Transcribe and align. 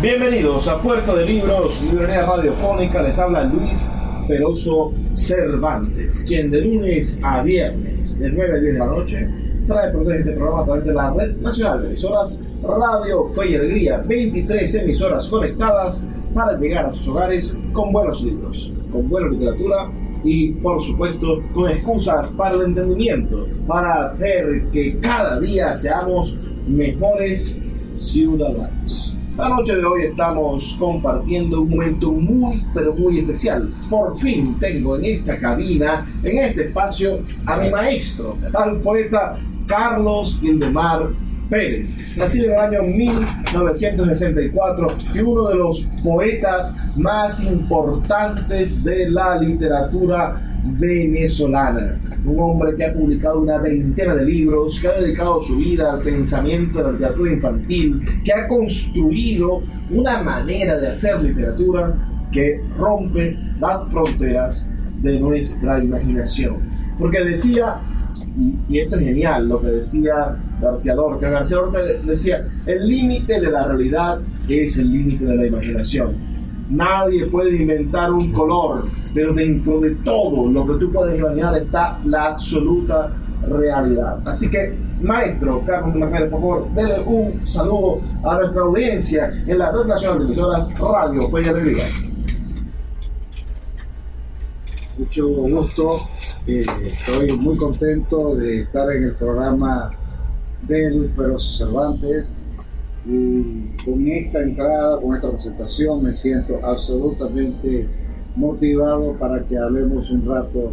Bienvenidos 0.00 0.68
a 0.68 0.80
Puerto 0.80 1.16
de 1.16 1.26
Libros, 1.26 1.82
librería 1.82 2.24
radiofónica. 2.24 3.02
Les 3.02 3.18
habla 3.18 3.42
Luis 3.42 3.90
Peroso 4.28 4.92
Cervantes, 5.16 6.24
quien 6.24 6.52
de 6.52 6.60
lunes 6.60 7.18
a 7.20 7.42
viernes, 7.42 8.16
de 8.16 8.30
9 8.30 8.54
a 8.54 8.60
10 8.60 8.72
de 8.74 8.78
la 8.78 8.86
noche, 8.86 9.28
trae 9.66 9.90
por 9.90 10.02
este 10.14 10.30
programa 10.30 10.62
a 10.62 10.64
través 10.66 10.84
de 10.84 10.94
la 10.94 11.12
Red 11.12 11.38
Nacional 11.38 11.82
de 11.82 11.88
Emisoras 11.88 12.40
Radio 12.62 13.26
Fe 13.26 13.50
y 13.50 13.54
Alegría. 13.56 13.98
23 14.06 14.72
emisoras 14.76 15.28
conectadas 15.28 16.06
para 16.32 16.56
llegar 16.56 16.86
a 16.86 16.94
sus 16.94 17.08
hogares 17.08 17.56
con 17.72 17.92
buenos 17.92 18.22
libros, 18.22 18.72
con 18.92 19.08
buena 19.08 19.30
literatura 19.30 19.90
y, 20.22 20.52
por 20.52 20.80
supuesto, 20.80 21.42
con 21.52 21.68
excusas 21.72 22.30
para 22.30 22.54
el 22.54 22.66
entendimiento, 22.66 23.48
para 23.66 24.04
hacer 24.04 24.62
que 24.72 25.00
cada 25.00 25.40
día 25.40 25.74
seamos 25.74 26.36
mejores 26.68 27.60
ciudadanos. 27.96 29.17
La 29.38 29.48
noche 29.50 29.76
de 29.76 29.84
hoy 29.84 30.02
estamos 30.02 30.74
compartiendo 30.80 31.60
un 31.60 31.70
momento 31.70 32.10
muy, 32.10 32.60
pero 32.74 32.92
muy 32.92 33.20
especial. 33.20 33.72
Por 33.88 34.18
fin 34.18 34.58
tengo 34.58 34.96
en 34.96 35.04
esta 35.04 35.38
cabina, 35.38 36.04
en 36.24 36.38
este 36.38 36.64
espacio, 36.64 37.20
a 37.46 37.58
mi 37.58 37.70
maestro, 37.70 38.36
al 38.52 38.80
poeta 38.80 39.38
Carlos 39.68 40.40
Indemar 40.42 41.10
Pérez, 41.48 42.18
nacido 42.18 42.46
en 42.46 42.52
el 42.52 42.58
año 42.58 42.82
1964 42.82 44.88
y 45.14 45.20
uno 45.20 45.48
de 45.50 45.54
los 45.54 45.86
poetas 46.02 46.76
más 46.96 47.40
importantes 47.44 48.82
de 48.82 49.08
la 49.08 49.38
literatura 49.38 50.57
venezolana. 50.76 52.00
Un 52.24 52.40
hombre 52.40 52.74
que 52.76 52.84
ha 52.84 52.92
publicado 52.92 53.40
una 53.40 53.58
veintena 53.58 54.14
de 54.14 54.24
libros, 54.24 54.78
que 54.80 54.88
ha 54.88 55.00
dedicado 55.00 55.42
su 55.42 55.56
vida 55.56 55.92
al 55.92 56.02
pensamiento 56.02 56.78
de 56.78 56.84
la 56.84 56.92
literatura 56.92 57.32
infantil, 57.32 58.02
que 58.24 58.32
ha 58.32 58.48
construido 58.48 59.62
una 59.90 60.22
manera 60.22 60.78
de 60.78 60.88
hacer 60.88 61.20
literatura 61.22 61.94
que 62.32 62.60
rompe 62.78 63.38
las 63.60 63.88
fronteras 63.90 64.68
de 65.02 65.20
nuestra 65.20 65.82
imaginación. 65.82 66.56
Porque 66.98 67.24
decía, 67.24 67.80
y, 68.68 68.78
esto 68.78 68.96
es 68.96 69.02
genial, 69.02 69.48
lo 69.48 69.60
que 69.60 69.68
decía 69.68 70.36
García 70.60 70.94
Lorca, 70.94 71.30
García 71.30 71.56
Lorca 71.58 71.78
decía, 72.04 72.42
el 72.66 72.88
límite 72.88 73.40
de 73.40 73.50
la 73.50 73.68
realidad 73.68 74.20
es 74.48 74.78
el 74.78 74.90
límite 74.92 75.24
de 75.24 75.36
la 75.36 75.46
imaginación 75.46 76.38
Nadie 76.70 77.24
puede 77.26 77.56
inventar 77.56 78.12
un 78.12 78.30
color, 78.30 78.82
pero 79.18 79.34
dentro 79.34 79.80
de 79.80 79.96
todo 79.96 80.48
lo 80.48 80.64
que 80.64 80.74
tú 80.74 80.92
puedes 80.92 81.18
imaginar 81.18 81.56
está 81.56 81.98
la 82.04 82.26
absoluta 82.34 83.12
realidad. 83.48 84.20
Así 84.24 84.48
que, 84.48 84.72
maestro 85.00 85.60
Carlos 85.66 85.96
Martínez, 85.96 86.30
por 86.30 86.40
favor, 86.40 86.72
denle 86.72 87.00
un 87.00 87.44
saludo 87.44 88.00
a 88.22 88.38
nuestra 88.38 88.62
audiencia 88.62 89.42
en 89.44 89.58
la 89.58 89.72
Red 89.72 89.86
Nacional 89.86 90.20
de 90.20 90.24
Emisoras 90.26 90.72
Radio. 90.78 91.28
Fe 91.30 91.40
y 94.96 95.00
Mucho 95.00 95.28
gusto, 95.28 96.00
eh, 96.46 96.64
estoy 96.86 97.32
muy 97.38 97.56
contento 97.56 98.36
de 98.36 98.60
estar 98.60 98.88
en 98.92 99.02
el 99.02 99.14
programa 99.16 99.90
de 100.62 100.90
Luis 100.92 101.10
Peroso 101.16 101.56
Cervantes, 101.56 102.24
y 103.04 103.84
con 103.84 104.06
esta 104.06 104.42
entrada, 104.42 105.00
con 105.00 105.16
esta 105.16 105.28
presentación, 105.28 106.04
me 106.04 106.14
siento 106.14 106.60
absolutamente 106.62 107.88
motivado 108.38 109.14
para 109.14 109.42
que 109.42 109.58
hablemos 109.58 110.10
un 110.10 110.24
rato 110.24 110.72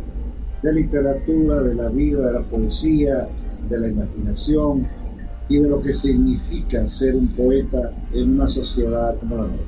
de 0.62 0.74
literatura, 0.74 1.62
de 1.62 1.76
la 1.76 1.90
vida, 1.90 2.28
de 2.28 2.34
la 2.34 2.42
poesía, 2.42 3.28
de 3.68 3.80
la 3.80 3.88
imaginación 3.88 4.88
y 5.50 5.60
de 5.60 5.68
lo 5.68 5.82
que 5.82 5.94
significa 5.94 6.88
ser 6.88 7.16
un 7.16 7.28
poeta 7.28 7.92
en 8.14 8.34
una 8.34 8.48
sociedad 8.48 9.16
como 9.20 9.38
la 9.38 9.48
nuestra. 9.48 9.66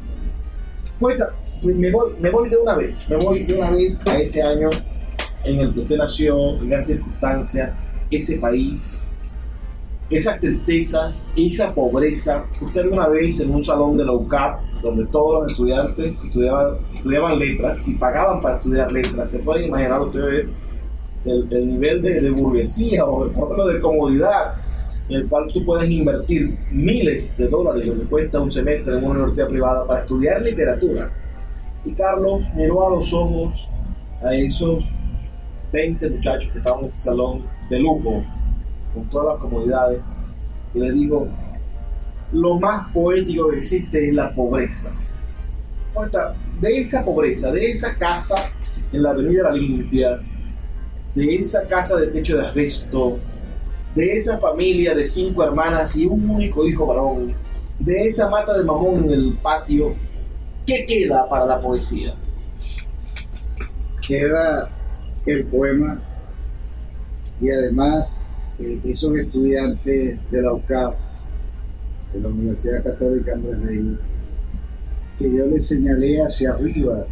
Poeta, 1.00 1.34
pues 1.62 1.76
me 1.76 1.92
voy, 1.92 2.12
me 2.20 2.30
voy 2.30 2.50
de 2.50 2.58
una 2.58 2.76
vez, 2.76 3.10
me 3.10 3.18
voy 3.18 3.44
de 3.44 3.56
una 3.56 3.72
vez 3.72 4.00
a 4.08 4.20
ese 4.20 4.42
año 4.44 4.70
en 5.44 5.60
el 5.60 5.74
que 5.74 5.80
usted 5.82 5.98
nació, 5.98 6.56
en 6.58 6.70
gran 6.70 6.86
circunstancia, 6.86 7.76
ese 8.12 8.38
país, 8.38 9.00
esas 10.10 10.40
tristezas, 10.40 11.28
esa 11.36 11.74
pobreza. 11.74 12.46
Usted 12.62 12.82
alguna 12.82 13.08
vez 13.10 13.40
en 13.42 13.54
un 13.54 13.64
salón 13.64 13.98
de 13.98 14.06
la 14.06 14.14
UCAP, 14.14 14.62
donde 14.82 15.06
todos 15.08 15.44
los 15.44 15.52
estudiantes 15.52 16.24
estudiaban, 16.24 16.78
estudiaban 16.96 17.40
letras 17.40 17.88
y 17.88 17.96
pagaban 17.96 18.42
para 18.42 18.58
estudiar 18.58 18.92
letras, 18.92 19.32
se 19.32 19.40
pueden 19.40 19.68
imaginar 19.68 20.02
ustedes 20.02 20.48
el, 21.26 21.48
el 21.52 21.68
nivel 21.68 22.02
de, 22.02 22.22
de, 22.22 22.30
burguesía 22.30 23.04
o 23.06 23.28
por 23.30 23.74
de 23.74 23.80
comodidad 23.82 24.54
en 25.10 25.16
el 25.16 25.28
cual 25.28 25.48
tú 25.52 25.64
puedes 25.66 25.90
invertir 25.90 26.58
miles 26.72 27.36
de 27.38 27.48
dólares, 27.48 27.88
lo 27.88 27.96
que 27.96 28.06
cuesta 28.08 28.40
un 28.40 28.52
semestre 28.52 28.98
en 28.98 29.04
una 29.04 29.16
universidad 29.16 29.48
privada, 29.48 29.88
para 29.88 30.02
estudiar 30.02 30.42
literatura. 30.42 31.12
Y 31.86 31.92
Carlos 31.92 32.44
miró 32.56 32.88
a 32.88 32.90
los 32.92 33.14
ojos 33.14 33.70
a 34.22 34.36
esos 34.36 34.84
20 35.72 36.10
muchachos 36.10 36.52
que 36.52 36.58
estaban 36.58 36.80
en 36.80 36.86
este 36.88 37.00
salón 37.00 37.42
de 37.70 37.80
lujo 37.80 38.24
con 38.98 39.10
todas 39.10 39.36
las 39.36 39.42
comodidades, 39.42 40.02
y 40.74 40.80
le 40.80 40.92
digo, 40.92 41.28
lo 42.32 42.60
más 42.60 42.92
poético 42.92 43.50
que 43.50 43.60
existe 43.60 44.08
es 44.08 44.14
la 44.14 44.34
pobreza. 44.34 44.92
De 46.60 46.78
esa 46.80 47.04
pobreza, 47.04 47.52
de 47.52 47.72
esa 47.72 47.96
casa 47.96 48.36
en 48.92 49.02
la 49.02 49.12
Avenida 49.12 49.44
La 49.44 49.54
Limpia, 49.54 50.20
de 51.16 51.36
esa 51.36 51.64
casa 51.68 51.98
de 51.98 52.08
techo 52.08 52.38
de 52.38 52.46
asbesto, 52.46 53.20
de 53.96 54.16
esa 54.16 54.38
familia 54.38 54.94
de 54.94 55.06
cinco 55.06 55.44
hermanas 55.44 55.96
y 55.96 56.06
un 56.06 56.30
único 56.30 56.68
hijo 56.68 56.86
varón, 56.86 57.34
de 57.80 58.08
esa 58.08 58.30
mata 58.30 58.58
de 58.58 58.64
mamón 58.64 59.06
en 59.06 59.12
el 59.12 59.38
patio, 59.42 59.96
¿qué 60.66 60.86
queda 60.86 61.28
para 61.28 61.46
la 61.46 61.62
poesía? 61.62 62.14
Queda 64.08 64.70
el 65.26 65.46
poema 65.46 66.00
y 67.40 67.50
además 67.50 68.22
eh, 68.60 68.82
esos 68.86 69.16
estudiantes 69.18 70.32
de 70.32 70.42
la 70.42 70.54
UCAP, 70.54 70.96
de 72.14 72.22
la 72.22 72.28
Universidad 72.28 72.84
Católica 72.84 73.34
Andrés 73.34 73.62
Rey, 73.62 73.98
que 75.20 75.36
yo 75.36 75.46
les 75.46 75.68
señalé 75.68 76.20
hacia 76.22 76.52
arriba, 76.52 77.04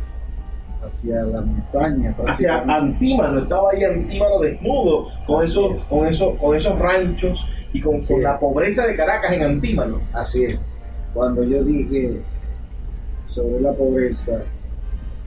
hacia 0.83 1.23
la 1.23 1.41
montaña. 1.41 2.15
Hacia 2.25 2.57
Antímano, 2.61 3.39
estaba 3.39 3.71
ahí 3.71 3.83
Antímano 3.83 4.39
desnudo, 4.39 5.09
con 5.27 5.43
esos, 5.43 5.83
con 5.85 6.07
esos, 6.07 6.35
con 6.37 6.55
esos 6.55 6.79
ranchos 6.79 7.45
y 7.73 7.79
con, 7.79 8.01
con 8.01 8.23
la 8.23 8.39
pobreza 8.39 8.87
de 8.87 8.95
Caracas 8.95 9.33
en 9.33 9.43
Antímano. 9.43 10.01
Así 10.13 10.45
es. 10.45 10.59
Cuando 11.13 11.43
yo 11.43 11.63
dije 11.63 12.21
sobre 13.27 13.61
la 13.61 13.73
pobreza, 13.73 14.39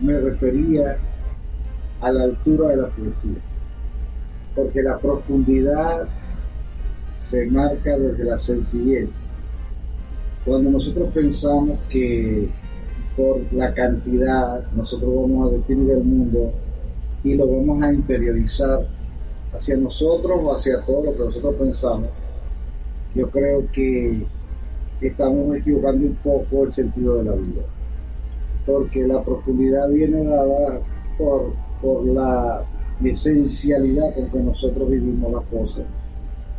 me 0.01 0.19
refería 0.19 0.99
a 2.01 2.11
la 2.11 2.25
altura 2.25 2.69
de 2.71 2.77
la 2.77 2.89
poesía 2.89 3.39
porque 4.59 4.83
la 4.83 4.99
profundidad 4.99 6.09
se 7.19 7.47
marca 7.47 7.99
desde 7.99 8.25
la 8.25 8.39
sencillez. 8.39 9.09
Cuando 10.45 10.71
nosotros 10.71 11.11
pensamos 11.13 11.79
que 11.91 12.49
por 13.17 13.41
la 13.53 13.75
cantidad 13.75 14.65
nosotros 14.73 15.13
vamos 15.15 15.49
a 15.49 15.57
definir 15.57 15.91
el 15.91 16.05
mundo 16.05 16.53
y 17.25 17.35
lo 17.35 17.49
vamos 17.49 17.83
a 17.83 17.93
interiorizar 17.93 18.83
hacia 19.53 19.77
nosotros 19.77 20.41
o 20.45 20.55
hacia 20.55 20.81
todo 20.83 21.07
lo 21.07 21.13
que 21.13 21.25
nosotros 21.25 21.57
pensamos, 21.57 22.09
yo 23.17 23.29
creo 23.31 23.69
que 23.73 24.25
estamos 25.01 25.57
equivocando 25.57 26.07
un 26.07 26.15
poco 26.15 26.65
el 26.65 26.71
sentido 26.71 27.17
de 27.17 27.25
la 27.25 27.33
vida. 27.33 27.63
Porque 28.65 29.07
la 29.09 29.25
profundidad 29.25 29.89
viene 29.89 30.23
dada 30.23 30.81
por, 31.19 31.53
por 31.83 32.07
la 32.07 32.63
esencialidad 33.03 34.15
con 34.15 34.31
que 34.31 34.39
nosotros 34.39 34.89
vivimos 34.89 35.33
las 35.33 35.45
cosas. 35.47 35.85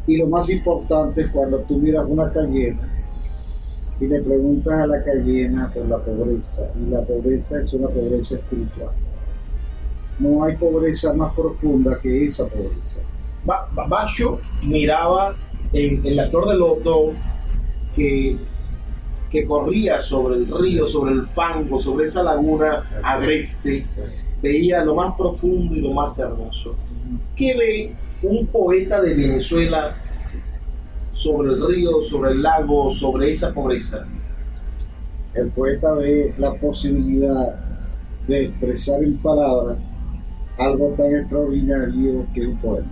Y 0.09 0.17
lo 0.17 0.25
más 0.25 0.50
importante 0.50 1.21
es 1.21 1.29
cuando 1.29 1.59
tú 1.59 1.77
miras 1.77 2.03
una 2.07 2.33
cayena 2.33 2.79
y 4.01 4.07
le 4.07 4.21
preguntas 4.21 4.73
a 4.73 4.88
la 4.88 5.03
cayena 5.03 5.71
por 5.71 5.88
la 5.88 6.00
pobreza, 6.00 6.71
y 6.83 6.89
la 6.89 7.01
pobreza 7.01 7.61
es 7.61 7.71
una 7.73 7.89
pobreza 7.89 8.38
espiritual. 8.38 8.89
No 10.17 10.44
hay 10.44 10.57
pobreza 10.57 11.13
más 11.13 11.31
profunda 11.35 12.00
que 12.01 12.25
esa 12.25 12.47
pobreza. 12.47 13.01
Basho 13.88 14.39
miraba 14.65 15.35
en, 15.73 16.15
la 16.15 16.27
flor 16.31 16.47
de 16.47 16.57
loto 16.57 17.13
que, 17.95 18.35
que 19.29 19.45
corría 19.45 20.01
sobre 20.01 20.38
el 20.38 20.47
río, 20.47 20.89
sobre 20.89 21.11
el 21.13 21.27
fango, 21.27 21.83
sobre 21.83 22.07
esa 22.07 22.23
laguna 22.23 22.83
agreste, 23.03 23.85
veía 24.41 24.83
lo 24.83 24.95
más 24.95 25.13
profundo 25.13 25.75
y 25.75 25.81
lo 25.81 25.91
más 25.91 26.17
hermoso. 26.17 26.73
¿Qué 27.35 27.56
ve 27.56 28.08
un 28.21 28.48
poeta 28.48 29.01
de 29.01 29.13
Venezuela 29.13 29.95
sobre 31.13 31.54
el 31.54 31.68
río, 31.68 32.04
sobre 32.04 32.31
el 32.31 32.42
lago, 32.42 32.94
sobre 32.94 33.31
esa 33.31 33.54
pobreza? 33.54 34.06
El 35.33 35.50
poeta 35.51 35.94
ve 35.94 36.33
la 36.38 36.54
posibilidad 36.56 37.56
de 38.27 38.45
expresar 38.45 39.04
en 39.04 39.18
palabras 39.18 39.80
algo 40.57 40.94
tan 40.98 41.16
extraordinario 41.16 42.25
que 42.33 42.42
es 42.42 42.48
un 42.48 42.57
poema. 42.57 42.88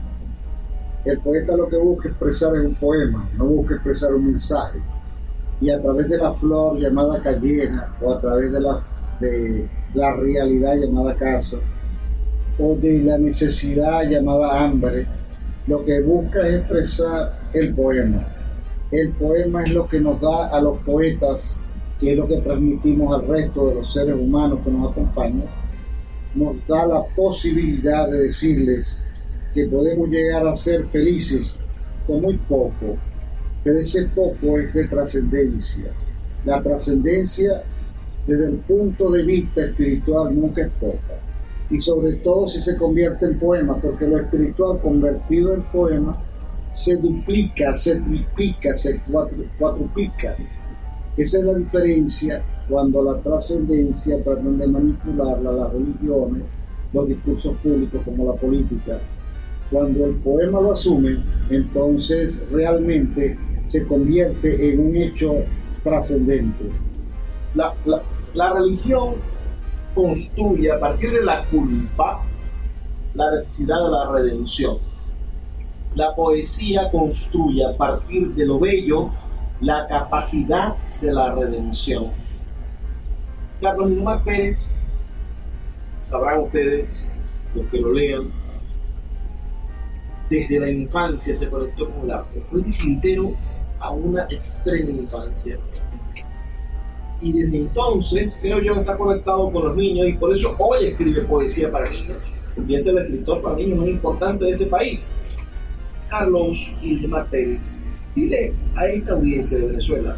El 1.04 1.20
poeta 1.20 1.56
lo 1.56 1.68
que 1.68 1.78
busca 1.78 2.10
expresar 2.10 2.56
es 2.56 2.66
un 2.66 2.76
poema, 2.76 3.30
no 3.38 3.46
busca 3.46 3.76
expresar 3.76 4.14
un 4.14 4.28
mensaje. 4.28 4.80
Y 5.60 5.70
a 5.70 5.82
través 5.82 6.08
de 6.08 6.18
la 6.18 6.32
flor 6.34 6.78
llamada 6.78 7.20
cayena 7.22 7.94
o 8.02 8.14
a 8.14 8.20
través 8.20 8.52
de 8.52 8.60
la, 8.60 8.84
de 9.20 9.68
la 9.94 10.14
realidad 10.16 10.76
llamada 10.76 11.16
casa 11.16 11.58
o 12.60 12.76
de 12.76 13.02
la 13.02 13.18
necesidad 13.18 14.10
llamada 14.10 14.64
hambre, 14.64 15.06
lo 15.68 15.84
que 15.84 16.02
busca 16.02 16.48
es 16.48 16.56
expresar 16.60 17.32
el 17.54 17.74
poema. 17.74 18.26
El 18.92 19.12
poema 19.12 19.64
es 19.64 19.74
lo 19.74 19.88
que 19.88 20.00
nos 20.00 20.20
da 20.22 20.48
a 20.48 20.62
los 20.62 20.78
poetas, 20.80 21.56
que 22.00 22.12
es 22.12 22.18
lo 22.18 22.28
que 22.28 22.38
transmitimos 22.38 23.16
al 23.16 23.28
resto 23.28 23.70
de 23.70 23.76
los 23.76 23.94
seres 23.94 24.16
humanos 24.16 24.60
que 24.64 24.72
nos 24.72 24.92
acompañan, 24.92 25.46
nos 26.34 26.56
da 26.68 26.86
la 26.86 27.04
posibilidad 27.16 28.10
de 28.10 28.24
decirles 28.24 29.00
que 29.54 29.68
podemos 29.68 30.10
llegar 30.10 30.48
a 30.48 30.56
ser 30.56 30.86
felices 30.86 31.58
con 32.06 32.22
muy 32.22 32.38
poco, 32.38 32.98
pero 33.64 33.80
ese 33.80 34.06
poco 34.06 34.58
es 34.58 34.74
de 34.74 34.88
trascendencia. 34.88 35.92
La 36.46 36.62
trascendencia 36.62 37.64
desde 38.26 38.48
el 38.48 38.56
punto 38.58 39.12
de 39.12 39.24
vista 39.24 39.66
espiritual 39.66 40.34
nunca 40.34 40.62
es 40.62 40.72
poca 40.80 41.27
y 41.70 41.82
sobre 41.82 42.16
todo 42.16 42.48
si 42.48 42.62
se 42.62 42.78
convierte 42.78 43.26
en 43.26 43.40
poema, 43.40 43.76
porque 43.76 44.08
lo 44.08 44.18
espiritual 44.18 44.80
convertido 44.80 45.54
en 45.54 45.64
poema 45.64 46.18
se 46.72 46.96
duplica, 46.96 47.76
se 47.76 48.00
triplica, 48.00 48.78
se 48.78 49.02
cuatruplica. 49.58 50.36
Esa 51.18 51.40
es 51.40 51.44
la 51.44 51.56
diferencia 51.56 52.44
cuando 52.70 53.04
la 53.04 53.20
trascendencia 53.22 54.24
tratan 54.24 54.58
de 54.58 54.68
manipularla 54.68 55.52
las 55.52 55.74
religiones, 55.74 56.44
los 56.94 57.08
discursos 57.08 57.58
públicos 57.58 58.02
como 58.06 58.32
la 58.32 58.34
política. 58.34 59.00
Cuando 59.72 60.06
el 60.06 60.16
poema 60.16 60.62
lo 60.62 60.72
asume, 60.72 61.18
entonces 61.50 62.42
realmente 62.52 63.38
se 63.66 63.86
convierte 63.86 64.72
en 64.72 64.80
un 64.80 64.96
hecho 64.96 65.36
trascendente. 65.84 66.66
La, 67.56 67.74
la 68.34 68.54
religión 68.54 69.16
construye 69.98 70.72
a 70.72 70.80
partir 70.80 71.10
de 71.10 71.24
la 71.24 71.44
culpa 71.46 72.24
la 73.16 73.32
necesidad 73.32 73.84
de 73.84 73.92
la 73.92 74.12
redención. 74.12 74.78
La 75.96 76.14
poesía 76.14 76.92
construye 76.92 77.66
a 77.66 77.76
partir 77.76 78.36
de 78.36 78.46
lo 78.46 78.60
bello 78.60 79.10
la 79.60 79.88
capacidad 79.88 80.76
de 81.02 81.12
la 81.12 81.34
redención. 81.34 82.12
Carlos 83.60 83.90
Nidomar 83.90 84.24
Pérez, 84.24 84.70
sabrán 86.04 86.42
ustedes, 86.42 86.94
los 87.56 87.66
que 87.66 87.80
lo 87.80 87.92
lean, 87.92 88.30
desde 90.30 90.60
la 90.60 90.70
infancia 90.70 91.36
se 91.36 91.50
conectó 91.50 91.90
con 91.90 92.04
el 92.04 92.12
arte. 92.12 92.46
Fue 92.52 92.62
titiritero 92.62 93.32
a 93.80 93.90
una 93.90 94.26
extrema 94.26 94.92
infancia 94.92 95.58
y 97.22 97.32
desde 97.32 97.58
entonces 97.58 98.38
creo 98.42 98.62
yo 98.62 98.76
está 98.76 98.96
conectado 98.98 99.52
con 99.52 99.66
los 99.66 99.78
niños 99.78 100.08
y 100.08 100.14
por 100.14 100.36
eso 100.36 100.56
hoy 100.60 100.86
escribe 100.86 101.22
poesía 101.22 101.72
para 101.72 101.90
niños. 101.90 102.18
Y 102.68 102.76
es 102.76 102.88
el 102.88 102.98
escritor 102.98 103.42
para 103.42 103.56
niños 103.56 103.80
más 103.80 103.88
importante 103.88 104.46
de 104.46 104.52
este 104.52 104.66
país. 104.66 105.10
Carlos 106.10 106.76
Ildemar 106.82 107.30
Pérez, 107.30 107.78
dile 108.16 108.54
a 108.76 108.86
esta 108.86 109.14
audiencia 109.14 109.58
de 109.58 109.68
Venezuela, 109.68 110.18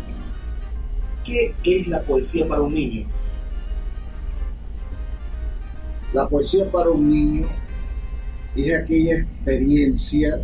¿qué 1.26 1.54
es 1.64 1.88
la 1.88 2.02
poesía 2.02 2.48
para 2.48 2.62
un 2.62 2.74
niño? 2.74 3.08
La 6.14 6.28
poesía 6.28 6.70
para 6.72 6.90
un 6.90 7.10
niño 7.10 7.48
es 8.56 8.76
aquella 8.76 9.20
experiencia 9.20 10.42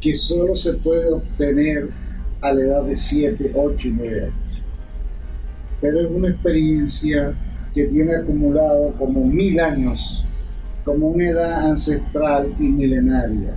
que 0.00 0.14
solo 0.14 0.56
se 0.56 0.74
puede 0.74 1.12
obtener 1.12 1.90
a 2.40 2.52
la 2.52 2.62
edad 2.62 2.82
de 2.84 2.96
7, 2.96 3.52
8 3.54 3.88
y 3.88 3.90
9 3.90 4.24
años 4.24 4.39
pero 5.80 6.00
es 6.00 6.10
una 6.10 6.28
experiencia 6.28 7.34
que 7.74 7.86
tiene 7.86 8.16
acumulado 8.16 8.92
como 8.98 9.24
mil 9.24 9.58
años, 9.60 10.24
como 10.84 11.08
una 11.08 11.28
edad 11.28 11.70
ancestral 11.70 12.54
y 12.58 12.64
milenaria, 12.64 13.54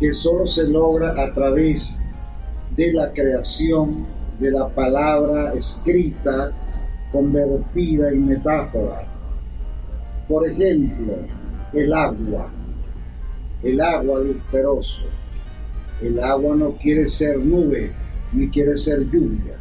que 0.00 0.12
solo 0.12 0.46
se 0.46 0.68
logra 0.68 1.10
a 1.22 1.32
través 1.32 1.98
de 2.76 2.92
la 2.92 3.12
creación 3.12 4.06
de 4.40 4.50
la 4.50 4.68
palabra 4.68 5.52
escrita 5.54 6.50
convertida 7.12 8.10
en 8.10 8.26
metáfora. 8.26 9.06
Por 10.28 10.46
ejemplo, 10.46 11.14
el 11.72 11.92
agua, 11.92 12.50
el 13.62 13.80
agua 13.80 14.20
disperoso. 14.20 15.02
El 16.02 16.20
agua 16.20 16.54
no 16.56 16.72
quiere 16.72 17.08
ser 17.08 17.38
nube 17.38 17.90
ni 18.32 18.48
quiere 18.50 18.76
ser 18.76 19.08
lluvia 19.08 19.58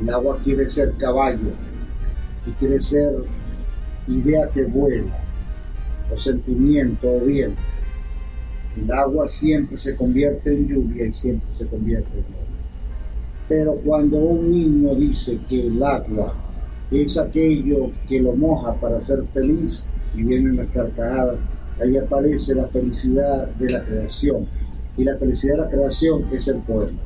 el 0.00 0.10
agua 0.10 0.38
quiere 0.44 0.68
ser 0.68 0.92
caballo 0.92 1.50
y 2.46 2.50
quiere 2.52 2.80
ser 2.80 3.14
idea 4.08 4.48
que 4.50 4.64
vuela, 4.64 5.18
o 6.12 6.16
sentimiento, 6.16 7.08
o 7.10 7.20
viento. 7.20 7.60
El 8.76 8.92
agua 8.92 9.26
siempre 9.26 9.78
se 9.78 9.96
convierte 9.96 10.52
en 10.52 10.68
lluvia 10.68 11.06
y 11.06 11.12
siempre 11.12 11.52
se 11.52 11.66
convierte 11.66 12.18
en 12.18 12.24
lluvia. 12.24 12.46
Pero 13.48 13.76
cuando 13.76 14.18
un 14.18 14.50
niño 14.50 14.94
dice 14.94 15.38
que 15.48 15.66
el 15.68 15.82
agua 15.82 16.34
es 16.90 17.16
aquello 17.16 17.90
que 18.08 18.20
lo 18.20 18.34
moja 18.34 18.74
para 18.74 19.02
ser 19.02 19.24
feliz 19.32 19.84
y 20.14 20.22
vienen 20.22 20.56
las 20.56 20.66
carcajadas, 20.68 21.38
ahí 21.80 21.96
aparece 21.96 22.54
la 22.54 22.66
felicidad 22.66 23.48
de 23.48 23.70
la 23.70 23.82
creación. 23.84 24.46
Y 24.96 25.04
la 25.04 25.16
felicidad 25.16 25.56
de 25.56 25.62
la 25.62 25.68
creación 25.68 26.24
es 26.32 26.48
el 26.48 26.58
poema. 26.58 26.98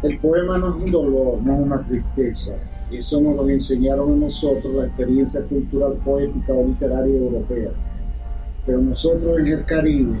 El 0.00 0.16
poema 0.20 0.58
no 0.58 0.68
es 0.68 0.84
un 0.84 0.92
dolor, 0.92 1.42
no 1.42 1.54
es 1.54 1.60
una 1.60 1.84
tristeza. 1.84 2.52
Eso 2.88 3.20
nos 3.20 3.34
lo 3.34 3.48
enseñaron 3.48 4.12
a 4.12 4.16
nosotros 4.16 4.72
la 4.72 4.86
experiencia 4.86 5.42
cultural, 5.42 5.94
poética 6.04 6.52
o 6.52 6.68
literaria 6.68 7.16
europea. 7.16 7.70
Pero 8.64 8.80
nosotros 8.80 9.40
en 9.40 9.48
el 9.48 9.64
Caribe 9.64 10.20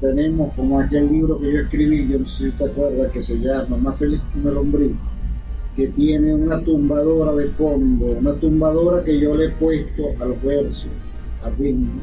tenemos 0.00 0.54
como 0.54 0.78
aquel 0.78 1.10
libro 1.10 1.40
que 1.40 1.52
yo 1.52 1.60
escribí, 1.62 2.06
yo 2.08 2.20
no 2.20 2.28
sé 2.28 2.44
si 2.44 2.50
te 2.52 2.64
acuerdas, 2.64 3.10
que 3.10 3.22
se 3.24 3.38
llama 3.38 3.76
Más 3.76 3.98
feliz 3.98 4.20
que 4.32 4.38
un 4.38 4.54
lombriz, 4.54 4.92
que 5.74 5.88
tiene 5.88 6.32
una 6.32 6.60
tumbadora 6.60 7.34
de 7.34 7.48
fondo, 7.48 8.06
una 8.06 8.34
tumbadora 8.34 9.02
que 9.02 9.18
yo 9.18 9.34
le 9.34 9.46
he 9.46 9.50
puesto 9.50 10.04
a 10.20 10.26
los 10.26 10.40
versos, 10.44 10.86
a 11.44 11.50
ritmo, 11.50 12.00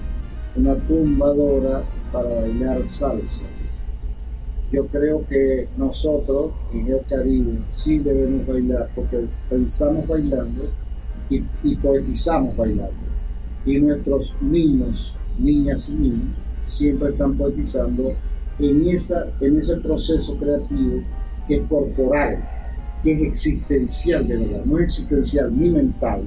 una 0.58 0.76
tumbadora 0.76 1.84
para 2.12 2.28
bailar 2.28 2.86
salsa 2.90 3.46
yo 4.72 4.86
creo 4.88 5.26
que 5.28 5.68
nosotros 5.78 6.52
en 6.74 6.88
el 6.88 7.02
Caribe 7.10 7.60
sí 7.78 8.00
debemos 8.00 8.46
bailar 8.46 8.90
porque 8.96 9.26
pensamos 9.50 10.06
bailando 10.08 10.70
y, 11.30 11.76
poetizamos 11.76 12.56
bailando. 12.56 12.96
Y 13.66 13.80
nuestros 13.80 14.34
niños, 14.42 15.14
niñas 15.40 15.88
y 15.90 15.94
niños 15.94 16.38
siempre 16.70 17.10
están 17.10 17.38
poetizando 17.38 18.14
en, 18.60 18.90
esa, 18.90 19.28
en 19.42 19.58
ese 19.58 19.78
proceso 19.78 20.36
creativo 20.38 21.02
que 21.48 21.58
es 21.58 21.68
corporal, 21.68 22.44
que 23.04 23.14
es 23.14 23.22
existencial 23.22 24.28
de 24.28 24.38
verdad, 24.38 24.66
no 24.66 24.80
es 24.80 24.86
existencial 24.86 25.58
ni 25.58 25.70
mental, 25.70 26.24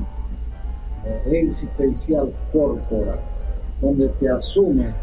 es 1.26 1.32
existencial 1.32 2.32
corporal, 2.52 3.20
donde 3.80 4.08
te 4.08 4.28
asumes 4.28 4.94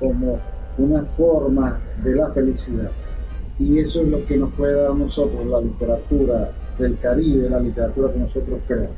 como 0.00 0.38
una 0.78 1.02
forma 1.02 1.78
de 2.02 2.14
la 2.14 2.30
felicidad. 2.30 2.90
Y 3.58 3.78
eso 3.78 4.00
es 4.00 4.08
lo 4.08 4.24
que 4.26 4.36
nos 4.36 4.52
puede 4.54 4.74
dar 4.74 4.90
a 4.92 4.94
nosotros 4.94 5.46
la 5.46 5.60
literatura 5.60 6.52
del 6.78 6.98
Caribe, 6.98 7.50
la 7.50 7.60
literatura 7.60 8.12
que 8.12 8.18
nosotros 8.18 8.60
creamos. 8.66 8.96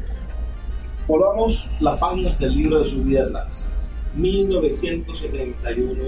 Volvamos 1.07 1.69
las 1.81 1.99
páginas 1.99 2.39
del 2.39 2.55
libro 2.55 2.83
de 2.83 2.89
su 2.89 3.03
vida 3.03 3.25
atrás. 3.25 3.69
1971, 4.17 6.03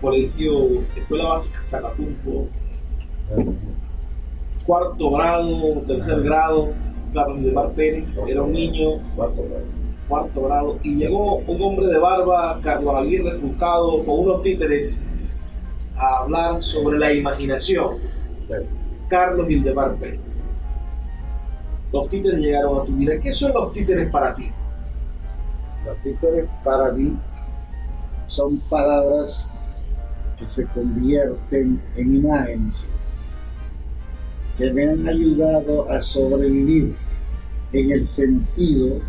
colegio, 0.00 0.82
escuela 0.94 1.24
básica 1.28 1.62
Catapulco, 1.70 2.46
cuarto 4.64 5.10
grado, 5.10 5.82
tercer 5.86 6.22
grado, 6.22 6.68
Carlos 7.12 7.42
de 7.44 7.52
Mar 7.52 7.70
Pérez, 7.70 8.18
era 8.28 8.42
un 8.42 8.52
niño, 8.52 9.00
cuarto 9.16 9.42
grado, 9.48 9.64
cuarto 10.08 10.42
grado, 10.42 10.78
y 10.82 10.96
llegó 10.96 11.36
un 11.36 11.62
hombre 11.62 11.86
de 11.88 11.98
barba, 11.98 12.60
Carlos 12.62 12.94
Aguirre 12.94 13.38
Fuscado, 13.38 14.04
con 14.04 14.20
unos 14.20 14.42
títeres 14.42 15.02
a 15.96 16.22
hablar 16.22 16.62
sobre 16.62 16.98
la 16.98 17.12
imaginación. 17.12 17.98
Carlos 19.08 19.48
Hildemar 19.48 19.94
Pérez. 19.96 20.42
Los 21.92 22.08
títeres 22.08 22.40
llegaron 22.40 22.80
a 22.80 22.84
tu 22.84 22.92
vida. 22.92 23.18
¿Qué 23.20 23.32
son 23.32 23.52
los 23.52 23.72
títeres 23.72 24.10
para 24.10 24.34
ti? 24.34 24.50
Los 25.86 25.96
títeres 26.02 26.48
para 26.64 26.90
mí 26.90 27.16
son 28.26 28.58
palabras 28.68 29.76
que 30.38 30.48
se 30.48 30.66
convierten 30.66 31.80
en 31.96 32.16
imágenes 32.16 32.74
que 34.56 34.72
me 34.72 34.88
han 34.88 35.06
ayudado 35.06 35.90
a 35.90 36.00
sobrevivir 36.02 36.96
en 37.72 37.90
el 37.90 38.06
sentido 38.06 39.00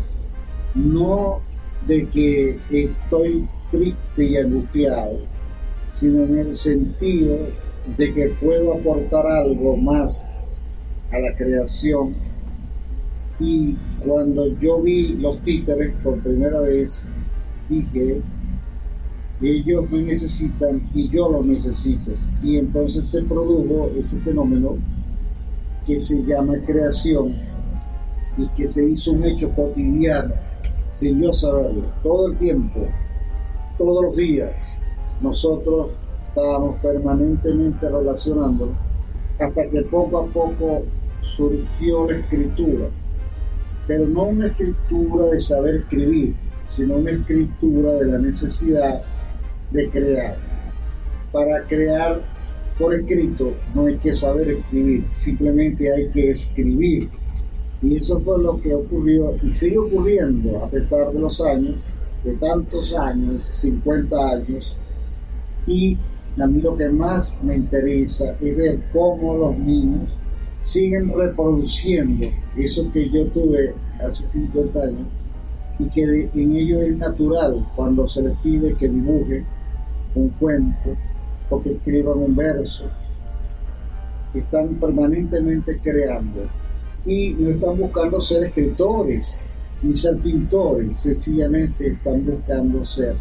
no 0.76 1.40
de 1.86 2.06
que 2.08 2.58
estoy 2.70 3.48
triste 3.70 4.24
y 4.24 4.36
angustiado, 4.36 5.18
sino 5.92 6.24
en 6.24 6.38
el 6.38 6.54
sentido 6.54 7.38
de 7.96 8.12
que 8.12 8.28
puedo 8.40 8.74
aportar 8.74 9.26
algo 9.26 9.76
más 9.76 10.26
a 11.10 11.18
la 11.18 11.34
creación. 11.36 12.14
Y 13.38 13.76
cuando 14.04 14.46
yo 14.58 14.80
vi 14.82 15.14
los 15.14 15.40
títeres 15.42 15.94
por 16.02 16.18
primera 16.20 16.60
vez, 16.60 16.92
dije, 17.68 18.20
ellos 19.40 19.90
me 19.90 20.02
necesitan 20.02 20.82
y 20.94 21.08
yo 21.08 21.28
los 21.30 21.46
necesito. 21.46 22.12
Y 22.42 22.56
entonces 22.56 23.06
se 23.06 23.22
produjo 23.22 23.90
ese 23.98 24.18
fenómeno 24.20 24.76
que 25.86 26.00
se 26.00 26.22
llama 26.22 26.54
creación 26.64 27.34
y 28.36 28.46
que 28.48 28.68
se 28.68 28.84
hizo 28.84 29.12
un 29.12 29.24
hecho 29.24 29.50
cotidiano 29.50 30.34
sin 30.96 31.22
yo 31.22 31.32
saberlo. 31.32 31.82
Todo 32.02 32.28
el 32.28 32.36
tiempo, 32.38 32.80
todos 33.78 34.04
los 34.04 34.16
días, 34.16 34.52
nosotros 35.20 35.90
estábamos 36.28 36.76
permanentemente 36.80 37.88
relacionando 37.88 38.72
hasta 39.38 39.68
que 39.68 39.82
poco 39.82 40.18
a 40.18 40.26
poco 40.26 40.82
surgió 41.20 42.10
la 42.10 42.18
escritura. 42.18 42.86
Pero 43.86 44.06
no 44.06 44.24
una 44.24 44.46
escritura 44.48 45.26
de 45.26 45.40
saber 45.40 45.76
escribir, 45.76 46.34
sino 46.68 46.96
una 46.96 47.10
escritura 47.12 47.92
de 47.92 48.06
la 48.06 48.18
necesidad 48.18 49.02
de 49.70 49.90
crear. 49.90 50.36
Para 51.32 51.62
crear 51.62 52.20
por 52.78 52.94
escrito 52.94 53.52
no 53.74 53.86
hay 53.86 53.96
que 53.96 54.14
saber 54.14 54.50
escribir, 54.50 55.04
simplemente 55.14 55.92
hay 55.92 56.10
que 56.10 56.30
escribir. 56.30 57.08
Y 57.82 57.96
eso 57.96 58.20
fue 58.20 58.42
lo 58.42 58.60
que 58.60 58.74
ocurrió 58.74 59.34
y 59.42 59.52
sigue 59.52 59.78
ocurriendo 59.78 60.64
a 60.64 60.68
pesar 60.68 61.12
de 61.12 61.20
los 61.20 61.40
años, 61.40 61.76
de 62.24 62.32
tantos 62.34 62.92
años, 62.94 63.48
50 63.52 64.16
años. 64.16 64.76
Y 65.66 65.98
a 66.38 66.46
mí 66.46 66.60
lo 66.60 66.76
que 66.76 66.88
más 66.88 67.36
me 67.42 67.56
interesa 67.56 68.36
es 68.40 68.56
ver 68.56 68.80
cómo 68.92 69.36
los 69.36 69.58
niños 69.58 70.10
siguen 70.62 71.12
reproduciendo 71.14 72.26
eso 72.56 72.90
que 72.92 73.08
yo 73.08 73.26
tuve 73.28 73.74
hace 74.00 74.26
50 74.26 74.80
años 74.80 75.06
y 75.78 75.84
que 75.90 76.30
en 76.34 76.56
ellos 76.56 76.82
es 76.82 76.96
natural 76.96 77.66
cuando 77.76 78.08
se 78.08 78.22
les 78.22 78.36
pide 78.38 78.74
que 78.74 78.88
dibujen 78.88 79.44
un 80.14 80.30
cuento, 80.30 80.96
o 81.50 81.62
que 81.62 81.72
escriban 81.72 82.18
un 82.18 82.34
verso. 82.34 82.84
Están 84.34 84.74
permanentemente 84.74 85.78
creando 85.78 86.42
y 87.06 87.34
no 87.34 87.50
están 87.50 87.78
buscando 87.78 88.20
ser 88.20 88.44
escritores 88.44 89.38
ni 89.82 89.94
ser 89.94 90.16
pintores, 90.16 90.98
sencillamente 90.98 91.88
están 91.88 92.24
buscando 92.24 92.84
ser 92.84 93.14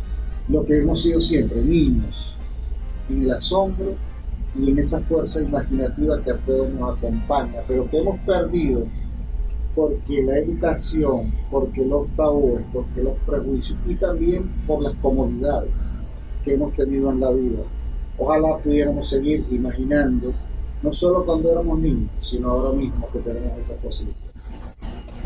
lo 0.48 0.66
que 0.66 0.78
hemos 0.78 1.02
sido 1.02 1.20
siempre, 1.22 1.62
niños, 1.62 2.36
en 3.10 3.24
el 3.24 3.32
asombro 3.32 3.94
y 4.58 4.70
en 4.70 4.80
esa 4.80 5.02
fuerza 5.02 5.42
imaginativa 5.42 6.22
que 6.24 6.32
a 6.32 6.38
todos 6.38 6.70
nos 6.74 6.98
acompaña, 6.98 7.62
pero 7.68 7.90
que 7.90 7.98
hemos 7.98 8.20
perdido 8.20 8.86
porque 9.76 10.24
la 10.24 10.38
educación, 10.38 11.34
porque 11.52 11.86
los 11.86 12.08
tabúes, 12.16 12.64
porque 12.72 13.04
los 13.04 13.18
prejuicios 13.26 13.78
y 13.86 13.96
también 13.96 14.50
por 14.66 14.82
las 14.82 14.96
comodidades 14.96 15.70
que 16.44 16.54
hemos 16.54 16.74
tenido 16.76 17.12
en 17.12 17.20
la 17.20 17.32
vida. 17.32 17.64
Ojalá 18.18 18.58
pudiéramos 18.60 19.10
seguir 19.10 19.44
imaginando, 19.52 20.34
no 20.86 20.94
solo 20.94 21.26
cuando 21.26 21.52
éramos 21.52 21.80
niños, 21.80 22.10
sino 22.22 22.52
ahora 22.52 22.72
mismo 22.72 23.10
que 23.12 23.20
tenemos 23.20 23.58
esa 23.60 23.74
posibilidad. 23.82 24.20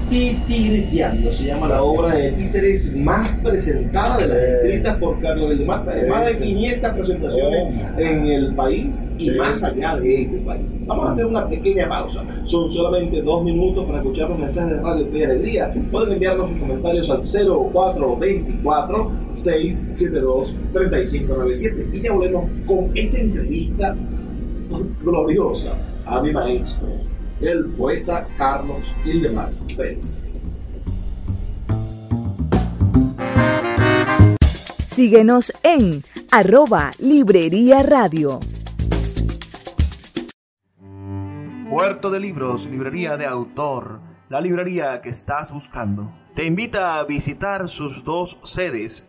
Titireteando 0.09 1.31
se 1.33 1.45
llama 1.45 1.67
la 1.67 1.83
obra 1.83 2.15
de 2.15 2.31
títeres 2.31 2.95
más 2.95 3.35
presentada 3.43 4.17
de 4.17 4.27
las 4.27 4.37
escritas 4.37 4.99
por 4.99 5.19
Carlos 5.19 5.49
del 5.49 5.65
Mar. 5.65 5.85
Más 6.07 6.25
de 6.25 6.39
500 6.39 6.93
presentaciones 6.93 7.75
en 7.97 8.25
el 8.25 8.55
país 8.55 9.05
y 9.19 9.31
más 9.31 9.61
allá 9.61 9.97
de 9.97 10.21
este 10.21 10.37
país. 10.37 10.79
Vamos 10.87 11.05
a 11.05 11.09
hacer 11.09 11.25
una 11.27 11.47
pequeña 11.47 11.89
pausa. 11.89 12.23
Son 12.45 12.71
solamente 12.71 13.21
dos 13.21 13.43
minutos 13.43 13.85
para 13.85 13.99
escuchar 13.99 14.29
los 14.29 14.39
mensajes 14.39 14.77
de 14.77 14.81
Radio 14.81 15.05
Fe 15.05 15.19
y 15.19 15.23
Alegría. 15.23 15.73
Pueden 15.91 16.13
enviarnos 16.13 16.49
sus 16.49 16.59
comentarios 16.59 17.09
al 17.09 17.21
0424 17.21 19.11
672 19.29 20.55
3597 20.73 21.89
y 21.93 22.01
ya 22.01 22.13
volvemos 22.13 22.49
con 22.65 22.89
esta 22.95 23.19
entrevista 23.19 23.95
gloriosa 25.01 25.73
a 26.05 26.21
mi 26.21 26.31
maestro 26.31 26.87
el 27.41 27.65
poeta 27.69 28.27
Carlos 28.37 28.83
Hildemar 29.05 29.51
Pérez. 29.75 30.15
Síguenos 34.87 35.53
en 35.63 36.03
arroba 36.31 36.91
Librería 36.99 37.81
Radio. 37.83 38.39
Puerto 41.69 42.09
de 42.09 42.19
Libros, 42.19 42.67
librería 42.67 43.15
de 43.15 43.25
autor, 43.25 44.01
la 44.27 44.41
librería 44.41 45.01
que 45.01 45.09
estás 45.09 45.53
buscando. 45.53 46.11
Te 46.35 46.45
invita 46.45 46.99
a 46.99 47.05
visitar 47.05 47.69
sus 47.69 48.03
dos 48.03 48.37
sedes 48.43 49.08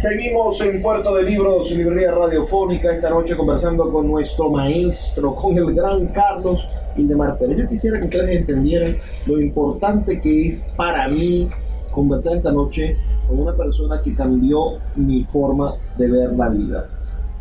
Seguimos 0.00 0.58
en 0.62 0.80
Puerto 0.80 1.14
de 1.14 1.24
Libros, 1.24 1.70
librería 1.72 2.12
radiofónica, 2.12 2.90
esta 2.90 3.10
noche 3.10 3.36
conversando 3.36 3.92
con 3.92 4.08
nuestro 4.08 4.48
maestro, 4.48 5.34
con 5.34 5.58
el 5.58 5.74
gran 5.74 6.06
Carlos 6.06 6.66
Indemar 6.96 7.36
Pérez. 7.36 7.58
Yo 7.58 7.68
quisiera 7.68 8.00
que 8.00 8.06
ustedes 8.06 8.30
entendieran 8.30 8.94
lo 9.26 9.38
importante 9.38 10.18
que 10.18 10.48
es 10.48 10.72
para 10.74 11.06
mí 11.08 11.48
conversar 11.92 12.38
esta 12.38 12.50
noche 12.50 12.96
con 13.28 13.40
una 13.40 13.54
persona 13.54 14.00
que 14.00 14.14
cambió 14.14 14.78
mi 14.96 15.22
forma 15.24 15.74
de 15.98 16.10
ver 16.10 16.32
la 16.32 16.48
vida, 16.48 16.88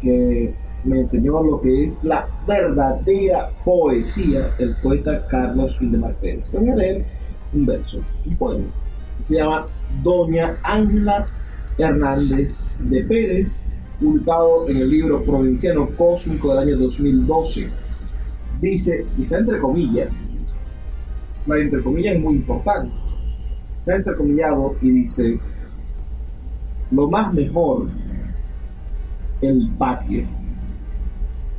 que 0.01 0.53
me 0.83 0.99
enseñó 0.99 1.41
lo 1.41 1.61
que 1.61 1.85
es 1.85 2.03
la 2.03 2.27
verdadera 2.45 3.51
poesía 3.63 4.49
del 4.57 4.75
poeta 4.83 5.25
Carlos 5.27 5.79
Vildemar 5.79 6.13
Pérez. 6.15 6.51
Voy 6.51 6.69
a 6.71 6.75
leer 6.75 7.05
un 7.53 7.65
verso, 7.65 7.99
un 8.25 8.35
poema. 8.35 8.67
Se 9.21 9.35
llama 9.35 9.65
Doña 10.03 10.57
Ángela 10.61 11.25
Hernández 11.79 12.61
de 12.79 13.03
Pérez, 13.03 13.67
publicado 13.99 14.67
en 14.67 14.77
el 14.77 14.89
libro 14.89 15.23
Provinciano 15.23 15.87
Cósmico 15.87 16.49
del 16.49 16.67
año 16.69 16.77
2012. 16.77 17.69
Dice, 18.61 19.05
y 19.17 19.23
está 19.23 19.39
entre 19.39 19.59
comillas, 19.59 20.13
la 21.45 21.57
entre 21.57 21.81
comillas 21.81 22.15
es 22.15 22.21
muy 22.21 22.35
importante, 22.35 22.93
está 23.79 23.95
entrecomillado 23.95 24.75
y 24.81 24.91
dice, 24.91 25.39
lo 26.91 27.09
más 27.09 27.33
mejor, 27.33 27.87
el 29.41 29.71
patio. 29.77 30.25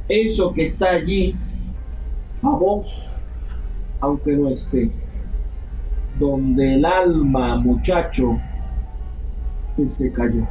Eso 0.09 0.53
que 0.53 0.67
está 0.67 0.91
allí, 0.91 1.35
a 2.43 2.51
vos, 2.51 3.09
aunque 4.01 4.37
no 4.37 4.49
esté, 4.49 4.91
donde 6.19 6.75
el 6.75 6.85
alma, 6.85 7.57
muchacho, 7.57 8.39
te 9.83 9.89
se 9.89 10.13
cayó. 10.13 10.47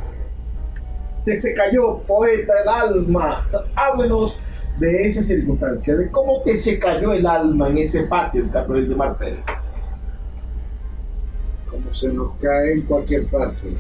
Te 1.23 1.35
se 1.35 1.53
cayó, 1.53 1.99
poeta, 1.99 2.53
el 2.63 2.69
alma. 2.69 3.47
Háblenos 3.75 4.37
de 4.79 5.07
esa 5.07 5.23
circunstancia, 5.23 5.95
de 5.95 6.09
cómo 6.09 6.41
te 6.43 6.55
se 6.55 6.79
cayó 6.79 7.11
el 7.11 7.25
alma 7.27 7.69
en 7.69 7.79
ese 7.79 8.03
patio, 8.03 8.43
el 8.43 8.49
Carlos 8.49 8.87
de 8.87 8.95
Mar. 8.95 9.17
Como 11.69 11.93
se 11.93 12.07
nos 12.07 12.35
cae 12.37 12.73
en 12.73 12.81
cualquier 12.83 13.27
parte. 13.27 13.75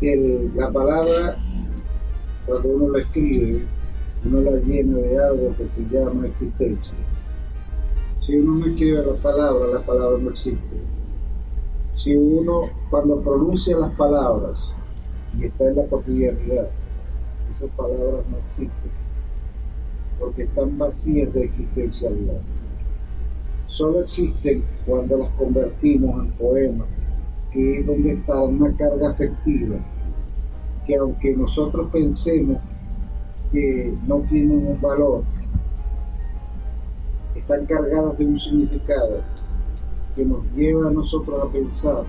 El, 0.00 0.52
la 0.54 0.70
palabra, 0.70 1.36
cuando 2.46 2.68
uno 2.68 2.96
la 2.96 3.02
escribe, 3.02 3.64
uno 4.24 4.40
la 4.40 4.56
llena 4.58 4.98
de 4.98 5.18
algo 5.18 5.54
que 5.56 5.68
se 5.68 5.82
llama 5.90 6.26
existencia. 6.26 6.94
Si 8.20 8.36
uno 8.36 8.60
no 8.60 8.66
escribe 8.66 9.02
la 9.04 9.14
palabra, 9.14 9.66
la 9.74 9.80
palabra 9.80 10.18
no 10.20 10.30
existe. 10.30 10.97
Si 11.98 12.14
uno, 12.14 12.70
cuando 12.90 13.20
pronuncia 13.20 13.76
las 13.76 13.92
palabras 13.94 14.62
y 15.36 15.46
está 15.46 15.64
en 15.64 15.74
la 15.78 15.86
cotidianidad, 15.86 16.68
esas 17.50 17.68
palabras 17.70 18.24
no 18.30 18.36
existen, 18.36 18.92
porque 20.20 20.44
están 20.44 20.78
vacías 20.78 21.34
de 21.34 21.42
existencialidad. 21.42 22.40
Solo 23.66 24.02
existen 24.02 24.62
cuando 24.86 25.18
las 25.18 25.28
convertimos 25.30 26.24
en 26.24 26.30
poemas, 26.34 26.86
que 27.50 27.80
es 27.80 27.86
donde 27.86 28.12
está 28.12 28.42
una 28.42 28.72
carga 28.76 29.10
afectiva, 29.10 29.78
que 30.86 30.94
aunque 30.94 31.36
nosotros 31.36 31.90
pensemos 31.90 32.58
que 33.50 33.92
no 34.06 34.20
tienen 34.20 34.68
un 34.68 34.80
valor, 34.80 35.24
están 37.34 37.66
cargadas 37.66 38.16
de 38.16 38.24
un 38.24 38.38
significado 38.38 39.20
que 40.18 40.24
nos 40.24 40.42
lleva 40.56 40.88
a 40.88 40.90
nosotros 40.90 41.40
a 41.40 41.52
pensar 41.52 42.02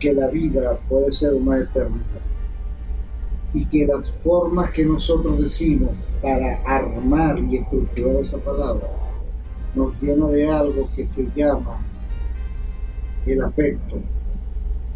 que 0.00 0.12
la 0.12 0.26
vida 0.26 0.76
puede 0.88 1.12
ser 1.12 1.32
una 1.34 1.58
eternidad 1.58 2.20
y 3.54 3.64
que 3.66 3.86
las 3.86 4.10
formas 4.10 4.72
que 4.72 4.84
nosotros 4.84 5.38
decimos 5.38 5.90
para 6.20 6.60
armar 6.64 7.38
y 7.38 7.58
estructurar 7.58 8.16
esa 8.16 8.38
palabra 8.38 8.88
nos 9.76 9.94
llena 10.02 10.26
de 10.26 10.50
algo 10.50 10.88
que 10.96 11.06
se 11.06 11.28
llama 11.36 11.78
el 13.24 13.40
afecto 13.40 14.00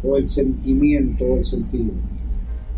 o 0.03 0.17
el 0.17 0.27
sentimiento 0.27 1.23
o 1.23 1.37
el 1.37 1.45
sentido. 1.45 1.93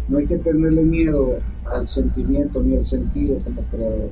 No 0.07 0.19
hay 0.19 0.27
que 0.27 0.37
tenerle 0.37 0.83
miedo 0.83 1.39
al 1.65 1.87
sentimiento 1.87 2.61
ni 2.61 2.77
al 2.77 2.85
sentido 2.85 3.37
como 3.43 3.61
creador. 3.63 4.09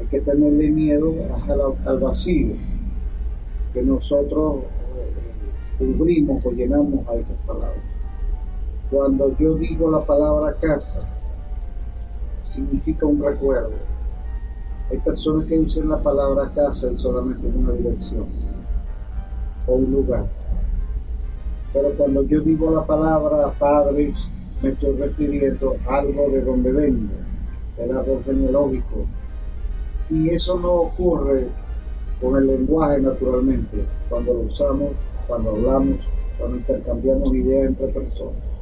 Hay 0.00 0.06
que 0.06 0.20
tenerle 0.20 0.70
miedo 0.70 1.14
al, 1.86 1.98
vacío 2.00 2.56
que 3.72 3.82
nosotros 3.82 4.64
eh, 4.64 5.12
cubrimos 5.78 6.44
o 6.44 6.50
llenamos 6.50 7.06
a 7.08 7.14
esas 7.14 7.36
palabras. 7.46 7.84
Cuando 8.90 9.36
yo 9.38 9.54
digo 9.54 9.90
la 9.90 10.00
palabra 10.00 10.54
casa, 10.60 11.08
significa 12.46 13.06
un 13.06 13.22
recuerdo. 13.22 13.72
Hay 14.90 14.98
personas 14.98 15.46
que 15.46 15.58
dicen 15.58 15.88
la 15.88 15.98
palabra 15.98 16.50
casa 16.54 16.90
y 16.92 16.98
solamente 16.98 17.48
en 17.48 17.64
una 17.64 17.72
dirección 17.72 18.26
o 19.66 19.72
un 19.72 19.90
lugar. 19.90 20.26
Pero 21.72 21.90
cuando 21.96 22.22
yo 22.24 22.40
digo 22.40 22.70
la 22.70 22.84
palabra 22.84 23.50
padre, 23.58 24.12
me 24.62 24.68
estoy 24.68 24.94
refiriendo 24.96 25.76
a 25.88 25.96
algo 25.96 26.28
de 26.28 26.42
donde 26.42 26.72
vengo, 26.72 27.14
el 27.78 27.96
árbol 27.96 28.22
genealógico. 28.24 29.06
Y 30.10 30.28
eso 30.28 30.58
no 30.58 30.72
ocurre 30.72 31.48
con 32.22 32.36
el 32.36 32.46
lenguaje 32.46 33.02
naturalmente, 33.02 33.84
cuando 34.08 34.32
lo 34.32 34.40
usamos, 34.40 34.92
cuando 35.26 35.50
hablamos, 35.50 35.98
cuando 36.38 36.56
intercambiamos 36.56 37.34
ideas 37.34 37.68
entre 37.68 37.88
personas 37.88 38.52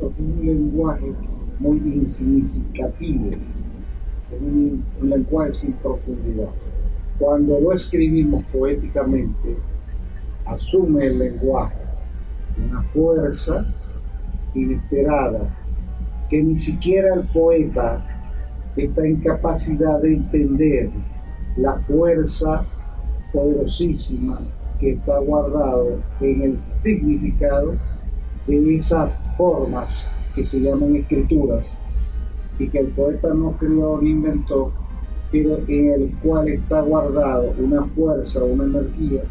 es 0.00 0.18
un 0.18 0.44
lenguaje 0.44 1.12
muy 1.58 1.78
insignificativo, 1.78 3.30
es 3.30 4.40
un, 4.40 4.84
lenguaje 5.02 5.54
sin 5.54 5.72
profundidad. 5.74 6.48
Cuando 7.18 7.60
lo 7.60 7.72
escribimos 7.72 8.44
poéticamente, 8.52 9.56
asume 10.46 11.06
el 11.06 11.18
lenguaje 11.18 11.76
una 12.66 12.82
fuerza 12.82 13.66
inesperada 14.54 15.56
que 16.30 16.42
ni 16.42 16.56
siquiera 16.56 17.14
el 17.14 17.26
poeta 17.28 18.04
está 18.76 19.04
en 19.04 19.16
capacidad 19.20 20.00
de 20.00 20.14
entender 20.14 20.90
la 21.56 21.78
fuerza 21.80 22.62
poderosísima 23.34 24.38
que 24.78 24.92
está 24.92 25.18
guardado 25.18 25.98
en 26.20 26.42
el 26.42 26.60
significado 26.60 27.74
de 28.46 28.76
esas 28.76 29.10
formas 29.36 29.88
que 30.34 30.44
se 30.44 30.60
llaman 30.60 30.94
escrituras 30.96 31.76
y 32.58 32.68
que 32.68 32.78
el 32.78 32.88
poeta 32.88 33.34
no 33.34 33.52
creó 33.52 34.00
ni 34.00 34.10
inventó, 34.10 34.72
pero 35.32 35.58
en 35.66 35.90
el 35.90 36.14
cual 36.22 36.48
está 36.48 36.80
guardado 36.80 37.52
una 37.58 37.84
fuerza, 37.84 38.44
una 38.44 38.64
energía, 38.64 39.22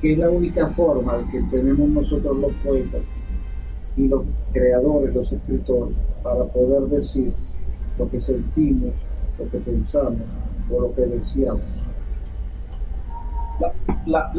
que 0.00 0.12
es 0.12 0.18
la 0.18 0.30
única 0.30 0.68
forma 0.68 1.18
que 1.30 1.42
tenemos 1.42 1.88
nosotros 1.88 2.38
los 2.38 2.52
poetas 2.64 3.02
y 3.96 4.08
los 4.08 4.22
creadores, 4.52 5.14
los 5.14 5.30
escritores, 5.30 5.96
para 6.22 6.44
poder 6.44 6.82
decir 6.88 7.32
lo 7.98 8.08
que 8.08 8.20
sentimos, 8.20 8.92
lo 9.38 9.50
que 9.50 9.58
pensamos 9.58 10.22
o 10.70 10.80
lo 10.80 10.94
que 10.94 11.02
deseamos. 11.02 11.77
La, 14.06 14.32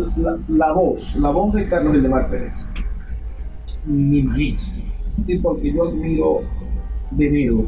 la, 0.48 0.74
voz, 0.74 1.16
la 1.16 1.30
voz 1.30 1.54
de 1.54 1.68
Carlos 1.68 1.94
Valdemar 1.94 2.30
Pérez 2.30 2.56
mi 3.86 4.24
marido, 4.24 4.60
y 5.26 5.38
porque 5.38 5.74
yo 5.74 5.88
admiro 5.88 6.42
Venero. 7.12 7.66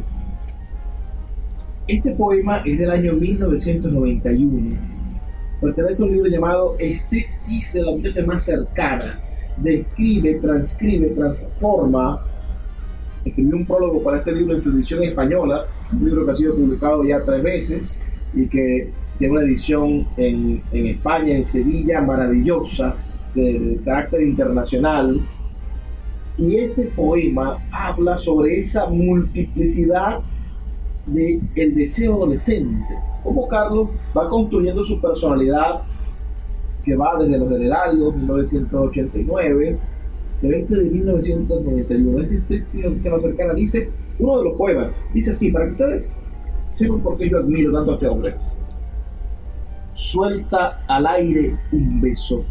Este 1.87 2.11
poema 2.11 2.57
es 2.63 2.77
del 2.77 2.91
año 2.91 3.13
1991. 3.13 4.77
Pertenece 5.59 6.03
a 6.03 6.05
un 6.05 6.11
libro 6.11 6.29
llamado 6.29 6.75
Estetis 6.79 7.73
de 7.73 7.83
la 7.83 7.91
muchacha 7.91 8.23
más 8.25 8.43
cercana. 8.43 9.19
Describe, 9.57 10.35
transcribe, 10.35 11.09
transforma. 11.09 12.23
Escribió 13.25 13.55
un 13.57 13.65
prólogo 13.65 14.01
para 14.03 14.19
este 14.19 14.31
libro 14.31 14.55
en 14.55 14.61
su 14.61 14.71
edición 14.71 15.03
española, 15.03 15.65
un 15.91 16.05
libro 16.05 16.25
que 16.25 16.31
ha 16.31 16.35
sido 16.35 16.55
publicado 16.55 17.03
ya 17.03 17.23
tres 17.23 17.43
veces 17.43 17.95
y 18.33 18.47
que 18.47 18.89
tiene 19.21 19.37
una 19.37 19.45
edición 19.45 20.07
en, 20.17 20.63
en 20.71 20.87
España, 20.87 21.35
en 21.35 21.45
Sevilla, 21.45 22.01
maravillosa, 22.01 22.95
de 23.35 23.79
carácter 23.85 24.23
internacional 24.23 25.21
y 26.39 26.55
este 26.55 26.85
poema 26.85 27.59
habla 27.71 28.17
sobre 28.17 28.59
esa 28.59 28.87
multiplicidad 28.87 30.21
del 31.05 31.39
el 31.55 31.75
deseo 31.75 32.15
adolescente. 32.15 32.95
Como 33.23 33.47
Carlos 33.47 33.89
va 34.17 34.27
construyendo 34.27 34.83
su 34.83 34.99
personalidad, 34.99 35.81
que 36.83 36.95
va 36.95 37.23
desde 37.23 37.37
los 37.37 37.51
heredarios, 37.51 38.15
1989, 38.15 39.77
pero 40.41 40.57
este 40.57 40.75
de 40.77 40.83
1991. 40.89 42.23
Este 42.23 42.65
que 42.71 43.09
nos 43.09 43.21
cercana 43.21 43.53
dice, 43.53 43.91
uno 44.17 44.39
de 44.39 44.45
los 44.45 44.55
poemas, 44.55 44.91
dice 45.13 45.29
así, 45.29 45.51
para 45.51 45.65
que 45.65 45.71
ustedes 45.73 46.11
sepan 46.71 47.01
por 47.01 47.17
qué 47.17 47.29
yo 47.29 47.37
admiro 47.37 47.71
tanto 47.71 47.91
a 47.91 47.93
este 47.93 48.07
hombre. 48.07 48.33
Suelta 50.01 50.81
al 50.87 51.05
aire 51.05 51.55
un 51.71 52.01
beso. 52.01 52.43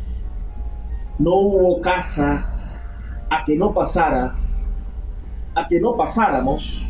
No 1.19 1.35
hubo 1.35 1.81
casa 1.81 2.47
a 3.29 3.45
que 3.45 3.57
no 3.57 3.75
pasara, 3.75 4.37
a 5.57 5.67
que 5.67 5.81
no 5.81 5.97
pasáramos, 5.97 6.87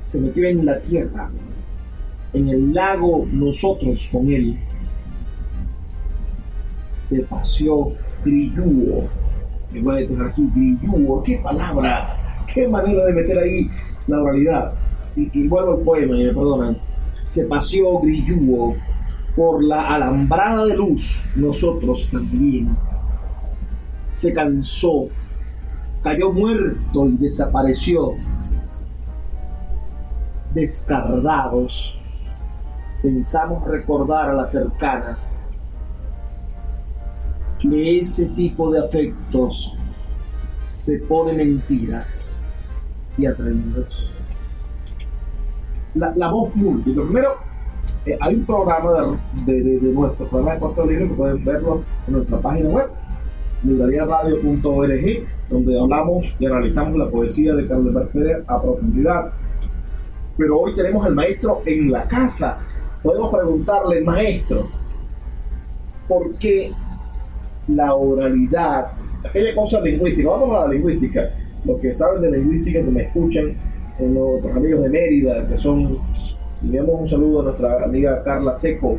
se 0.00 0.18
metió 0.18 0.48
en 0.48 0.64
la 0.64 0.80
tierra, 0.80 1.28
en 2.32 2.48
el 2.48 2.72
lago 2.72 3.26
nosotros 3.30 4.08
con 4.10 4.30
él. 4.30 4.58
Se 6.82 7.20
paseó 7.20 7.88
grillúo. 8.24 9.08
Me 9.72 9.82
voy 9.82 9.94
a 9.94 10.06
dejar 10.08 10.28
aquí, 10.28 10.50
grillúo, 10.54 11.22
qué 11.22 11.36
palabra, 11.36 12.16
qué 12.52 12.66
manera 12.66 13.04
de 13.04 13.12
meter 13.12 13.38
ahí 13.38 13.70
la 14.06 14.22
oralidad, 14.22 14.74
y, 15.16 15.46
vuelvo 15.46 15.72
al 15.72 15.80
poema 15.80 16.16
y 16.16 16.24
me 16.24 16.32
perdonan, 16.32 16.78
se 17.26 17.44
paseó 17.44 18.00
grillúo 18.00 18.74
por 19.40 19.64
la 19.64 19.94
alambrada 19.94 20.66
de 20.66 20.76
luz, 20.76 21.24
nosotros 21.34 22.06
también. 22.12 22.76
Se 24.12 24.34
cansó, 24.34 25.08
cayó 26.02 26.30
muerto 26.30 27.06
y 27.06 27.16
desapareció. 27.16 28.10
Descardados, 30.52 31.98
pensamos 33.00 33.66
recordar 33.66 34.28
a 34.28 34.34
la 34.34 34.44
cercana 34.44 35.16
que 37.58 38.00
ese 38.00 38.26
tipo 38.26 38.70
de 38.70 38.80
afectos 38.80 39.74
se 40.58 40.98
pone 40.98 41.32
mentiras 41.32 42.36
y 43.16 43.24
atrevidos. 43.24 44.10
La, 45.94 46.12
la 46.14 46.30
voz 46.30 46.54
múltiple. 46.54 47.04
Primero, 47.04 47.49
eh, 48.06 48.16
hay 48.20 48.34
un 48.34 48.46
programa 48.46 49.18
de, 49.44 49.62
nuestro 49.82 50.26
programa 50.26 50.54
de 50.54 50.60
Puerto 50.60 50.86
Libre 50.86 51.08
que 51.08 51.14
pueden 51.14 51.44
verlo 51.44 51.82
en 52.06 52.12
nuestra 52.14 52.38
página 52.38 52.68
web, 52.70 52.88
librariaradio.org, 53.62 55.26
donde 55.50 55.80
hablamos 55.80 56.36
y 56.38 56.46
analizamos 56.46 56.96
la 56.96 57.10
poesía 57.10 57.54
de 57.54 57.66
Carlos 57.66 57.94
Pérez 58.12 58.42
a 58.46 58.62
profundidad. 58.62 59.32
Pero 60.38 60.60
hoy 60.60 60.74
tenemos 60.74 61.04
al 61.04 61.14
maestro 61.14 61.60
en 61.66 61.90
la 61.90 62.04
casa. 62.08 62.58
Podemos 63.02 63.34
preguntarle, 63.34 64.00
maestro, 64.00 64.68
¿por 66.08 66.34
qué 66.36 66.72
la 67.68 67.94
oralidad, 67.94 68.88
aquella 69.24 69.54
cosa 69.54 69.80
lingüística, 69.80 70.28
vamos 70.28 70.56
a 70.56 70.66
la 70.66 70.72
lingüística, 70.72 71.28
los 71.64 71.80
que 71.80 71.94
saben 71.94 72.22
de 72.22 72.30
lingüística 72.38 72.82
que 72.82 72.90
me 72.90 73.02
escuchan 73.02 73.54
son 73.98 74.14
nuestros 74.14 74.56
amigos 74.56 74.82
de 74.82 74.88
Mérida, 74.88 75.46
que 75.46 75.58
son, 75.58 75.98
enviamos 76.62 77.00
un 77.00 77.08
saludo 77.08 77.40
a 77.40 77.44
nuestra 77.44 77.84
amiga 77.84 78.22
Carla 78.22 78.54
Seco, 78.54 78.98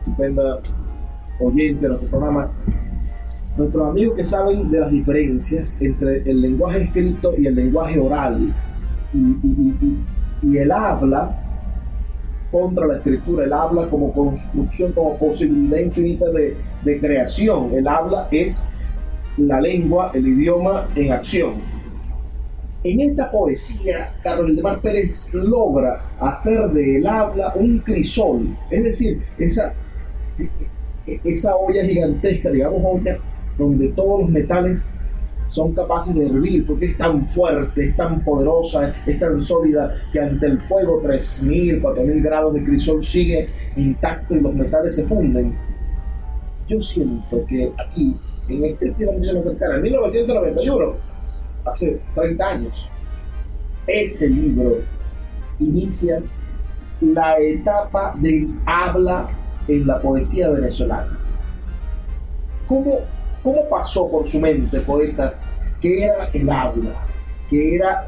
estupenda 0.00 0.60
oyente 1.40 1.82
de 1.82 1.88
nuestro 1.88 2.08
programa, 2.08 2.50
nuestros 3.56 3.90
amigos 3.90 4.16
que 4.16 4.24
saben 4.24 4.70
de 4.70 4.80
las 4.80 4.90
diferencias 4.90 5.80
entre 5.80 6.18
el 6.28 6.40
lenguaje 6.40 6.84
escrito 6.84 7.34
y 7.36 7.46
el 7.46 7.54
lenguaje 7.54 7.98
oral 7.98 8.54
y 10.42 10.56
el 10.56 10.72
habla 10.72 11.44
contra 12.50 12.86
la 12.86 12.96
escritura, 12.96 13.44
el 13.44 13.52
habla 13.52 13.88
como 13.88 14.12
construcción, 14.12 14.92
como 14.92 15.16
posibilidad 15.18 15.78
infinita 15.78 16.26
de, 16.30 16.56
creación. 17.00 17.66
El 17.74 17.86
habla 17.86 18.28
es 18.30 18.64
la 19.36 19.60
lengua, 19.60 20.10
el 20.14 20.26
idioma 20.26 20.86
en 20.96 21.12
acción. 21.12 21.54
En 22.88 23.00
esta 23.00 23.30
poesía, 23.30 24.14
Carlos 24.22 24.50
Mar 24.62 24.80
Pérez 24.80 25.26
logra 25.34 26.06
hacer 26.20 26.70
del 26.70 27.06
habla 27.06 27.52
un 27.54 27.80
crisol, 27.80 28.48
es 28.70 28.82
decir, 28.82 29.22
esa, 29.36 29.74
olla 31.54 31.84
gigantesca, 31.84 32.50
digamos 32.50 32.80
olla, 32.82 33.18
donde 33.58 33.88
todos 33.88 34.22
los 34.22 34.30
metales 34.30 34.94
son 35.48 35.74
capaces 35.74 36.14
de 36.14 36.28
hervir 36.28 36.66
porque 36.66 36.86
es 36.86 36.96
tan 36.96 37.28
fuerte, 37.28 37.88
es 37.88 37.94
tan 37.94 38.24
poderosa, 38.24 38.94
es 39.04 39.18
tan 39.18 39.42
sólida 39.42 39.94
que 40.10 40.20
ante 40.20 40.46
el 40.46 40.58
fuego 40.58 41.02
3.000, 41.02 41.82
4.000 41.82 42.22
grados 42.22 42.54
de 42.54 42.64
crisol 42.64 43.04
sigue 43.04 43.48
intacto 43.76 44.34
y 44.34 44.40
los 44.40 44.54
metales 44.54 44.96
se 44.96 45.04
funden. 45.04 45.54
Yo 46.66 46.80
siento 46.80 47.44
que 47.44 47.70
aquí, 47.76 48.16
en 48.48 48.64
este 48.64 48.92
tiempo 48.92 49.18
más 49.18 49.44
cercana, 49.44 49.76
en 49.76 49.82
1991, 49.82 51.07
hace 51.70 52.00
30 52.14 52.48
años, 52.48 52.74
ese 53.86 54.28
libro 54.28 54.76
inicia 55.58 56.20
la 57.00 57.38
etapa 57.38 58.14
del 58.18 58.48
habla 58.66 59.28
en 59.66 59.86
la 59.86 59.98
poesía 60.00 60.48
venezolana. 60.50 61.18
¿Cómo 62.66 63.00
¿Cómo 63.42 63.68
pasó 63.68 64.10
por 64.10 64.26
su 64.26 64.40
mente, 64.40 64.80
poeta, 64.80 65.34
que 65.80 66.04
era 66.04 66.28
el 66.32 66.50
habla, 66.50 67.06
que 67.48 67.76
era 67.76 68.06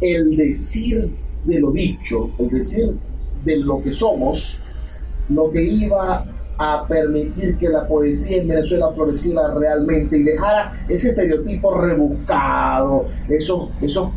el 0.00 0.36
decir 0.36 1.10
de 1.44 1.60
lo 1.60 1.70
dicho, 1.70 2.30
el 2.38 2.50
decir 2.50 2.98
de 3.44 3.56
lo 3.58 3.80
que 3.82 3.92
somos, 3.92 4.58
lo 5.28 5.50
que 5.50 5.62
iba 5.62 6.24
a 6.58 6.86
permitir 6.86 7.56
que 7.58 7.68
la 7.68 7.86
poesía 7.86 8.42
en 8.42 8.48
Venezuela 8.48 8.90
floreciera 8.92 9.54
realmente 9.54 10.18
y 10.18 10.22
dejara 10.22 10.72
ese 10.88 11.10
estereotipo 11.10 11.74
rebuscado, 11.76 13.06
esos, 13.28 13.70
esos 13.80 14.10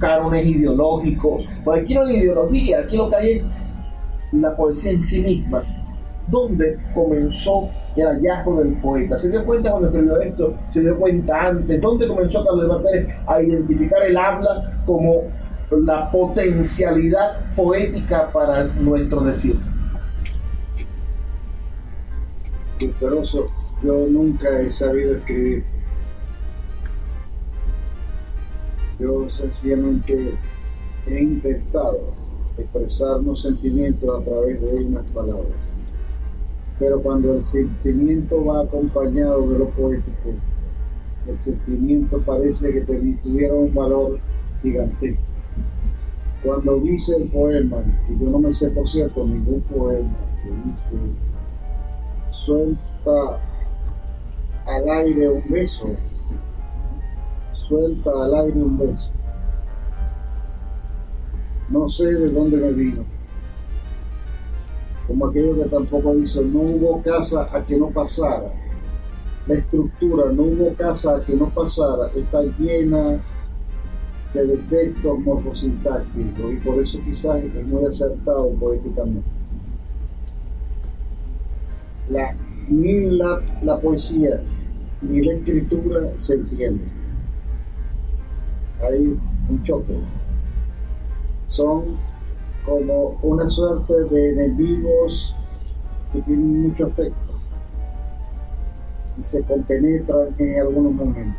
ideológicos. 0.43 1.45
Porque 1.63 1.82
aquí 1.82 1.95
no 1.95 2.06
hay 2.06 2.17
ideología, 2.17 2.80
aquí 2.80 2.97
lo 2.97 3.10
que 3.10 3.15
hay 3.15 3.32
es 3.32 3.45
la 4.32 4.56
poesía 4.56 4.91
en 4.91 5.04
sí 5.04 5.21
misma. 5.21 5.63
¿Dónde 6.28 6.78
comenzó 6.93 7.69
el 8.02 8.08
hallazgo 8.08 8.60
del 8.62 8.73
poeta. 8.73 9.17
¿Se 9.17 9.30
dio 9.30 9.43
cuenta 9.45 9.71
cuando 9.71 9.89
escribió 9.89 10.21
esto? 10.21 10.56
¿Se 10.73 10.82
dio 10.82 10.97
cuenta 10.97 11.47
antes? 11.47 11.82
¿Dónde 11.82 12.08
comenzó 12.08 12.45
Carlos 12.45 12.84
Pérez 12.84 13.08
a 13.26 13.41
identificar 13.41 14.04
el 14.04 14.17
habla 14.17 14.82
como 14.86 15.23
la 15.71 16.08
potencialidad 16.08 17.38
poética 17.56 18.30
para 18.32 18.65
nuestro 18.65 19.21
decir? 19.21 19.58
Yo 22.80 24.08
nunca 24.10 24.62
he 24.62 24.70
sabido 24.70 25.18
escribir. 25.18 25.63
Yo 29.00 29.30
sencillamente 29.30 30.34
he 31.06 31.22
intentado 31.22 32.13
expresar 32.58 33.20
unos 33.20 33.42
sentimientos 33.44 34.10
a 34.20 34.26
través 34.26 34.60
de 34.62 34.86
unas 34.86 35.12
palabras 35.12 35.78
pero 36.80 37.02
cuando 37.02 37.34
el 37.34 37.42
sentimiento 37.42 38.44
va 38.46 38.62
acompañado 38.62 39.50
de 39.50 39.60
lo 39.60 39.66
poético, 39.68 40.30
el 41.28 41.40
sentimiento 41.40 42.22
parece 42.22 42.72
que 42.72 42.82
tuviera 42.82 43.54
un 43.54 43.74
valor 43.74 44.20
gigantesco. 44.62 45.22
Cuando 46.44 46.80
dice 46.80 47.16
el 47.18 47.30
poema, 47.32 47.78
y 48.08 48.20
yo 48.20 48.30
no 48.30 48.40
me 48.40 48.54
sé 48.54 48.70
por 48.70 48.88
cierto 48.88 49.26
ningún 49.26 49.62
poema 49.62 50.16
que 50.44 50.52
dice, 50.66 50.96
suelta 52.48 53.42
al 54.68 54.90
aire 54.90 55.30
un 55.30 55.44
beso, 55.50 55.86
suelta 57.68 58.10
al 58.24 58.36
aire 58.36 58.64
un 58.64 58.78
beso. 58.78 59.12
No 61.70 61.90
sé 61.90 62.06
de 62.06 62.30
dónde 62.30 62.56
me 62.56 62.72
vino 62.72 63.18
como 65.08 65.28
aquello 65.28 65.56
que 65.56 65.70
tampoco 65.70 66.16
dice, 66.16 66.42
no 66.44 66.60
hubo 66.60 67.02
casa 67.02 67.46
a 67.52 67.62
que 67.62 67.78
no 67.78 67.90
pasara. 67.90 68.48
La 69.48 69.56
estructura, 69.56 70.32
no 70.34 70.44
hubo 70.44 70.74
casa 70.74 71.16
a 71.16 71.22
que 71.22 71.34
no 71.34 71.50
pasara, 71.50 72.08
está 72.14 72.44
llena 72.60 73.22
de 74.34 74.46
defectos 74.46 75.20
morfosintácticos 75.20 76.52
y 76.52 76.56
por 76.58 76.84
eso 76.84 77.00
quizás 77.06 77.38
es 77.42 77.72
muy 77.72 77.86
acertado 77.86 78.54
poéticamente. 78.56 79.47
La, 82.10 82.36
ni 82.70 83.02
la, 83.12 83.41
la 83.63 83.80
poesía 83.80 84.41
ni 85.02 85.22
la 85.22 85.34
escritura 85.34 86.02
se 86.17 86.36
entienden. 86.36 86.86
Hay 88.82 89.20
un 89.50 89.63
choque. 89.63 89.98
Son 91.50 91.98
como 92.65 93.17
una 93.24 93.50
suerte 93.50 93.93
de 94.12 94.30
enemigos 94.32 95.36
que 96.12 96.22
tienen 96.22 96.63
mucho 96.63 96.86
afecto 96.86 97.39
y 99.17 99.24
se 99.24 99.41
compenetran 99.43 100.36
en 100.38 100.60
algunos 100.60 100.93
momentos. 100.93 101.36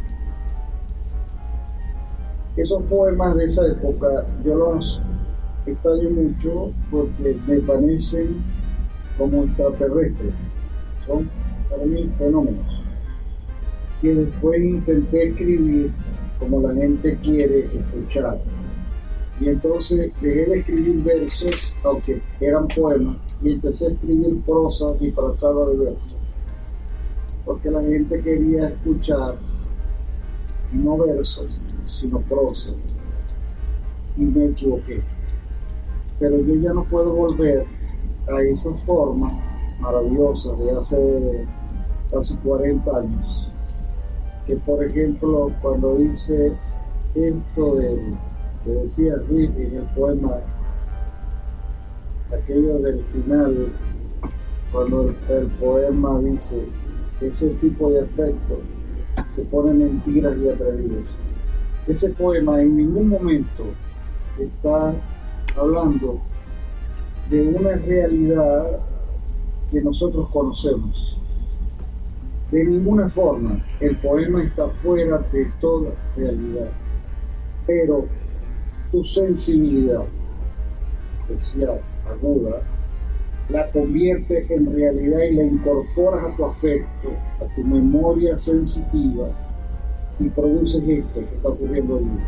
Esos 2.57 2.83
poemas 2.85 3.37
de 3.37 3.44
esa 3.44 3.66
época 3.68 4.26
yo 4.44 4.54
los 4.57 5.00
extraño 5.64 6.11
mucho 6.11 6.68
porque 6.90 7.38
me 7.46 7.61
parecen 7.61 8.42
como 9.16 9.44
extraterrestres. 9.44 10.35
Son 11.09 11.29
para 11.68 11.85
mí 11.85 12.09
fenómenos 12.18 12.83
que 14.01 14.14
después 14.14 14.62
intenté 14.62 15.31
escribir 15.31 15.90
como 16.38 16.61
la 16.61 16.73
gente 16.75 17.18
quiere 17.21 17.68
escuchar 17.75 18.40
y 19.40 19.49
entonces 19.49 20.12
dejé 20.21 20.47
de 20.47 20.59
escribir 20.59 21.03
versos, 21.05 21.75
aunque 21.85 22.21
eran 22.40 22.66
poemas, 22.66 23.16
y 23.40 23.53
empecé 23.53 23.87
a 23.87 23.90
escribir 23.90 24.40
prosa 24.42 24.87
disfrazada 24.99 25.66
de 25.66 25.77
versos. 25.77 26.16
Porque 27.44 27.71
la 27.71 27.81
gente 27.83 28.21
quería 28.21 28.68
escuchar 28.68 29.37
no 30.73 30.99
versos, 30.99 31.57
sino 31.87 32.21
prosa. 32.23 32.71
Y 34.16 34.23
me 34.23 34.47
equivoqué. 34.47 35.03
Pero 36.18 36.40
yo 36.40 36.57
ya 36.57 36.73
no 36.73 36.85
puedo 36.85 37.14
volver 37.14 37.64
a 38.27 38.42
esas 38.42 38.79
formas 38.83 39.33
maravillosas 39.80 40.58
de 40.58 40.76
hace 40.76 41.46
casi 42.10 42.36
40 42.38 42.96
años. 42.96 43.48
Que 44.46 44.56
por 44.56 44.82
ejemplo, 44.82 45.48
cuando 45.60 46.00
hice 46.00 46.52
esto 47.14 47.76
de 47.76 48.14
Te 48.64 48.74
decía 48.74 49.16
Luis 49.28 49.50
en 49.56 49.76
el 49.76 49.86
poema, 49.94 50.40
aquello 52.32 52.78
del 52.78 53.04
final, 53.04 53.68
cuando 54.72 55.06
el, 55.28 55.46
poema 55.58 56.18
dice, 56.20 56.66
ese 57.20 57.48
tipo 57.60 57.90
de 57.90 58.00
afecto 58.00 58.60
se 59.34 59.42
pone 59.42 59.72
mentiras 59.72 60.36
y 60.38 60.48
atrevidos. 60.48 61.06
Ese 61.86 62.10
poema 62.10 62.60
en 62.60 62.76
ningún 62.76 63.08
momento 63.08 63.64
está 64.38 64.94
hablando 65.56 66.20
de 67.30 67.48
una 67.48 67.76
realidad 67.76 68.80
que 69.70 69.81
nosotros 69.81 70.28
conocemos. 70.31 71.18
De 72.50 72.64
ninguna 72.64 73.09
forma 73.09 73.62
el 73.81 73.96
poema 73.98 74.42
está 74.42 74.68
fuera 74.83 75.18
de 75.33 75.50
toda 75.61 75.90
realidad, 76.16 76.70
pero 77.66 78.07
tu 78.90 79.04
sensibilidad 79.04 80.04
especial, 81.18 81.81
aguda, 82.11 82.62
la 83.50 83.70
convierte 83.70 84.46
en 84.54 84.70
realidad 84.70 85.20
y 85.31 85.35
la 85.35 85.44
incorporas 85.44 86.24
a 86.24 86.37
tu 86.37 86.44
afecto, 86.44 87.09
a 87.40 87.54
tu 87.54 87.62
memoria 87.62 88.37
sensitiva 88.37 89.28
y 90.20 90.28
produces 90.28 90.83
esto 90.87 91.14
que 91.14 91.37
está 91.37 91.48
ocurriendo 91.48 91.96
ahí. 91.96 92.18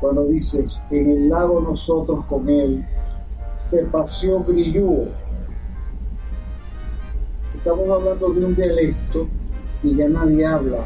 Cuando 0.00 0.26
dices, 0.26 0.82
en 0.90 1.10
el 1.10 1.28
lago 1.28 1.60
nosotros 1.60 2.24
con 2.26 2.48
él, 2.48 2.84
se 3.58 3.84
paseó 3.84 4.42
grillúo. 4.42 5.08
Estamos 7.60 7.90
hablando 7.90 8.30
de 8.30 8.46
un 8.46 8.56
dialecto 8.56 9.28
y 9.82 9.94
ya 9.94 10.08
nadie 10.08 10.46
habla. 10.46 10.78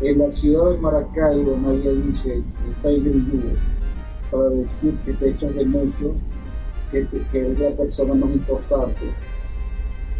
En 0.00 0.20
la 0.20 0.30
ciudad 0.30 0.70
de 0.70 0.78
Maracaibo 0.78 1.56
nadie 1.60 1.96
dice, 1.96 2.44
está 2.70 2.90
el 2.90 3.02
grillúo, 3.02 3.50
para 4.30 4.50
decir 4.50 4.94
que 5.04 5.14
te 5.14 5.30
echas 5.30 5.52
de 5.56 5.64
mucho 5.64 6.14
que, 6.92 7.08
es 7.32 7.58
la 7.58 7.70
persona 7.70 8.14
más 8.14 8.30
importante. 8.30 9.02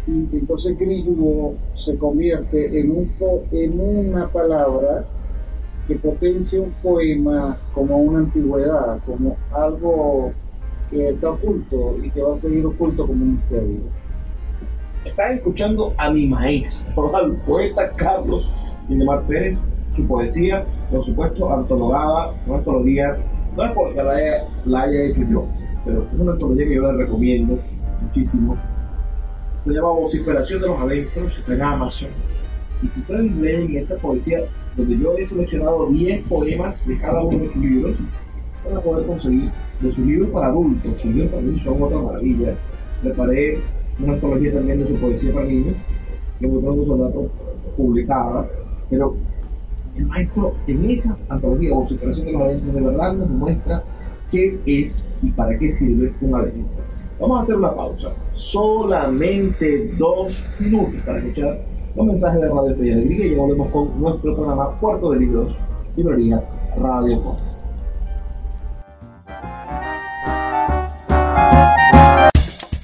Y 0.07 0.27
entonces 0.35 0.77
Grillo 0.77 1.53
se 1.75 1.95
convierte 1.95 2.81
en, 2.81 2.91
un 2.91 3.13
en 3.53 3.79
una 3.79 4.27
palabra 4.27 5.05
que 5.87 5.95
potencia 5.95 6.59
un 6.59 6.71
poema 6.83 7.57
como 7.73 7.95
una 7.95 8.19
antigüedad, 8.19 8.99
como 9.05 9.37
algo 9.53 10.33
que 10.89 11.11
está 11.11 11.31
oculto 11.31 11.95
y 12.03 12.09
que 12.09 12.21
va 12.21 12.35
a 12.35 12.37
seguir 12.37 12.65
oculto 12.65 13.07
como 13.07 13.23
un 13.23 13.35
misterio. 13.35 14.06
Están 15.07 15.33
escuchando 15.33 15.93
a 15.97 16.11
mi 16.11 16.27
maestro, 16.27 17.15
al 17.15 17.37
poeta 17.37 17.91
Carlos 17.95 18.49
Indemar 18.89 19.23
Pérez, 19.23 19.57
su 19.95 20.05
poesía, 20.05 20.65
por 20.91 21.03
supuesto, 21.05 21.51
antologada, 21.51 22.33
una 22.45 22.57
antología, 22.57 23.17
no 23.55 23.65
es 23.65 23.71
porque 23.71 24.03
la 24.03 24.17
la 24.65 24.81
haya 24.81 25.05
hecho 25.05 25.21
yo, 25.29 25.47
pero 25.85 26.03
es 26.03 26.19
una 26.19 26.33
antología 26.33 26.67
que 26.67 26.75
yo 26.75 26.91
les 26.91 26.97
recomiendo 26.97 27.57
muchísimo. 28.01 28.57
Se 29.63 29.73
llama 29.73 29.89
Vociferación 29.89 30.61
de 30.61 30.67
los 30.67 30.81
Adentros, 30.81 31.35
está 31.37 31.53
en 31.53 31.61
Amazon. 31.61 32.09
Y 32.83 32.87
si 32.87 32.99
ustedes 32.99 33.31
leen 33.37 33.75
esa 33.75 33.95
poesía, 33.95 34.39
donde 34.75 34.97
yo 34.97 35.17
he 35.17 35.25
seleccionado 35.25 35.87
10 35.87 36.27
poemas 36.27 36.85
de 36.85 36.99
cada 36.99 37.23
uno 37.23 37.39
de 37.39 37.47
sus 37.47 37.55
libros, 37.55 37.95
van 38.65 38.77
a 38.77 38.81
poder 38.81 39.07
conseguir 39.07 39.51
de 39.81 39.89
sus 39.93 40.05
libros 40.05 40.29
para 40.29 40.47
adultos. 40.47 41.01
Sus 41.01 41.11
libros 41.11 41.31
para 41.31 41.41
niños 41.41 41.63
son 41.63 41.81
otra 41.81 41.97
maravilla. 41.97 42.55
Preparé 43.01 43.59
una 43.99 44.13
antología 44.13 44.53
también 44.53 44.79
de 44.79 44.87
su 44.87 44.95
poesía 44.95 45.33
para 45.33 45.45
niños, 45.45 45.75
que 46.39 46.47
pronto 46.47 46.85
son 46.85 46.99
datos 46.99 47.25
publicada. 47.75 48.49
Pero 48.89 49.15
el 49.95 50.05
maestro 50.05 50.53
en 50.67 50.89
esa 50.89 51.17
antología, 51.29 51.73
Vociferación 51.73 52.25
de 52.25 52.33
los 52.33 52.41
Adentros, 52.41 52.73
de 52.73 52.81
verdad 52.81 53.13
nos 53.13 53.29
muestra 53.29 53.83
qué 54.31 54.59
es 54.65 55.03
y 55.23 55.31
para 55.31 55.57
qué 55.57 55.71
sirve 55.71 56.13
un 56.21 56.35
adentro. 56.35 56.83
Vamos 57.19 57.39
a 57.39 57.43
hacer 57.43 57.55
una 57.55 57.75
pausa, 57.75 58.13
solamente 58.33 59.91
dos 59.97 60.45
minutos 60.59 61.01
para 61.01 61.17
escuchar 61.17 61.65
los 61.95 62.05
mensajes 62.05 62.41
de 62.41 62.47
Radio 62.47 62.75
Fe 62.75 62.87
y 62.87 62.91
Alegría 62.91 63.25
y 63.25 63.35
volvemos 63.35 63.69
con 63.69 63.97
nuestro 63.97 64.35
programa 64.35 64.77
Puerto 64.77 65.11
de 65.11 65.19
Libros, 65.19 65.57
Librería 65.95 66.39
Radio 66.77 67.19
Fon. 67.19 67.56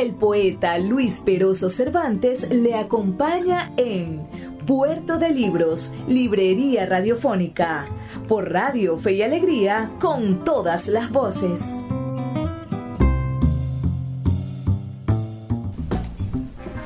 El 0.00 0.14
poeta 0.14 0.78
Luis 0.78 1.20
Peroso 1.20 1.68
Cervantes 1.68 2.48
le 2.48 2.74
acompaña 2.74 3.70
en 3.76 4.26
Puerto 4.66 5.18
de 5.18 5.28
Libros, 5.28 5.92
Librería 6.08 6.86
Radiofónica, 6.86 7.86
por 8.26 8.50
Radio 8.50 8.96
Fe 8.96 9.12
y 9.12 9.22
Alegría, 9.22 9.92
con 10.00 10.42
todas 10.42 10.88
las 10.88 11.10
voces. 11.10 11.74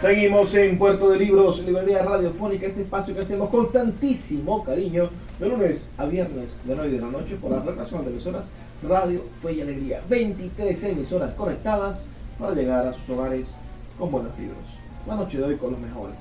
Seguimos 0.00 0.52
en 0.56 0.76
Puerto 0.76 1.08
de 1.08 1.20
Libros, 1.20 1.64
Librería 1.64 2.02
Radiofónica, 2.02 2.66
este 2.66 2.80
espacio 2.80 3.14
que 3.14 3.20
hacemos 3.20 3.48
con 3.48 3.70
tantísimo 3.70 4.64
cariño 4.64 5.08
de 5.38 5.48
lunes 5.50 5.86
a 5.98 6.06
viernes 6.06 6.58
de 6.64 6.74
9 6.74 6.90
de 6.90 7.00
la 7.00 7.10
noche 7.10 7.36
por 7.36 7.52
la 7.52 7.60
relación 7.60 8.04
de 8.04 8.10
emisoras 8.10 8.46
Radio 8.82 9.22
Fe 9.40 9.52
y 9.52 9.60
Alegría. 9.60 10.02
23 10.08 10.82
emisoras 10.82 11.32
conectadas 11.34 12.06
para 12.38 12.54
llegar 12.54 12.86
a 12.86 12.94
sus 12.94 13.08
hogares 13.10 13.54
con 13.98 14.10
buenos 14.10 14.36
libros. 14.38 14.58
La 15.06 15.16
noche 15.16 15.38
de 15.38 15.44
hoy 15.44 15.56
con 15.56 15.72
los 15.72 15.80
mejores 15.80 16.16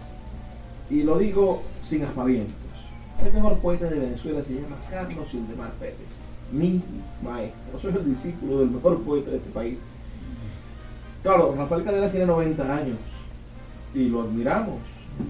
y 0.89 1.03
lo 1.03 1.17
digo 1.17 1.63
sin 1.87 2.03
aspavientos. 2.03 2.53
El 3.23 3.33
mejor 3.33 3.57
poeta 3.59 3.89
de 3.89 3.99
Venezuela 3.99 4.43
se 4.43 4.55
llama 4.55 4.75
Carlos 4.89 5.33
Ildemar 5.33 5.71
Pérez, 5.73 6.17
mi 6.51 6.81
maestro. 7.23 7.79
Soy 7.81 7.93
el 7.95 8.05
discípulo 8.13 8.59
del 8.59 8.71
mejor 8.71 9.01
poeta 9.01 9.31
de 9.31 9.37
este 9.37 9.49
país. 9.49 9.77
Claro, 11.21 11.55
Rafael 11.57 11.83
Cadena 11.83 12.11
tiene 12.11 12.25
90 12.25 12.77
años 12.77 12.97
y 13.93 14.09
lo 14.09 14.23
admiramos, 14.23 14.79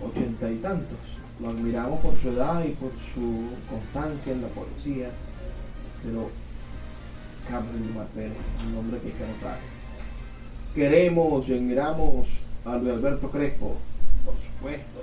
ochenta 0.03 0.51
y 0.51 0.55
tantos. 0.57 0.97
Lo 1.39 1.49
admiramos 1.49 1.99
por 1.99 2.19
su 2.19 2.29
edad 2.29 2.63
y 2.63 2.71
por 2.71 2.91
su 3.13 3.47
constancia 3.69 4.33
en 4.33 4.41
la 4.41 4.47
poesía, 4.49 5.09
pero 6.03 6.29
Carlos 7.49 7.73
Ildemar 7.79 8.07
Pérez 8.07 8.37
es 8.57 8.65
un 8.65 8.75
nombre 8.75 8.99
que 8.99 9.07
hay 9.07 9.13
que 9.13 9.23
anotar. 9.23 9.57
Queremos 10.75 11.47
y 11.47 11.53
admiramos 11.53 12.27
a 12.65 12.77
Luis 12.77 12.93
Alberto 12.93 13.29
Crespo, 13.29 13.75
por 14.25 14.33
supuesto. 14.35 15.01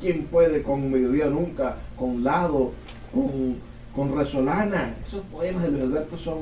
¿Quién 0.00 0.24
puede 0.24 0.62
con 0.62 0.90
Mediodía 0.90 1.26
Nunca, 1.26 1.76
con 1.96 2.24
Lado, 2.24 2.72
con, 3.12 3.56
con 3.94 4.16
Resolana? 4.16 4.94
Esos 5.06 5.22
poemas 5.26 5.64
de 5.64 5.70
Luis 5.70 5.82
Alberto 5.82 6.16
son 6.16 6.38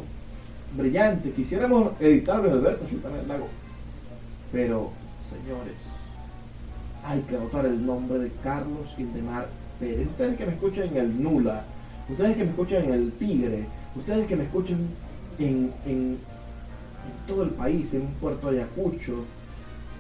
brillantes. 0.77 1.35
Quisiéramos 1.35 2.01
editar 2.01 2.37
a 2.37 2.43
Luis 2.43 2.53
Alberto 2.53 2.89
Sultana 2.89 3.17
del 3.17 3.29
Lago. 3.29 3.49
Pero, 4.53 4.93
señores, 5.29 5.89
hay 7.05 7.21
que 7.23 7.37
anotar 7.37 7.67
el 7.67 7.85
nombre 7.85 8.21
de 8.21 8.31
Carlos 8.43 8.87
Indemar 8.99 9.49
Pérez. 9.81 10.07
Ustedes 10.07 10.37
que 10.37 10.47
me 10.47 10.53
escuchan 10.53 10.89
en 10.91 10.97
el 10.97 11.23
Nula, 11.23 11.65
ustedes 12.09 12.37
que 12.37 12.45
me 12.45 12.51
escuchan 12.51 12.85
en 12.85 12.93
el 12.93 13.13
Tigre, 13.13 13.65
ustedes 13.97 14.29
que 14.29 14.37
me 14.37 14.45
escuchan 14.45 14.79
en, 15.41 15.73
en, 15.87 15.91
en 15.93 16.19
todo 17.27 17.43
el 17.43 17.51
país, 17.51 17.93
en 17.95 18.07
Puerto 18.21 18.49
Ayacucho, 18.49 19.25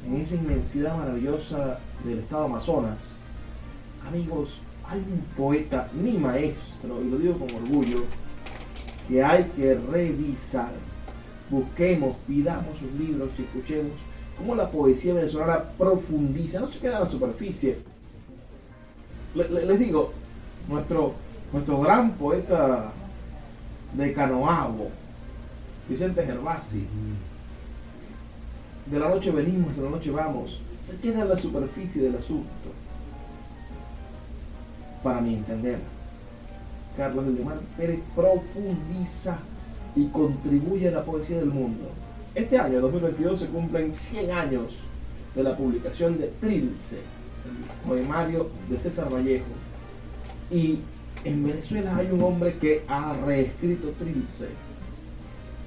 en 0.06 0.16
esa 0.16 0.34
inmensidad 0.34 0.96
maravillosa 0.96 1.78
del 2.04 2.20
estado 2.20 2.44
Amazonas. 2.44 3.16
Amigos, 4.08 4.60
hay 4.88 4.98
un 4.98 5.20
poeta, 5.36 5.88
mi 5.92 6.12
maestro, 6.12 7.02
y 7.02 7.10
lo 7.10 7.18
digo 7.18 7.38
con 7.38 7.54
orgullo, 7.54 8.04
que 9.08 9.22
hay 9.22 9.44
que 9.56 9.74
revisar. 9.74 10.72
Busquemos, 11.50 12.16
pidamos 12.26 12.78
sus 12.78 12.92
libros 12.98 13.30
y 13.38 13.42
escuchemos 13.42 13.92
cómo 14.38 14.54
la 14.54 14.70
poesía 14.70 15.14
venezolana 15.14 15.64
profundiza, 15.76 16.60
no 16.60 16.70
se 16.70 16.78
queda 16.78 16.98
en 16.98 17.04
la 17.04 17.10
superficie, 17.10 17.78
les 19.34 19.78
digo, 19.78 20.12
nuestro, 20.68 21.14
nuestro 21.52 21.80
gran 21.80 22.12
poeta 22.12 22.90
de 23.94 24.12
Canoabo, 24.12 24.90
Vicente 25.90 26.24
Gervasi, 26.24 26.86
de 28.86 28.98
la 29.00 29.08
noche 29.08 29.32
venimos, 29.32 29.76
de 29.76 29.82
la 29.82 29.90
noche 29.90 30.12
vamos, 30.12 30.60
se 30.84 30.96
queda 30.98 31.22
en 31.22 31.28
la 31.30 31.36
superficie 31.36 32.02
del 32.02 32.14
asunto. 32.14 32.46
Para 35.02 35.20
mi 35.20 35.34
entender, 35.34 35.80
Carlos 36.96 37.26
Mar 37.44 37.58
Pérez 37.76 37.98
profundiza 38.14 39.38
y 39.96 40.06
contribuye 40.06 40.86
a 40.86 40.92
la 40.92 41.04
poesía 41.04 41.38
del 41.38 41.50
mundo. 41.50 41.88
Este 42.36 42.56
año, 42.56 42.80
2022, 42.80 43.40
se 43.40 43.46
cumplen 43.46 43.92
100 43.92 44.30
años 44.30 44.84
de 45.34 45.42
la 45.42 45.56
publicación 45.56 46.18
de 46.18 46.28
Trilce, 46.40 46.98
el 46.98 47.88
poemario 47.88 48.48
de 48.68 48.78
César 48.78 49.12
Vallejo. 49.12 49.44
Y 50.52 50.78
en 51.24 51.44
Venezuela 51.44 51.96
hay 51.96 52.12
un 52.12 52.22
hombre 52.22 52.54
que 52.60 52.84
ha 52.86 53.14
reescrito 53.26 53.88
Trilce 53.98 54.69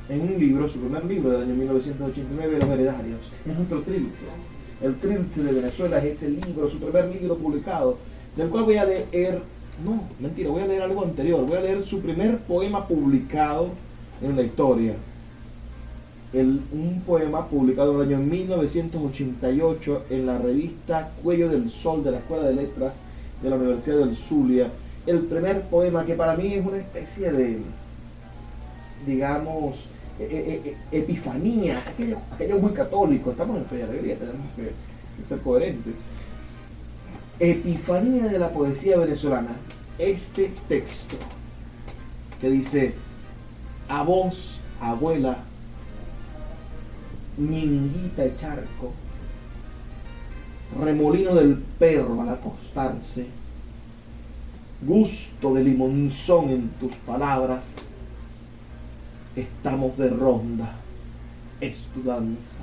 en 0.10 0.22
un 0.22 0.39
libro, 0.39 0.68
su 0.68 0.80
primer 0.80 1.06
libro 1.06 1.32
del 1.32 1.44
año 1.44 1.56
1989, 1.56 2.58
Los 2.60 2.70
Heredarios. 2.70 3.20
Es 3.46 3.56
nuestro 3.56 3.82
Trilce. 3.82 4.26
El 4.82 4.96
Trilce 4.98 5.44
de 5.44 5.54
Venezuela 5.54 5.98
es 6.00 6.06
ese 6.06 6.30
libro, 6.30 6.68
su 6.68 6.80
primer 6.80 7.06
libro 7.10 7.38
publicado, 7.38 7.98
del 8.36 8.50
cual 8.50 8.66
voy 8.66 8.78
a 8.78 8.86
leer, 8.86 9.42
no, 9.84 10.04
mentira, 10.20 10.50
voy 10.50 10.63
a 10.63 10.68
leer 10.68 10.82
algo 10.82 11.04
anterior, 11.04 11.46
voy 11.46 11.58
a 11.58 11.62
leer 11.62 11.86
su 11.86 12.02
primer 12.02 12.39
poema 12.39 12.86
publicado 12.88 13.70
en 14.22 14.36
la 14.36 14.44
historia. 14.44 14.96
un 16.34 17.04
poema 17.06 17.48
publicado 17.48 18.02
en 18.02 18.12
el 18.12 18.16
año 18.18 18.26
1988 18.26 20.06
en 20.10 20.26
la 20.26 20.38
revista 20.38 21.12
Cuello 21.22 21.48
del 21.48 21.70
Sol 21.70 22.04
de 22.04 22.12
la 22.12 22.18
Escuela 22.18 22.44
de 22.44 22.56
Letras 22.56 22.96
de 23.42 23.50
la 23.50 23.56
Universidad 23.56 24.00
del 24.00 24.18
Zulia. 24.18 24.70
El 25.06 25.20
primer 25.20 25.62
poema 25.63 26.06
que 26.06 26.16
para 26.16 26.36
mí 26.36 26.54
es 26.54 26.66
una 26.66 26.78
especie 26.78 27.32
de, 27.32 27.60
digamos, 29.06 29.76
e, 30.19 30.23
e, 30.23 30.76
e, 30.91 30.99
epifanía, 30.99 31.80
aquello, 31.80 32.17
aquello, 32.32 32.60
muy 32.60 32.71
católico, 32.71 33.32
estamos 33.32 33.58
en 33.58 33.65
fe 33.65 33.80
y 33.80 33.82
alegría, 33.82 34.17
tenemos 34.17 34.45
que, 34.56 34.71
ser 35.28 35.39
coherentes. 35.39 35.93
Epifanía 37.39 38.26
de 38.26 38.39
la 38.39 38.49
poesía 38.49 38.97
venezolana, 38.97 39.56
este 39.97 40.52
texto 40.67 41.15
que 42.39 42.49
dice, 42.49 42.93
a 43.88 44.04
vos, 44.04 44.60
abuela, 44.80 45.39
ñinguita 47.38 48.23
de 48.23 48.36
charco, 48.36 48.91
remolino 50.80 51.34
del 51.36 51.56
perro 51.56 52.21
al 52.21 52.30
acostarse, 52.30 53.26
gusto 54.86 55.54
de 55.54 55.63
limonzón 55.63 56.49
en 56.49 56.69
tus 56.80 56.93
palabras, 56.97 57.78
estamos 59.36 59.98
de 59.98 60.10
ronda, 60.10 60.76
es 61.62 61.88
tu 61.93 62.04
danza. 62.04 62.60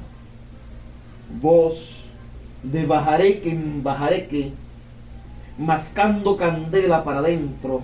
Vos 1.41 2.07
de 2.63 2.87
bajareque 2.87 3.51
en 3.51 3.83
bajareque, 3.83 4.53
mascando 5.59 6.37
candela 6.37 7.05
para 7.05 7.21
adentro, 7.21 7.83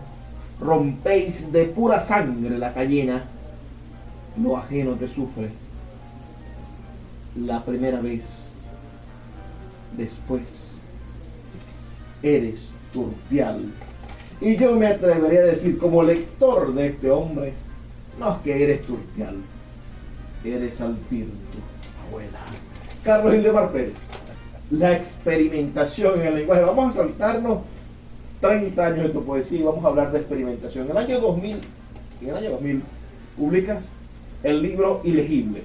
rompéis 0.61 1.53
de 1.53 1.64
pura 1.64 2.01
sangre 2.01 2.59
la 2.59 2.72
cayena, 2.72 3.25
lo 4.42 4.57
ajeno 4.57 4.92
te 4.92 5.09
sufre. 5.09 5.51
La 7.37 7.64
primera 7.64 8.01
vez, 8.01 8.25
después, 9.96 10.72
eres 12.22 12.57
turpial. 12.92 13.72
Y 14.40 14.57
yo 14.57 14.77
me 14.77 14.87
atrevería 14.87 15.40
a 15.40 15.44
decir, 15.44 15.79
como 15.79 16.03
lector 16.03 16.75
de 16.75 16.88
este 16.88 17.11
hombre, 17.11 17.55
no 18.18 18.33
es 18.33 18.38
que 18.42 18.64
eres 18.64 18.83
turpial, 18.83 19.37
eres 20.44 20.81
alpirto, 20.81 21.59
abuela. 22.09 22.38
Carlos 23.05 23.35
Hildemar 23.35 23.70
Pérez, 23.72 24.07
la 24.70 24.96
experimentación 24.96 26.20
en 26.20 26.26
el 26.29 26.35
lenguaje. 26.37 26.62
Vamos 26.62 26.94
a 26.94 26.98
saltarnos 26.98 27.59
30 28.40 28.87
años 28.87 29.05
de 29.05 29.11
tu 29.11 29.24
poesía 29.24 29.61
y 29.61 29.62
vamos 29.62 29.85
a 29.85 29.88
hablar 29.88 30.12
de 30.12 30.18
experimentación. 30.18 30.87
En 30.87 30.90
el 30.92 30.96
año 30.96 31.20
2000, 31.20 31.57
en 32.22 32.29
el 32.29 32.37
año 32.37 32.50
2000, 32.50 32.83
publicas 33.37 33.92
el 34.42 34.62
libro 34.62 35.00
Ilegible, 35.05 35.62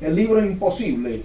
el 0.00 0.14
libro 0.14 0.44
Imposible, 0.44 1.22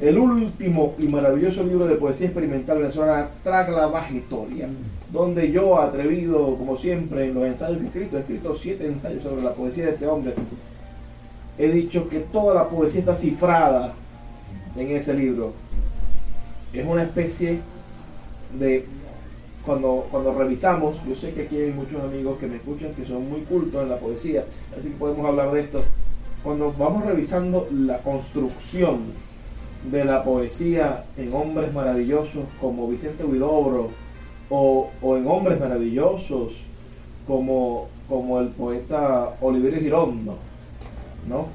el 0.00 0.18
último 0.18 0.94
y 0.98 1.06
maravilloso 1.06 1.62
libro 1.62 1.86
de 1.86 1.96
poesía 1.96 2.26
experimental 2.26 2.78
venezolana, 2.78 3.28
Tragla 3.42 3.86
Vagetoria, 3.86 4.68
donde 5.12 5.52
yo, 5.52 5.78
atrevido 5.78 6.56
como 6.56 6.76
siempre 6.78 7.26
en 7.26 7.34
los 7.34 7.44
ensayos 7.44 7.78
que 7.78 7.84
he 7.84 7.86
escrito, 7.86 8.16
he 8.16 8.20
escrito 8.20 8.54
siete 8.54 8.86
ensayos 8.86 9.22
sobre 9.22 9.42
la 9.42 9.52
poesía 9.52 9.84
de 9.84 9.90
este 9.92 10.06
hombre, 10.06 10.34
he 11.58 11.68
dicho 11.68 12.08
que 12.08 12.20
toda 12.20 12.54
la 12.54 12.68
poesía 12.68 13.00
está 13.00 13.14
cifrada 13.14 13.92
en 14.74 14.90
ese 14.96 15.12
libro. 15.12 15.52
Es 16.72 16.86
una 16.86 17.02
especie 17.02 17.60
de 18.58 18.86
cuando, 19.66 20.08
cuando 20.10 20.32
revisamos, 20.32 20.96
yo 21.06 21.14
sé 21.14 21.34
que 21.34 21.42
aquí 21.42 21.56
hay 21.58 21.72
muchos 21.72 22.02
amigos 22.02 22.38
que 22.38 22.46
me 22.46 22.56
escuchan 22.56 22.94
que 22.94 23.04
son 23.04 23.28
muy 23.28 23.42
cultos 23.42 23.82
en 23.82 23.90
la 23.90 23.98
poesía, 23.98 24.46
así 24.76 24.88
que 24.88 24.96
podemos 24.96 25.26
hablar 25.26 25.52
de 25.52 25.60
esto. 25.60 25.84
Cuando 26.42 26.72
vamos 26.72 27.04
revisando 27.04 27.68
la 27.70 27.98
construcción 27.98 29.02
de 29.90 30.06
la 30.06 30.24
poesía 30.24 31.04
en 31.18 31.34
hombres 31.34 31.72
maravillosos 31.74 32.46
como 32.60 32.88
Vicente 32.88 33.24
Huidobro 33.24 33.90
o, 34.54 35.16
en 35.16 35.26
hombres 35.26 35.58
maravillosos 35.58 36.52
como, 37.26 37.88
como 38.06 38.38
el 38.40 38.48
poeta 38.48 39.34
Oliverio 39.40 39.80
Girondo, 39.80 40.36
¿no? 41.26 41.46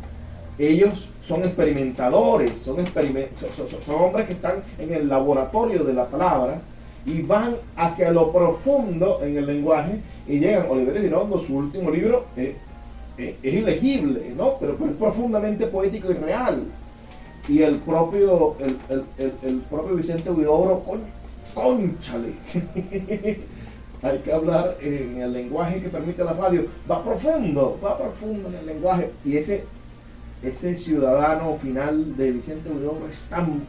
Ellos 0.57 1.07
son 1.21 1.43
experimentadores, 1.43 2.53
son, 2.60 2.77
son 2.88 3.95
hombres 3.95 4.25
que 4.25 4.33
están 4.33 4.63
en 4.79 4.91
el 4.91 5.07
laboratorio 5.07 5.83
de 5.83 5.93
la 5.93 6.07
palabra 6.07 6.60
y 7.05 7.21
van 7.21 7.55
hacia 7.75 8.12
lo 8.12 8.31
profundo 8.31 9.19
en 9.21 9.38
el 9.38 9.45
lenguaje 9.45 9.99
y 10.27 10.39
llegan. 10.39 10.65
Oliverio 10.67 11.01
Girondo, 11.03 11.39
su 11.39 11.55
último 11.55 11.91
libro, 11.91 12.25
es 12.36 12.55
ilegible, 13.43 14.33
¿no? 14.36 14.55
Pero, 14.60 14.73
es 14.73 14.95
profundamente 14.97 15.67
poético 15.67 16.12
y 16.12 16.15
real. 16.15 16.63
Y 17.47 17.62
el 17.62 17.77
propio, 17.77 18.55
el, 18.60 19.62
propio 19.69 19.95
Vicente 19.95 20.31
Huidobro, 20.31 20.83
con, 21.53 21.88
conchale. 21.88 22.33
Hay 24.03 24.19
que 24.19 24.31
hablar 24.31 24.77
en 24.79 25.21
el 25.21 25.33
lenguaje 25.33 25.81
que 25.81 25.89
permite 25.89 26.23
la 26.23 26.33
radio. 26.33 26.65
Va 26.89 27.03
profundo, 27.03 27.79
va 27.83 27.97
profundo 27.97 28.49
en 28.49 28.55
el 28.55 28.65
lenguaje. 28.65 29.12
Y 29.25 29.38
ese, 29.38 29.63
ese 30.43 30.77
ciudadano 30.77 31.55
final 31.55 32.15
de 32.15 32.31
Vicente 32.31 32.69
Huidobro 32.69 33.07
es 33.07 33.17
tan, 33.27 33.63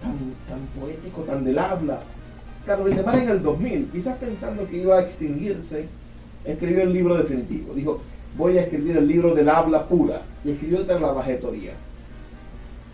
tan, 0.00 0.34
tan 0.48 0.60
poético, 0.80 1.22
tan 1.22 1.44
del 1.44 1.58
habla 1.58 2.00
Carlos 2.66 2.88
Valdemar 2.88 3.18
en 3.18 3.28
el 3.28 3.42
2000, 3.42 3.90
quizás 3.92 4.16
pensando 4.16 4.66
que 4.66 4.78
iba 4.78 4.96
a 4.96 5.02
extinguirse, 5.02 5.86
escribió 6.44 6.82
el 6.82 6.92
libro 6.92 7.16
definitivo. 7.16 7.74
Dijo, 7.74 8.00
voy 8.36 8.56
a 8.56 8.62
escribir 8.62 8.96
el 8.96 9.06
libro 9.06 9.34
del 9.34 9.48
habla 9.48 9.86
pura. 9.86 10.22
Y 10.44 10.52
escribió 10.52 10.82
de 10.82 11.00
la 11.00 11.12
Bajetoría. 11.12 11.72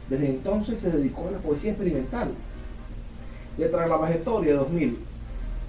Desde 0.09 0.29
entonces 0.29 0.81
se 0.81 0.91
dedicó 0.91 1.29
a 1.29 1.33
la 1.33 1.39
poesía 1.39 1.71
experimental. 1.71 2.31
De 3.57 3.69
tras 3.69 3.89
la 3.89 3.97
Bajetoria 3.97 4.55
2000 4.55 4.99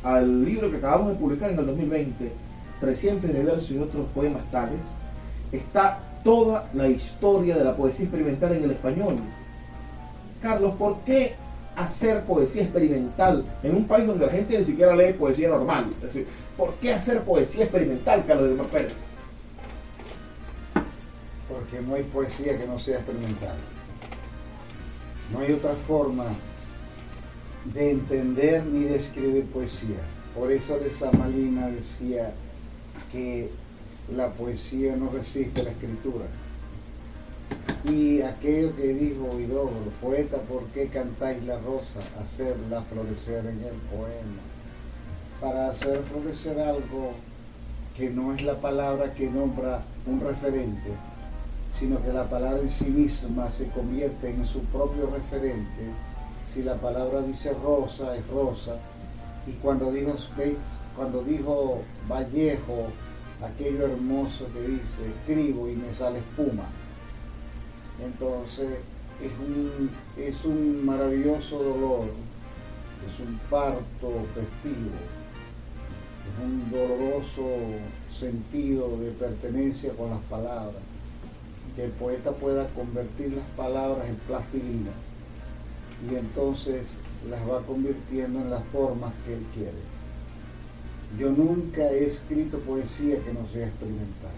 al 0.03 0.45
libro 0.45 0.71
que 0.71 0.77
acabamos 0.77 1.09
de 1.09 1.15
publicar 1.15 1.51
en 1.51 1.59
el 1.59 1.65
2020, 1.65 2.31
300 2.79 3.33
de 3.33 3.43
versos 3.43 3.71
y 3.71 3.77
otros 3.77 4.07
poemas 4.13 4.49
tales, 4.51 4.79
está 5.51 5.99
toda 6.23 6.69
la 6.73 6.87
historia 6.87 7.55
de 7.55 7.63
la 7.63 7.75
poesía 7.75 8.05
experimental 8.05 8.53
en 8.53 8.63
el 8.63 8.71
español. 8.71 9.17
Carlos, 10.41 10.73
¿por 10.75 10.99
qué 10.99 11.35
hacer 11.75 12.23
poesía 12.23 12.63
experimental 12.63 13.45
en 13.63 13.75
un 13.75 13.85
país 13.85 14.07
donde 14.07 14.25
la 14.25 14.31
gente 14.31 14.57
ni 14.57 14.65
siquiera 14.65 14.95
lee 14.95 15.13
poesía 15.13 15.49
normal? 15.49 15.87
Es 15.97 16.07
decir, 16.07 16.27
¿por 16.57 16.73
qué 16.75 16.93
hacer 16.93 17.21
poesía 17.21 17.63
experimental, 17.63 18.23
Carlos 18.25 18.57
de 18.57 18.63
Pérez? 18.63 18.93
Porque 21.47 21.81
no 21.85 21.95
hay 21.95 22.03
poesía 22.03 22.57
que 22.57 22.65
no 22.65 22.79
sea 22.79 22.97
experimental. 22.97 23.55
No 25.31 25.39
hay 25.39 25.53
otra 25.53 25.73
forma 25.87 26.25
de 27.65 27.91
entender 27.91 28.65
ni 28.65 28.85
de 28.85 28.95
escribir 28.95 29.45
poesía. 29.45 30.01
Por 30.35 30.51
eso 30.51 30.77
de 30.79 30.91
Samalina 30.91 31.67
decía 31.67 32.33
que 33.11 33.49
la 34.15 34.29
poesía 34.29 34.95
no 34.95 35.09
resiste 35.09 35.63
la 35.63 35.71
escritura. 35.71 36.25
Y 37.83 38.21
aquello 38.21 38.75
que 38.75 38.93
dijo 38.93 39.25
Huidobro, 39.33 39.91
poeta, 40.01 40.37
¿por 40.37 40.63
qué 40.67 40.87
cantáis 40.87 41.43
la 41.43 41.59
rosa? 41.59 41.99
Hacerla 42.23 42.83
florecer 42.83 43.45
en 43.45 43.59
el 43.59 43.75
poema. 43.91 44.41
Para 45.39 45.69
hacer 45.69 46.01
florecer 46.03 46.59
algo 46.59 47.13
que 47.97 48.09
no 48.09 48.33
es 48.33 48.43
la 48.43 48.55
palabra 48.55 49.13
que 49.13 49.29
nombra 49.29 49.83
un 50.05 50.21
referente, 50.21 50.91
sino 51.77 52.01
que 52.03 52.13
la 52.13 52.29
palabra 52.29 52.61
en 52.61 52.71
sí 52.71 52.85
misma 52.85 53.51
se 53.51 53.67
convierte 53.67 54.29
en 54.29 54.45
su 54.45 54.59
propio 54.65 55.09
referente. 55.09 56.10
Si 56.53 56.63
la 56.63 56.75
palabra 56.75 57.21
dice 57.21 57.53
rosa, 57.63 58.13
es 58.13 58.27
rosa. 58.27 58.75
Y 59.47 59.51
cuando 59.53 59.89
dijo, 59.89 60.15
cuando 60.97 61.23
dijo 61.23 61.81
Vallejo, 62.09 62.87
aquello 63.41 63.85
hermoso 63.85 64.47
que 64.53 64.59
dice, 64.59 65.15
escribo 65.15 65.69
y 65.69 65.77
me 65.77 65.93
sale 65.93 66.19
espuma. 66.19 66.65
Entonces 68.03 68.79
es 69.23 69.31
un, 69.39 69.89
es 70.17 70.43
un 70.43 70.85
maravilloso 70.85 71.57
dolor, 71.57 72.07
es 73.07 73.19
un 73.25 73.39
parto 73.49 74.11
festivo, 74.35 74.91
es 76.27 76.43
un 76.43 76.69
doloroso 76.69 77.47
sentido 78.13 78.97
de 78.97 79.11
pertenencia 79.11 79.93
con 79.93 80.09
las 80.09 80.21
palabras, 80.29 80.83
que 81.77 81.85
el 81.85 81.91
poeta 81.91 82.31
pueda 82.31 82.67
convertir 82.69 83.31
las 83.35 83.47
palabras 83.55 84.05
en 84.09 84.15
plastilina 84.15 84.91
y 86.09 86.15
entonces 86.15 86.87
las 87.29 87.41
va 87.41 87.61
convirtiendo 87.61 88.39
en 88.39 88.49
las 88.49 88.63
formas 88.65 89.13
que 89.25 89.33
él 89.33 89.45
quiere. 89.53 89.91
Yo 91.19 91.29
nunca 91.29 91.91
he 91.91 92.05
escrito 92.05 92.59
poesía 92.59 93.21
que 93.23 93.33
no 93.33 93.47
sea 93.51 93.67
experimental. 93.67 94.31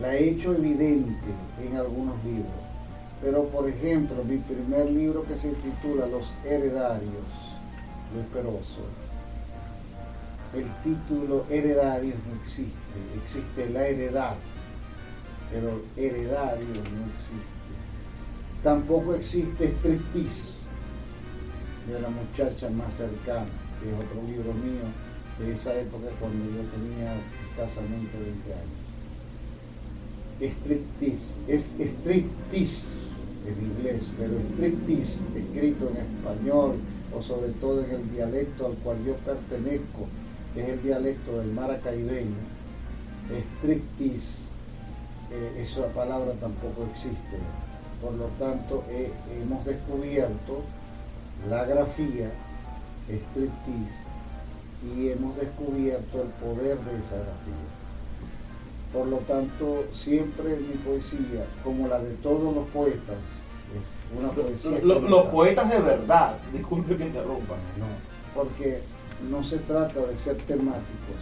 La 0.00 0.14
he 0.14 0.30
hecho 0.30 0.54
evidente 0.54 1.26
en 1.62 1.76
algunos 1.76 2.22
libros, 2.24 2.52
pero 3.22 3.44
por 3.48 3.68
ejemplo, 3.68 4.22
mi 4.24 4.38
primer 4.38 4.90
libro 4.90 5.24
que 5.24 5.36
se 5.36 5.50
titula 5.50 6.06
Los 6.06 6.32
Heredarios, 6.44 7.24
Luis 8.14 8.26
Peroso, 8.32 8.82
el 10.54 10.66
título 10.84 11.44
heredarios 11.50 12.16
no 12.26 12.40
existe, 12.40 12.72
existe 13.22 13.68
la 13.70 13.86
heredad, 13.86 14.36
pero 15.50 15.82
heredario 15.96 16.66
no 16.66 17.12
existe. 17.14 17.55
Tampoco 18.66 19.14
existe 19.14 19.68
striptease 19.68 20.54
de 21.86 22.00
la 22.00 22.08
muchacha 22.08 22.68
más 22.68 22.94
cercana, 22.94 23.46
que 23.80 23.88
es 23.88 23.94
otro 23.94 24.20
libro 24.26 24.52
mío 24.54 24.82
de 25.38 25.52
esa 25.54 25.72
época 25.72 26.08
cuando 26.18 26.44
yo 26.46 26.64
tenía 26.74 27.14
escasamente 27.48 28.18
20 28.18 28.54
años. 28.54 28.82
Striptease, 30.40 31.32
es 31.46 31.74
striptease 31.78 32.88
en 33.46 33.66
inglés, 33.70 34.08
pero 34.18 34.34
striptease 34.50 35.20
escrito 35.36 35.88
en 35.90 35.98
español 35.98 36.74
o 37.16 37.22
sobre 37.22 37.52
todo 37.60 37.84
en 37.84 37.90
el 37.92 38.10
dialecto 38.10 38.66
al 38.66 38.74
cual 38.78 38.96
yo 39.06 39.14
pertenezco, 39.18 40.08
que 40.54 40.62
es 40.62 40.68
el 40.70 40.82
dialecto 40.82 41.38
del 41.38 41.52
maracaibeño, 41.52 42.42
striptease, 43.30 44.42
eh, 45.30 45.62
esa 45.62 45.86
palabra 45.94 46.32
tampoco 46.40 46.88
existe. 46.90 47.38
Por 48.00 48.12
lo 48.14 48.26
tanto, 48.38 48.84
hemos 49.40 49.64
descubierto 49.64 50.62
la 51.48 51.64
grafía, 51.64 52.30
striptease, 53.08 54.06
y 54.84 55.08
hemos 55.08 55.36
descubierto 55.36 56.22
el 56.22 56.28
poder 56.28 56.78
de 56.78 56.98
esa 56.98 57.16
grafía. 57.16 57.66
Por 58.92 59.06
lo 59.06 59.18
tanto, 59.18 59.84
siempre 59.94 60.56
mi 60.56 60.74
poesía, 60.78 61.46
como 61.64 61.88
la 61.88 61.98
de 62.00 62.14
todos 62.14 62.54
los 62.54 62.66
poetas, 62.68 63.16
es 63.74 64.18
una 64.18 64.30
poesía. 64.30 64.78
Los, 64.82 65.26
poetas 65.26 65.70
de 65.70 65.80
verdad, 65.80 66.38
disculpe 66.52 66.96
que 66.96 67.06
interrumpa. 67.06 67.54
No, 67.78 67.86
porque 68.34 68.80
no 69.30 69.42
se 69.42 69.58
trata 69.58 70.00
de 70.00 70.16
ser 70.16 70.36
temáticos, 70.36 71.20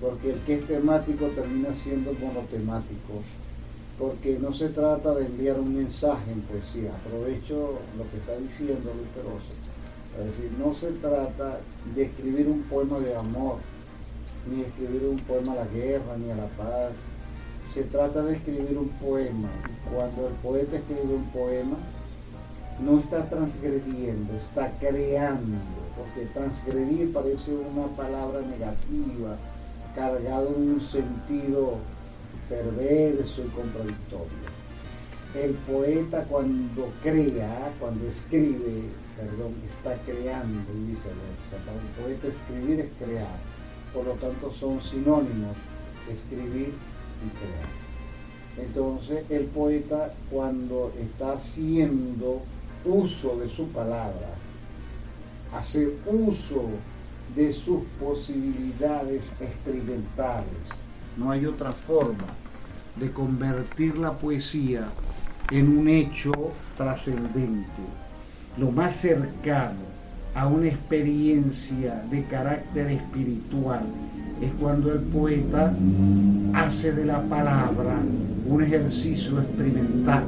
porque 0.00 0.32
el 0.32 0.40
que 0.40 0.54
es 0.54 0.66
temático 0.66 1.26
termina 1.26 1.74
siendo 1.74 2.12
monotemático, 2.14 3.22
porque 4.00 4.38
no 4.38 4.52
se 4.52 4.70
trata 4.70 5.14
de 5.14 5.26
enviar 5.26 5.60
un 5.60 5.76
mensaje 5.76 6.32
en 6.32 6.40
poesía. 6.40 6.90
Aprovecho 6.94 7.78
lo 7.98 8.10
que 8.10 8.16
está 8.16 8.36
diciendo 8.38 8.92
Luis 8.94 9.08
Peroso 9.14 9.60
es 10.18 10.26
decir, 10.26 10.50
no 10.58 10.74
se 10.74 10.90
trata 10.92 11.60
de 11.94 12.02
escribir 12.02 12.48
un 12.48 12.62
poema 12.62 12.98
de 12.98 13.16
amor, 13.16 13.58
ni 14.50 14.62
escribir 14.62 15.04
un 15.08 15.18
poema 15.20 15.52
a 15.52 15.56
la 15.56 15.66
guerra, 15.66 16.16
ni 16.18 16.30
a 16.30 16.36
la 16.36 16.46
paz. 16.48 16.92
Se 17.72 17.84
trata 17.84 18.22
de 18.22 18.34
escribir 18.34 18.76
un 18.76 18.88
poema. 18.88 19.48
Cuando 19.92 20.26
el 20.26 20.34
poeta 20.34 20.76
escribe 20.76 21.14
un 21.14 21.30
poema, 21.30 21.76
no 22.84 22.98
está 22.98 23.28
transgrediendo, 23.28 24.34
está 24.34 24.72
creando, 24.80 25.58
porque 25.96 26.26
transgredir 26.32 27.12
parece 27.12 27.52
una 27.52 27.86
palabra 27.96 28.40
negativa, 28.40 29.36
cargado 29.94 30.54
en 30.56 30.72
un 30.72 30.80
sentido 30.80 31.76
perverso 32.50 33.42
y 33.44 33.48
contradictorio. 33.48 34.50
El 35.40 35.52
poeta 35.52 36.24
cuando 36.24 36.92
crea, 37.02 37.72
cuando 37.78 38.08
escribe, 38.08 38.82
perdón, 39.16 39.54
está 39.64 39.94
creando 40.02 40.72
y 40.74 40.90
viceversa. 40.90 41.56
Para 41.64 41.78
un 41.78 42.04
poeta 42.04 42.26
escribir 42.26 42.80
es 42.80 42.90
crear. 42.98 43.38
Por 43.94 44.04
lo 44.06 44.12
tanto 44.14 44.52
son 44.52 44.80
sinónimos 44.80 45.56
escribir 46.10 46.74
y 47.24 47.30
crear. 47.38 47.80
Entonces 48.58 49.24
el 49.30 49.44
poeta 49.44 50.12
cuando 50.30 50.92
está 51.00 51.34
haciendo 51.34 52.42
uso 52.84 53.36
de 53.36 53.48
su 53.48 53.68
palabra, 53.68 54.34
hace 55.54 55.94
uso 56.06 56.64
de 57.36 57.52
sus 57.52 57.82
posibilidades 58.00 59.32
experimentales. 59.40 60.68
No 61.16 61.30
hay 61.30 61.46
otra 61.46 61.72
forma 61.72 62.26
de 62.96 63.10
convertir 63.10 63.96
la 63.96 64.12
poesía 64.12 64.88
en 65.50 65.78
un 65.78 65.88
hecho 65.88 66.32
trascendente 66.76 67.82
lo 68.58 68.70
más 68.72 68.94
cercano 68.94 69.78
a 70.34 70.46
una 70.46 70.66
experiencia 70.66 72.02
de 72.10 72.24
carácter 72.24 72.90
espiritual 72.90 73.82
es 74.40 74.50
cuando 74.60 74.92
el 74.92 75.00
poeta 75.00 75.72
hace 76.54 76.92
de 76.92 77.04
la 77.04 77.22
palabra 77.22 77.96
un 78.46 78.62
ejercicio 78.62 79.40
experimental. 79.40 80.24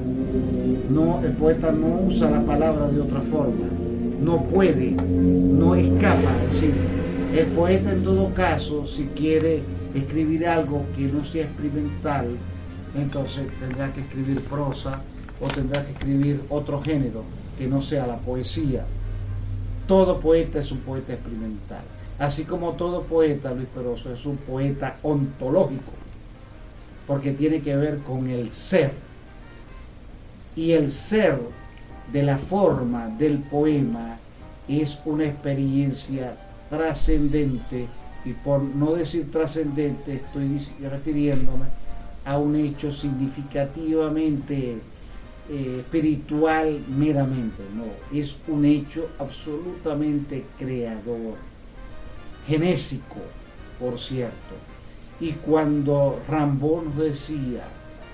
No, 0.91 1.20
el 1.24 1.33
poeta 1.33 1.72
no 1.72 2.03
usa 2.07 2.30
la 2.30 2.43
palabra 2.43 2.89
de 2.89 3.01
otra 3.01 3.20
forma, 3.20 3.66
no 4.22 4.45
puede, 4.45 4.93
no 4.93 5.74
escapa. 5.74 6.30
Es 6.51 6.62
el 6.62 7.47
poeta 7.55 7.93
en 7.93 8.03
todo 8.03 8.33
caso, 8.35 8.87
si 8.87 9.05
quiere 9.16 9.62
escribir 9.95 10.47
algo 10.47 10.84
que 10.97 11.03
no 11.03 11.24
sea 11.24 11.45
experimental, 11.45 12.28
entonces 12.97 13.47
tendrá 13.59 13.93
que 13.93 14.01
escribir 14.01 14.40
prosa 14.43 15.01
o 15.40 15.49
tendrá 15.49 15.84
que 15.84 15.93
escribir 15.93 16.43
otro 16.49 16.80
género 16.82 17.24
que 17.59 17.66
no 17.66 17.82
sea 17.82 18.07
la 18.07 18.16
poesía. 18.16 18.84
Todo 19.86 20.20
poeta 20.20 20.59
es 20.59 20.70
un 20.70 20.78
poeta 20.78 21.12
experimental. 21.12 21.82
Así 22.18 22.45
como 22.45 22.72
todo 22.72 23.03
poeta, 23.03 23.53
Luis 23.53 23.68
Peroso, 23.74 24.12
es 24.12 24.24
un 24.24 24.36
poeta 24.36 24.97
ontológico, 25.03 25.93
porque 27.07 27.32
tiene 27.32 27.61
que 27.61 27.74
ver 27.76 27.99
con 27.99 28.28
el 28.28 28.53
ser. 28.53 28.93
Y 30.55 30.72
el 30.72 30.93
ser 30.93 31.40
de 32.12 32.22
la 32.22 32.38
forma 32.38 33.09
del 33.09 33.38
poema 33.38 34.18
es 34.68 34.99
una 35.05 35.24
experiencia 35.24 36.36
trascendente, 36.70 37.86
y 38.25 38.33
por 38.33 38.62
no 38.62 38.93
decir 38.95 39.31
trascendente, 39.31 40.14
estoy 40.14 40.59
refiriéndome 40.81 41.66
a 42.25 42.39
un 42.39 42.55
hecho 42.57 42.93
significativamente 42.93 44.79
eh, 45.51 45.77
espiritual 45.81 46.79
meramente, 46.89 47.62
no, 47.75 47.85
es 48.16 48.35
un 48.47 48.64
hecho 48.64 49.11
absolutamente 49.18 50.45
creador, 50.57 51.37
genésico, 52.47 53.18
por 53.81 53.99
cierto. 53.99 54.55
Y 55.20 55.33
cuando 55.33 56.20
Rambo 56.29 56.83
nos 56.85 56.97
decía, 56.97 57.64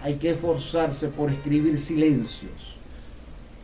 hay 0.03 0.15
que 0.17 0.31
esforzarse 0.31 1.09
por 1.09 1.31
escribir 1.31 1.79
silencios, 1.79 2.77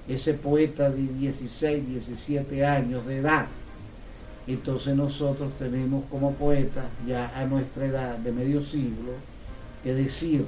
ese 0.06 0.34
poeta 0.34 0.90
de 0.90 1.02
16, 1.02 1.88
17 1.88 2.66
años 2.66 3.06
de 3.06 3.18
edad, 3.18 3.46
entonces 4.46 4.94
nosotros 4.94 5.52
tenemos 5.58 6.04
como 6.10 6.32
poetas, 6.32 6.84
ya 7.06 7.32
a 7.34 7.46
nuestra 7.46 7.86
edad 7.86 8.18
de 8.18 8.32
medio 8.32 8.62
siglo, 8.62 9.12
que 9.82 9.94
decir, 9.94 10.44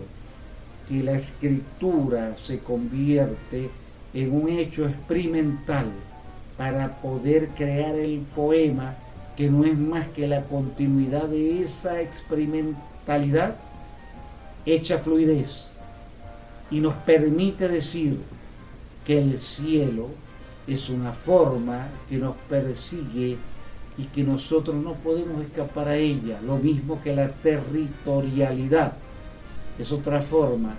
que 0.89 1.03
la 1.03 1.13
escritura 1.13 2.37
se 2.37 2.59
convierte 2.61 3.71
en 4.15 4.33
un 4.33 4.49
hecho 4.49 4.87
experimental 4.87 5.87
para 6.57 7.01
poder 7.01 7.49
crear 7.49 7.97
el 7.97 8.21
poema 8.35 8.95
que 9.37 9.51
no 9.51 9.65
es 9.65 9.77
más 9.77 10.09
que 10.09 10.27
la 10.27 10.45
continuidad 10.45 11.29
de 11.29 11.61
esa 11.63 12.01
experimentalidad 12.01 13.57
hecha 14.65 14.99
fluidez. 14.99 15.67
Y 16.71 16.81
nos 16.81 16.95
permite 16.95 17.69
decir 17.69 18.21
que 19.05 19.19
el 19.19 19.39
cielo 19.39 20.09
es 20.67 20.89
una 20.89 21.13
forma 21.13 21.89
que 22.09 22.17
nos 22.17 22.35
persigue 22.49 23.37
y 23.99 24.05
que 24.05 24.23
nosotros 24.23 24.77
no 24.77 24.95
podemos 24.95 25.43
escapar 25.43 25.89
a 25.89 25.97
ella, 25.97 26.39
lo 26.45 26.57
mismo 26.59 27.01
que 27.03 27.15
la 27.15 27.29
territorialidad 27.29 28.93
es 29.79 29.93
otra 29.93 30.21
forma 30.21 30.75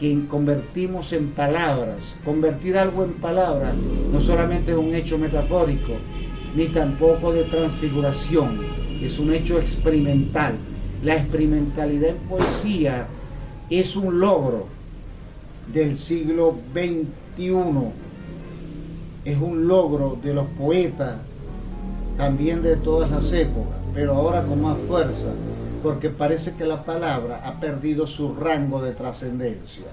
que 0.00 0.18
convertimos 0.28 1.12
en 1.12 1.28
palabras. 1.28 2.16
Convertir 2.24 2.78
algo 2.78 3.04
en 3.04 3.12
palabras 3.12 3.74
no 4.10 4.20
solamente 4.22 4.72
es 4.72 4.78
un 4.78 4.94
hecho 4.94 5.18
metafórico, 5.18 5.92
ni 6.56 6.66
tampoco 6.68 7.32
de 7.32 7.44
transfiguración. 7.44 8.60
Es 9.02 9.18
un 9.18 9.32
hecho 9.32 9.58
experimental. 9.58 10.54
La 11.04 11.16
experimentalidad 11.16 12.10
en 12.10 12.16
poesía 12.16 13.06
es 13.68 13.94
un 13.94 14.20
logro 14.20 14.66
del 15.72 15.96
siglo 15.96 16.56
XXI. 16.72 17.52
Es 19.26 19.36
un 19.36 19.68
logro 19.68 20.18
de 20.22 20.32
los 20.32 20.46
poetas, 20.58 21.18
también 22.20 22.62
de 22.62 22.76
todas 22.76 23.10
las 23.10 23.32
épocas, 23.32 23.78
pero 23.94 24.14
ahora 24.14 24.42
con 24.42 24.60
más 24.60 24.76
fuerza, 24.86 25.28
porque 25.82 26.10
parece 26.10 26.52
que 26.54 26.66
la 26.66 26.84
palabra 26.84 27.40
ha 27.46 27.58
perdido 27.58 28.06
su 28.06 28.34
rango 28.34 28.82
de 28.82 28.92
trascendencia. 28.92 29.86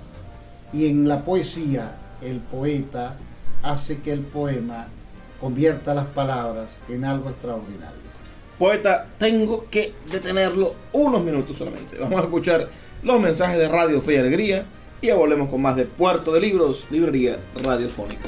Y 0.73 0.87
en 0.87 1.07
la 1.07 1.23
poesía, 1.23 1.95
el 2.21 2.39
poeta 2.39 3.15
hace 3.63 4.01
que 4.01 4.11
el 4.11 4.19
poema 4.19 4.87
convierta 5.39 5.93
las 5.93 6.07
palabras 6.07 6.67
en 6.89 7.05
algo 7.05 7.29
extraordinario. 7.29 7.95
Poeta, 8.59 9.05
tengo 9.17 9.65
que 9.71 9.93
detenerlo 10.11 10.75
unos 10.91 11.23
minutos 11.23 11.55
solamente. 11.55 11.97
Vamos 11.97 12.19
a 12.19 12.23
escuchar 12.23 12.67
los 13.03 13.21
mensajes 13.21 13.57
de 13.57 13.69
Radio 13.69 14.01
Fe 14.01 14.15
y 14.15 14.17
Alegría 14.17 14.65
y 14.99 15.07
ya 15.07 15.15
volvemos 15.15 15.49
con 15.49 15.61
más 15.61 15.77
de 15.77 15.85
Puerto 15.85 16.33
de 16.33 16.41
Libros, 16.41 16.85
Librería 16.89 17.37
Radiofónica. 17.63 18.27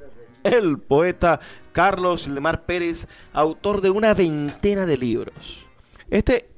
el 0.43 0.79
poeta 0.79 1.39
Carlos 1.71 2.27
Lemar 2.27 2.65
Pérez, 2.65 3.07
autor 3.33 3.81
de 3.81 3.89
una 3.89 4.13
veintena 4.13 4.85
de 4.85 4.97
libros. 4.97 5.65
Este, 6.09 6.49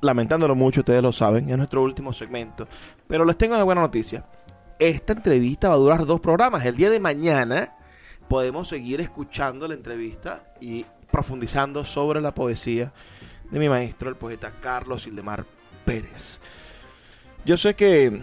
lamentándolo 0.00 0.54
mucho, 0.54 0.80
ustedes 0.80 1.02
lo 1.02 1.12
saben, 1.12 1.50
es 1.50 1.56
nuestro 1.56 1.82
último 1.82 2.12
segmento, 2.12 2.68
pero 3.06 3.24
les 3.24 3.36
tengo 3.36 3.54
una 3.54 3.64
buena 3.64 3.80
noticia. 3.80 4.24
Esta 4.78 5.12
entrevista 5.12 5.68
va 5.68 5.74
a 5.74 5.78
durar 5.78 6.06
dos 6.06 6.20
programas. 6.20 6.64
El 6.64 6.76
día 6.76 6.90
de 6.90 7.00
mañana 7.00 7.74
podemos 8.28 8.68
seguir 8.68 9.00
escuchando 9.00 9.68
la 9.68 9.74
entrevista 9.74 10.52
y 10.60 10.84
profundizando 11.10 11.84
sobre 11.84 12.20
la 12.20 12.34
poesía 12.34 12.92
de 13.50 13.58
mi 13.58 13.68
maestro, 13.68 14.08
el 14.08 14.16
poeta 14.16 14.52
Carlos 14.60 15.06
Ildemar 15.06 15.44
Pérez. 15.84 16.40
Yo 17.44 17.56
sé 17.56 17.74
que, 17.74 18.20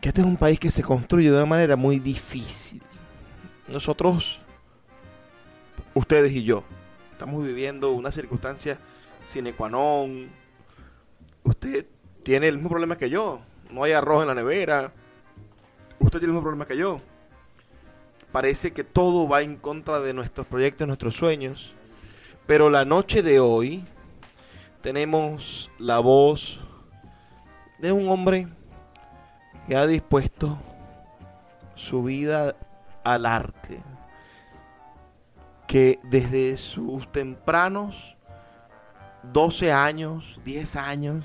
que 0.00 0.08
este 0.08 0.20
es 0.20 0.26
un 0.26 0.36
país 0.36 0.58
que 0.58 0.70
se 0.70 0.82
construye 0.82 1.30
de 1.30 1.36
una 1.36 1.46
manera 1.46 1.76
muy 1.76 2.00
difícil. 2.00 2.82
Nosotros, 3.72 4.38
ustedes 5.94 6.30
y 6.32 6.44
yo, 6.44 6.62
estamos 7.10 7.42
viviendo 7.42 7.92
una 7.92 8.12
circunstancia 8.12 8.76
sine 9.30 9.54
qua 9.54 9.70
non. 9.70 10.28
Usted 11.42 11.86
tiene 12.22 12.48
el 12.48 12.56
mismo 12.56 12.68
problema 12.68 12.98
que 12.98 13.08
yo. 13.08 13.40
No 13.70 13.82
hay 13.84 13.92
arroz 13.92 14.20
en 14.20 14.28
la 14.28 14.34
nevera. 14.34 14.92
Usted 15.98 16.18
tiene 16.18 16.26
el 16.26 16.32
mismo 16.32 16.42
problema 16.42 16.66
que 16.66 16.76
yo. 16.76 17.00
Parece 18.30 18.74
que 18.74 18.84
todo 18.84 19.26
va 19.26 19.40
en 19.40 19.56
contra 19.56 20.00
de 20.00 20.12
nuestros 20.12 20.46
proyectos, 20.46 20.86
nuestros 20.86 21.16
sueños. 21.16 21.74
Pero 22.46 22.68
la 22.68 22.84
noche 22.84 23.22
de 23.22 23.40
hoy 23.40 23.84
tenemos 24.82 25.70
la 25.78 25.98
voz 25.98 26.60
de 27.78 27.90
un 27.90 28.10
hombre 28.10 28.48
que 29.66 29.76
ha 29.76 29.86
dispuesto 29.86 30.58
su 31.74 32.02
vida 32.02 32.54
al 33.04 33.26
arte, 33.26 33.82
que 35.66 35.98
desde 36.04 36.56
sus 36.56 37.10
tempranos 37.10 38.16
12 39.32 39.72
años, 39.72 40.40
10 40.44 40.76
años, 40.76 41.24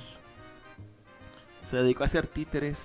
se 1.70 1.78
dedicó 1.78 2.04
a 2.04 2.06
hacer 2.06 2.28
títeres, 2.28 2.80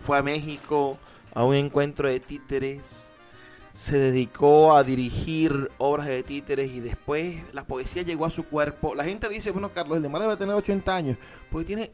fue 0.00 0.18
a 0.18 0.22
México 0.22 0.98
a 1.34 1.44
un 1.44 1.54
encuentro 1.54 2.08
de 2.08 2.20
títeres, 2.20 3.04
se 3.70 3.98
dedicó 3.98 4.74
a 4.74 4.82
dirigir 4.84 5.70
obras 5.76 6.06
de 6.06 6.22
títeres 6.22 6.70
y 6.70 6.80
después 6.80 7.52
la 7.52 7.64
poesía 7.64 8.02
llegó 8.02 8.24
a 8.24 8.30
su 8.30 8.44
cuerpo. 8.44 8.94
La 8.94 9.04
gente 9.04 9.28
dice, 9.28 9.50
bueno, 9.50 9.70
Carlos, 9.72 9.98
el 9.98 10.02
demás 10.02 10.22
debe 10.22 10.36
tener 10.36 10.54
80 10.54 10.96
años, 10.96 11.18
porque 11.50 11.66
tiene 11.66 11.92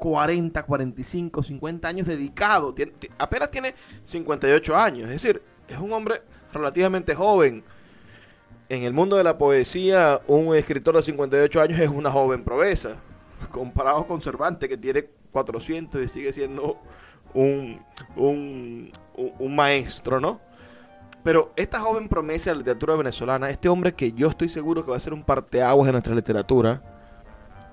40, 0.00 0.62
45, 0.62 1.42
50 1.42 1.86
años 1.86 2.06
dedicado. 2.06 2.74
Tiene, 2.74 2.92
apenas 3.18 3.50
tiene 3.50 3.74
58 4.02 4.76
años. 4.76 5.04
Es 5.10 5.22
decir, 5.22 5.42
es 5.68 5.78
un 5.78 5.92
hombre 5.92 6.22
relativamente 6.52 7.14
joven. 7.14 7.62
En 8.68 8.82
el 8.82 8.92
mundo 8.92 9.16
de 9.16 9.24
la 9.24 9.36
poesía, 9.36 10.20
un 10.26 10.56
escritor 10.56 10.96
de 10.96 11.02
58 11.02 11.60
años 11.60 11.78
es 11.78 11.90
una 11.90 12.10
joven 12.10 12.42
proveza. 12.42 12.96
Comparado 13.52 14.06
con 14.06 14.20
Cervantes, 14.20 14.68
que 14.68 14.76
tiene 14.76 15.06
400 15.32 16.02
y 16.02 16.08
sigue 16.08 16.32
siendo 16.32 16.78
un, 17.34 17.80
un, 18.16 19.54
maestro, 19.54 20.18
¿no? 20.18 20.40
Pero 21.22 21.52
esta 21.56 21.78
joven 21.78 22.08
promesa 22.08 22.50
de 22.50 22.54
la 22.54 22.58
literatura 22.60 22.96
venezolana, 22.96 23.50
este 23.50 23.68
hombre 23.68 23.92
que 23.92 24.12
yo 24.12 24.28
estoy 24.28 24.48
seguro 24.48 24.84
que 24.84 24.90
va 24.90 24.96
a 24.96 25.00
ser 25.00 25.12
un 25.12 25.22
parteaguas 25.22 25.86
en 25.88 25.92
nuestra 25.92 26.14
literatura, 26.14 26.82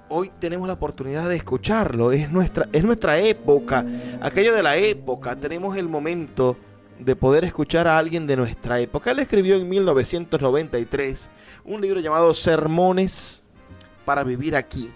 hoy 0.09 0.31
tenemos 0.39 0.67
la 0.67 0.73
oportunidad 0.73 1.27
de 1.29 1.35
escucharlo. 1.35 2.11
Es 2.11 2.31
nuestra, 2.31 2.67
es 2.71 2.83
nuestra 2.83 3.19
época, 3.19 3.85
aquello 4.21 4.53
de 4.55 4.63
la 4.63 4.77
época. 4.77 5.35
Tenemos 5.35 5.77
el 5.77 5.87
momento 5.87 6.57
de 6.99 7.15
poder 7.15 7.43
escuchar 7.43 7.87
a 7.87 7.97
alguien 7.97 8.27
de 8.27 8.37
nuestra 8.37 8.79
época. 8.79 9.11
Él 9.11 9.19
escribió 9.19 9.55
en 9.55 9.67
1993 9.69 11.27
un 11.65 11.81
libro 11.81 11.99
llamado 11.99 12.33
Sermones 12.33 13.43
para 14.05 14.23
vivir 14.23 14.55
aquí. 14.55 14.89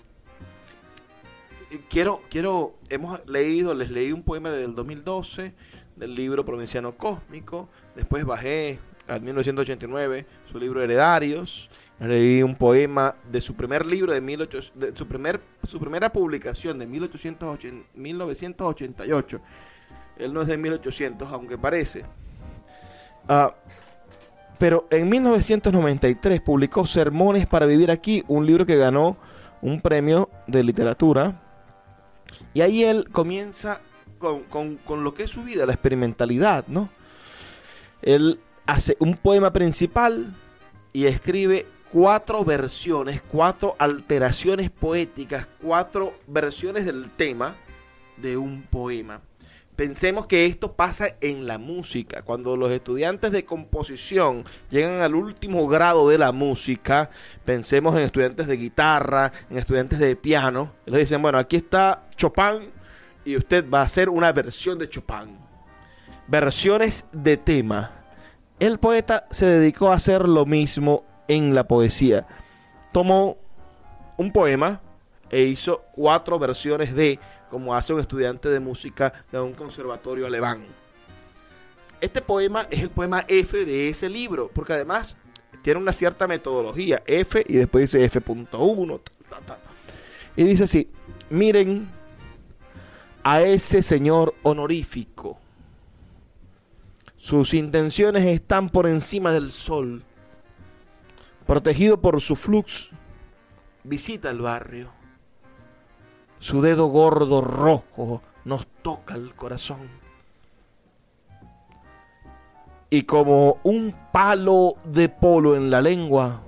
Quiero, 1.90 2.22
quiero, 2.30 2.76
hemos 2.90 3.26
leído, 3.28 3.74
les 3.74 3.90
leí 3.92 4.12
un 4.12 4.24
poema 4.24 4.50
del 4.50 4.76
2012 4.76 5.54
del 5.96 6.16
libro 6.16 6.44
Provinciano 6.44 6.98
Cósmico. 6.98 7.70
Después 7.96 8.26
bajé 8.26 8.80
al 9.08 9.22
1989 9.22 10.26
su 10.52 10.60
libro 10.60 10.84
Heredarios 10.84 11.70
leí 12.08 12.42
un 12.42 12.56
poema 12.56 13.16
de 13.32 13.42
su 13.42 13.56
primer 13.56 13.86
libro, 13.86 14.14
de, 14.14 14.22
18, 14.22 14.72
de 14.76 14.96
su, 14.96 15.08
primer, 15.08 15.40
su 15.68 15.80
primera 15.80 16.12
publicación 16.12 16.80
de 16.80 16.88
1880, 16.88 17.90
1988. 17.94 19.42
Él 20.18 20.34
no 20.34 20.42
es 20.42 20.48
de 20.48 20.58
1800, 20.58 21.32
aunque 21.32 21.58
parece. 21.58 22.04
Uh, 23.30 23.52
pero 24.58 24.88
en 24.90 25.10
1993 25.10 26.42
publicó 26.42 26.86
Sermones 26.86 27.48
para 27.48 27.66
Vivir 27.66 27.92
Aquí, 27.92 28.24
un 28.28 28.46
libro 28.46 28.66
que 28.66 28.78
ganó 28.78 29.18
un 29.62 29.80
premio 29.80 30.30
de 30.48 30.64
literatura. 30.64 31.40
Y 32.54 32.62
ahí 32.62 32.84
él 32.84 33.10
comienza 33.12 33.82
con, 34.18 34.44
con, 34.44 34.78
con 34.78 35.04
lo 35.04 35.14
que 35.14 35.24
es 35.24 35.32
su 35.32 35.44
vida, 35.44 35.66
la 35.66 35.74
experimentalidad, 35.74 36.66
¿no? 36.68 36.90
Él 38.02 38.40
hace 38.66 38.98
un 39.00 39.16
poema 39.18 39.54
principal 39.54 40.34
y 40.94 41.06
escribe 41.06 41.66
cuatro 41.92 42.44
versiones, 42.46 43.22
cuatro 43.22 43.76
alteraciones 43.78 44.70
poéticas, 44.70 45.48
cuatro 45.62 46.14
versiones 46.28 46.86
del 46.86 47.10
tema 47.12 47.56
de 48.18 48.38
un 48.38 48.64
poema. 48.64 49.22
Pensemos 49.76 50.28
que 50.28 50.46
esto 50.46 50.74
pasa 50.74 51.16
en 51.22 51.48
la 51.48 51.58
música. 51.58 52.22
Cuando 52.22 52.56
los 52.56 52.72
estudiantes 52.72 53.32
de 53.32 53.46
composición 53.46 54.44
llegan 54.70 55.02
al 55.02 55.16
último 55.16 55.68
grado 55.68 56.08
de 56.10 56.18
la 56.18 56.32
música, 56.32 57.10
pensemos 57.46 57.96
en 57.96 58.02
estudiantes 58.02 58.48
de 58.48 58.58
guitarra, 58.58 59.32
en 59.50 59.58
estudiantes 59.58 59.98
de 59.98 60.16
piano. 60.16 60.74
Les 60.86 61.00
dicen, 61.00 61.22
bueno, 61.22 61.40
aquí 61.40 61.56
está 61.56 62.04
Chopin 62.16 62.70
y 63.26 63.38
usted 63.38 63.68
va 63.70 63.82
a 63.82 63.86
hacer 63.86 64.10
una 64.10 64.32
versión 64.32 64.78
de 64.78 64.90
Chopin. 64.90 65.40
Versiones 66.28 67.06
de 67.12 67.38
tema. 67.38 67.92
El 68.60 68.78
poeta 68.78 69.26
se 69.32 69.48
dedicó 69.48 69.92
a 69.92 69.96
hacer 69.96 70.30
lo 70.30 70.46
mismo 70.46 71.06
en 71.32 71.56
la 71.56 71.66
poesía. 71.66 72.28
Tomó 72.92 73.38
un 74.18 74.32
poema 74.32 74.82
e 75.30 75.44
hizo 75.44 75.86
cuatro 75.94 76.38
versiones 76.38 76.94
de, 76.94 77.20
como 77.50 77.74
hace 77.74 77.94
un 77.94 78.02
estudiante 78.02 78.50
de 78.50 78.60
música 78.60 79.14
de 79.32 79.40
un 79.40 79.54
conservatorio 79.54 80.28
alemán. 80.28 80.66
Este 82.02 82.22
poema 82.22 82.68
es 82.70 82.82
el 82.82 82.90
poema 82.90 83.24
F 83.28 83.66
de 83.66 83.90
ese 83.90 84.10
libro, 84.10 84.52
porque 84.54 84.74
además 84.74 85.16
tiene 85.62 85.80
una 85.80 85.94
cierta 85.94 86.28
metodología, 86.28 87.02
F 87.06 87.46
y 87.48 87.56
después 87.56 87.90
dice 87.92 88.04
F.1. 88.04 89.02
Y 90.36 90.44
dice 90.44 90.66
así, 90.66 90.90
miren 91.30 91.88
a 93.24 93.42
ese 93.42 93.82
señor 93.84 94.34
honorífico. 94.44 95.40
Sus 97.16 97.54
intenciones 97.54 98.26
están 98.26 98.70
por 98.70 98.88
encima 98.88 99.32
del 99.32 99.52
sol. 99.52 100.04
Protegido 101.52 102.00
por 102.00 102.22
su 102.22 102.38
flux, 102.38 102.92
visita 103.84 104.30
el 104.30 104.40
barrio. 104.40 104.90
Su 106.40 106.62
dedo 106.62 106.88
gordo 106.88 107.42
rojo 107.42 108.22
nos 108.46 108.66
toca 108.82 109.16
el 109.16 109.36
corazón. 109.36 109.90
Y 112.90 113.04
como 113.04 113.60
un 113.64 113.94
palo 114.14 114.76
de 114.86 115.10
polo 115.10 115.58
en 115.58 115.70
la 115.70 115.82
lengua, 115.82 116.42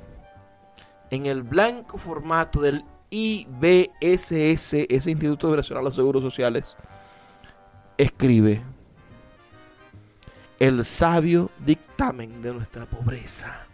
en 1.09 1.25
el 1.25 1.43
blanco 1.43 1.97
formato 1.97 2.61
del 2.61 2.85
IBSS, 3.09 4.31
ese 4.31 5.11
Instituto 5.11 5.53
Nacional 5.53 5.83
de 5.83 5.91
Seguros 5.91 6.23
Sociales, 6.23 6.77
escribe 7.97 8.61
el 10.59 10.85
sabio 10.85 11.49
dictamen 11.59 12.41
de 12.41 12.53
nuestra 12.53 12.85
pobreza. 12.85 13.67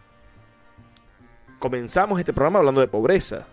Comenzamos 1.60 2.20
este 2.20 2.34
programa 2.34 2.60
hablando 2.60 2.80
de 2.80 2.88
pobreza. 2.88 3.45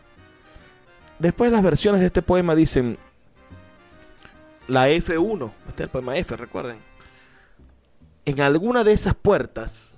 Después 1.18 1.50
las 1.50 1.62
versiones 1.62 2.00
de 2.00 2.06
este 2.06 2.22
poema 2.22 2.54
dicen 2.54 2.98
la 4.68 4.88
F1, 4.88 5.50
este 5.68 5.82
es 5.82 5.86
el 5.86 5.90
poema 5.90 6.16
F, 6.16 6.36
recuerden. 6.36 6.78
En 8.24 8.40
alguna 8.40 8.84
de 8.84 8.92
esas 8.92 9.14
puertas 9.14 9.96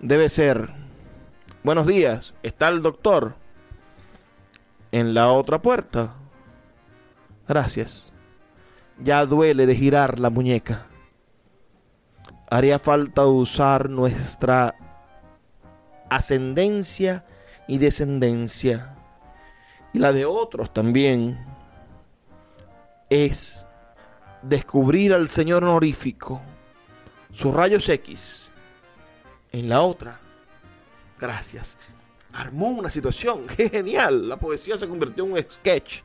debe 0.00 0.28
ser, 0.28 0.70
buenos 1.62 1.86
días, 1.86 2.34
está 2.42 2.68
el 2.68 2.82
doctor. 2.82 3.34
En 4.90 5.14
la 5.14 5.32
otra 5.32 5.62
puerta, 5.62 6.14
gracias. 7.48 8.12
Ya 9.02 9.24
duele 9.24 9.64
de 9.64 9.74
girar 9.74 10.18
la 10.18 10.28
muñeca. 10.28 10.86
Haría 12.50 12.78
falta 12.78 13.26
usar 13.26 13.88
nuestra 13.88 14.74
ascendencia 16.16 17.24
y 17.68 17.78
descendencia. 17.78 18.96
Y 19.92 19.98
la 19.98 20.12
de 20.12 20.24
otros 20.24 20.72
también 20.72 21.44
es 23.10 23.66
descubrir 24.42 25.12
al 25.12 25.28
Señor 25.28 25.64
honorífico, 25.64 26.40
sus 27.32 27.52
rayos 27.52 27.88
X. 27.88 28.50
En 29.52 29.68
la 29.68 29.82
otra, 29.82 30.18
gracias. 31.20 31.76
Armó 32.32 32.68
una 32.68 32.90
situación 32.90 33.48
genial. 33.56 34.28
La 34.28 34.38
poesía 34.38 34.78
se 34.78 34.88
convirtió 34.88 35.24
en 35.24 35.32
un 35.32 35.38
sketch. 35.38 36.00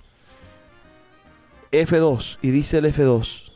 F2, 1.71 2.37
y 2.41 2.49
dice 2.49 2.77
el 2.77 2.85
F2, 2.85 3.51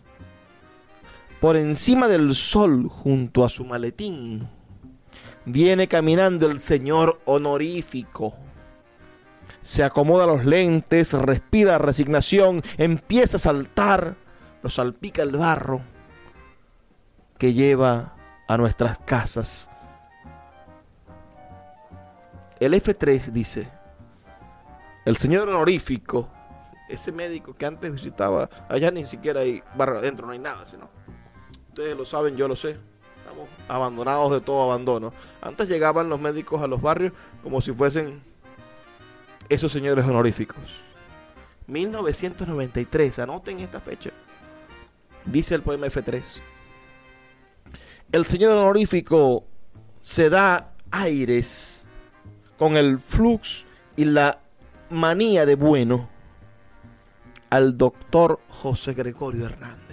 por 1.39 1.55
encima 1.55 2.07
del 2.07 2.35
sol 2.35 2.89
junto 2.89 3.45
a 3.45 3.49
su 3.49 3.63
maletín, 3.63 4.49
viene 5.45 5.87
caminando 5.87 6.49
el 6.49 6.61
señor 6.61 7.19
honorífico 7.25 8.35
se 9.61 9.83
acomoda 9.83 10.25
los 10.25 10.45
lentes, 10.45 11.13
respira 11.13 11.77
resignación, 11.77 12.61
empieza 12.77 13.37
a 13.37 13.39
saltar, 13.39 14.15
lo 14.63 14.69
salpica 14.69 15.21
el 15.21 15.31
barro 15.31 15.81
que 17.37 17.53
lleva 17.53 18.15
a 18.47 18.57
nuestras 18.57 18.99
casas. 18.99 19.69
El 22.59 22.73
F3 22.73 23.25
dice, 23.31 23.69
el 25.05 25.17
señor 25.17 25.49
honorífico, 25.49 26.29
ese 26.89 27.11
médico 27.11 27.53
que 27.53 27.65
antes 27.65 27.91
visitaba, 27.91 28.49
allá 28.67 28.91
ni 28.91 29.05
siquiera 29.05 29.41
hay 29.41 29.63
barro 29.75 29.97
adentro, 29.97 30.25
no 30.25 30.33
hay 30.33 30.39
nada, 30.39 30.67
sino. 30.67 30.89
Ustedes 31.69 31.95
lo 31.95 32.05
saben, 32.05 32.35
yo 32.35 32.47
lo 32.47 32.55
sé. 32.55 32.77
Abandonados 33.67 34.31
de 34.31 34.41
todo 34.41 34.63
abandono. 34.63 35.13
Antes 35.41 35.67
llegaban 35.67 36.09
los 36.09 36.19
médicos 36.19 36.61
a 36.61 36.67
los 36.67 36.81
barrios 36.81 37.13
como 37.43 37.61
si 37.61 37.71
fuesen 37.71 38.21
esos 39.49 39.71
señores 39.71 40.05
honoríficos. 40.05 40.63
1993, 41.67 43.19
anoten 43.19 43.59
esta 43.59 43.79
fecha. 43.79 44.11
Dice 45.25 45.55
el 45.55 45.61
poema 45.61 45.87
F3. 45.87 46.21
El 48.11 48.25
señor 48.25 48.57
honorífico 48.57 49.45
se 50.01 50.29
da 50.29 50.73
aires 50.89 51.85
con 52.57 52.75
el 52.75 52.99
flux 52.99 53.65
y 53.95 54.05
la 54.05 54.39
manía 54.89 55.45
de 55.45 55.55
bueno 55.55 56.09
al 57.49 57.77
doctor 57.77 58.39
José 58.49 58.93
Gregorio 58.93 59.45
Hernández. 59.45 59.90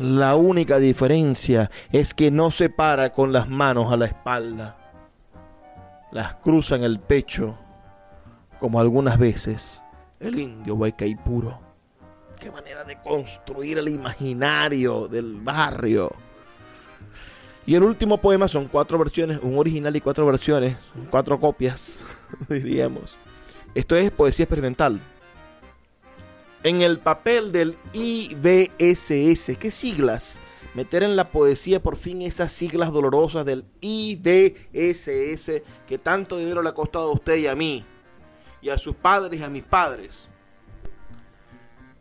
La 0.00 0.34
única 0.34 0.78
diferencia 0.78 1.70
es 1.92 2.14
que 2.14 2.30
no 2.30 2.50
se 2.50 2.70
para 2.70 3.12
con 3.12 3.34
las 3.34 3.50
manos 3.50 3.92
a 3.92 3.98
la 3.98 4.06
espalda 4.06 4.78
las 6.10 6.34
cruza 6.36 6.74
en 6.74 6.84
el 6.84 6.98
pecho, 7.00 7.54
como 8.58 8.80
algunas 8.80 9.18
veces 9.18 9.82
el 10.18 10.38
indio 10.38 10.78
puro. 11.22 11.60
Qué 12.40 12.50
manera 12.50 12.82
de 12.82 12.98
construir 13.02 13.76
el 13.76 13.88
imaginario 13.90 15.06
del 15.06 15.36
barrio. 15.36 16.10
Y 17.66 17.74
el 17.74 17.82
último 17.82 18.16
poema 18.16 18.48
son 18.48 18.68
cuatro 18.68 18.98
versiones, 18.98 19.38
un 19.42 19.58
original 19.58 19.94
y 19.94 20.00
cuatro 20.00 20.24
versiones, 20.24 20.78
cuatro 21.10 21.38
copias, 21.38 22.02
diríamos. 22.48 23.14
Esto 23.74 23.96
es 23.96 24.10
poesía 24.10 24.44
experimental. 24.44 24.98
En 26.62 26.82
el 26.82 26.98
papel 26.98 27.52
del 27.52 27.78
IBSS, 27.92 29.56
¿qué 29.58 29.70
siglas? 29.70 30.40
meter 30.74 31.02
en 31.02 31.16
la 31.16 31.28
poesía 31.28 31.82
por 31.82 31.96
fin 31.96 32.22
esas 32.22 32.52
siglas 32.52 32.92
dolorosas 32.92 33.44
del 33.44 33.64
IBSS 33.80 35.62
que 35.86 35.98
tanto 35.98 36.36
dinero 36.38 36.62
le 36.62 36.68
ha 36.68 36.74
costado 36.74 37.10
a 37.10 37.14
usted 37.14 37.36
y 37.36 37.46
a 37.46 37.54
mí, 37.54 37.84
y 38.62 38.68
a 38.68 38.78
sus 38.78 38.94
padres 38.94 39.40
y 39.40 39.42
a 39.42 39.48
mis 39.48 39.64
padres. 39.64 40.12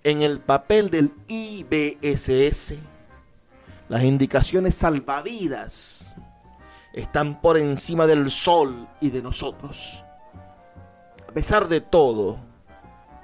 En 0.04 0.22
el 0.22 0.40
papel 0.40 0.90
del 0.90 1.12
IBSS, 1.28 2.76
las 3.90 4.04
indicaciones 4.04 4.76
salvavidas 4.76 6.16
están 6.94 7.42
por 7.42 7.58
encima 7.58 8.08
del 8.08 8.32
sol 8.32 8.88
y 9.02 9.10
de 9.10 9.22
nosotros. 9.22 10.04
A 11.28 11.32
pesar 11.32 11.68
de 11.68 11.82
todo, 11.82 12.40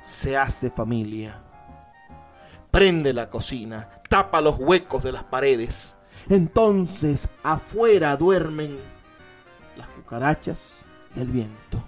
se 0.05 0.37
hace 0.37 0.69
familia. 0.69 1.41
Prende 2.71 3.13
la 3.13 3.29
cocina, 3.29 3.89
tapa 4.07 4.39
los 4.39 4.57
huecos 4.59 5.03
de 5.03 5.11
las 5.11 5.23
paredes. 5.23 5.97
Entonces 6.29 7.29
afuera 7.43 8.15
duermen 8.15 8.77
las 9.77 9.87
cucarachas 9.89 10.85
y 11.15 11.19
el 11.19 11.27
viento. 11.27 11.83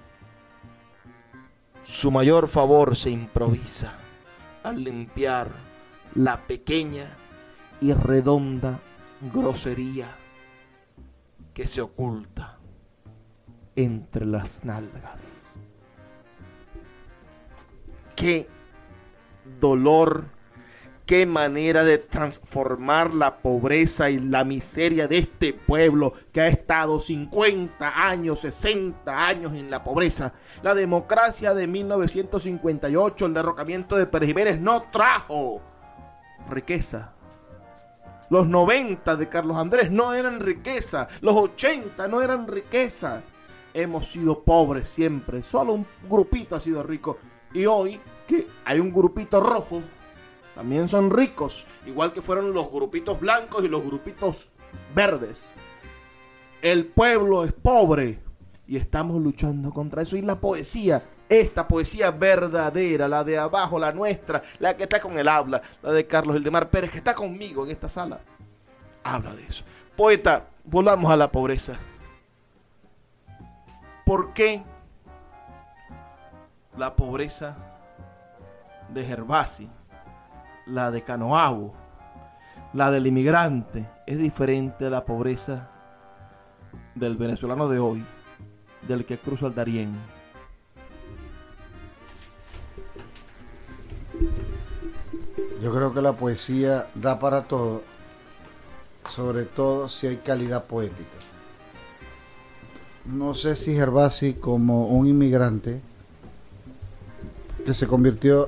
Su 1.85 2.11
mayor 2.11 2.49
favor 2.49 2.95
se 2.97 3.09
improvisa 3.09 3.93
al 4.63 4.83
limpiar 4.83 5.49
la 6.15 6.37
pequeña 6.45 7.15
y 7.79 7.93
redonda 7.93 8.79
grosería 9.21 10.09
que 11.53 11.67
se 11.67 11.81
oculta 11.81 12.57
entre 13.75 14.25
las 14.25 14.65
nalgas. 14.65 15.36
Qué 18.17 18.49
dolor 19.61 20.25
qué 21.07 21.25
manera 21.25 21.85
de 21.85 21.99
transformar 21.99 23.13
la 23.13 23.37
pobreza 23.37 24.09
y 24.09 24.19
la 24.19 24.43
miseria 24.43 25.07
de 25.07 25.19
este 25.19 25.53
pueblo 25.53 26.11
que 26.33 26.41
ha 26.41 26.47
estado 26.47 26.99
50 26.99 28.09
años, 28.09 28.41
60 28.41 29.27
años 29.27 29.53
en 29.53 29.71
la 29.71 29.85
pobreza. 29.85 30.33
La 30.61 30.75
democracia 30.75 31.53
de 31.53 31.65
1958, 31.65 33.25
el 33.25 33.33
derrocamiento 33.33 33.95
de 33.95 34.05
Pérez 34.05 34.27
Jiménez 34.27 34.59
no 34.59 34.83
trajo 34.91 35.61
riqueza. 36.49 37.13
Los 38.29 38.45
90 38.45 39.15
de 39.15 39.29
Carlos 39.29 39.55
Andrés 39.55 39.89
no 39.89 40.13
eran 40.13 40.41
riqueza. 40.41 41.07
Los 41.21 41.35
80 41.37 42.05
no 42.09 42.21
eran 42.21 42.47
riqueza. 42.49 43.21
Hemos 43.73 44.09
sido 44.09 44.43
pobres 44.43 44.89
siempre. 44.89 45.41
Solo 45.41 45.71
un 45.71 45.87
grupito 46.09 46.57
ha 46.57 46.59
sido 46.59 46.83
rico. 46.83 47.17
Y 47.53 47.65
hoy 47.65 47.99
que 48.27 48.47
hay 48.65 48.79
un 48.79 48.91
grupito 48.91 49.39
rojo 49.39 49.81
también 50.57 50.89
son 50.89 51.11
ricos, 51.11 51.67
igual 51.85 52.13
que 52.13 52.21
fueron 52.23 52.51
los 52.51 52.71
grupitos 52.71 53.19
blancos 53.19 53.63
y 53.63 53.67
los 53.67 53.83
grupitos 53.83 54.49
verdes. 54.95 55.53
El 56.63 56.87
pueblo 56.87 57.43
es 57.43 57.53
pobre 57.53 58.19
y 58.65 58.75
estamos 58.75 59.21
luchando 59.21 59.71
contra 59.71 60.01
eso. 60.01 60.17
Y 60.17 60.23
la 60.23 60.39
poesía, 60.39 61.03
esta 61.29 61.67
poesía 61.67 62.09
verdadera, 62.09 63.07
la 63.07 63.23
de 63.23 63.37
abajo, 63.37 63.77
la 63.77 63.91
nuestra, 63.91 64.41
la 64.57 64.75
que 64.75 64.83
está 64.83 64.99
con 64.99 65.19
el 65.19 65.27
habla, 65.27 65.61
la 65.83 65.91
de 65.91 66.07
Carlos 66.07 66.35
Eldemar 66.35 66.71
Pérez, 66.71 66.89
que 66.89 66.97
está 66.97 67.13
conmigo 67.13 67.63
en 67.63 67.69
esta 67.69 67.87
sala, 67.87 68.19
habla 69.03 69.35
de 69.35 69.43
eso. 69.43 69.63
Poeta, 69.95 70.47
volvamos 70.63 71.11
a 71.11 71.15
la 71.15 71.31
pobreza. 71.31 71.77
¿Por 74.03 74.33
qué 74.33 74.63
la 76.77 76.95
pobreza 76.95 77.55
de 78.93 79.03
Gervasi 79.03 79.69
la 80.67 80.91
de 80.91 81.01
Canoabo, 81.01 81.73
La 82.73 82.91
del 82.91 83.07
inmigrante 83.07 83.89
es 84.05 84.17
diferente 84.17 84.85
a 84.85 84.89
la 84.89 85.05
pobreza 85.05 85.69
del 86.95 87.15
venezolano 87.15 87.69
de 87.69 87.79
hoy, 87.79 88.03
del 88.87 89.05
que 89.05 89.17
cruza 89.17 89.47
el 89.47 89.55
Darién. 89.55 89.95
Yo 95.61 95.73
creo 95.73 95.93
que 95.93 96.01
la 96.01 96.13
poesía 96.13 96.87
da 96.93 97.17
para 97.17 97.43
todo, 97.43 97.83
sobre 99.07 99.45
todo 99.45 99.87
si 99.87 100.07
hay 100.07 100.17
calidad 100.17 100.65
poética. 100.65 101.17
No 103.05 103.33
sé 103.33 103.55
si 103.55 103.73
Gervasi 103.73 104.33
como 104.33 104.87
un 104.87 105.07
inmigrante 105.07 105.81
que 107.67 107.73
se 107.73 107.85
convirtió 107.85 108.47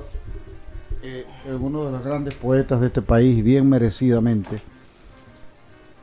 eh, 1.02 1.26
en 1.44 1.62
uno 1.62 1.84
de 1.84 1.92
los 1.92 2.02
grandes 2.02 2.32
poetas 2.32 2.80
de 2.80 2.86
este 2.86 3.02
país, 3.02 3.44
bien 3.44 3.68
merecidamente. 3.68 4.62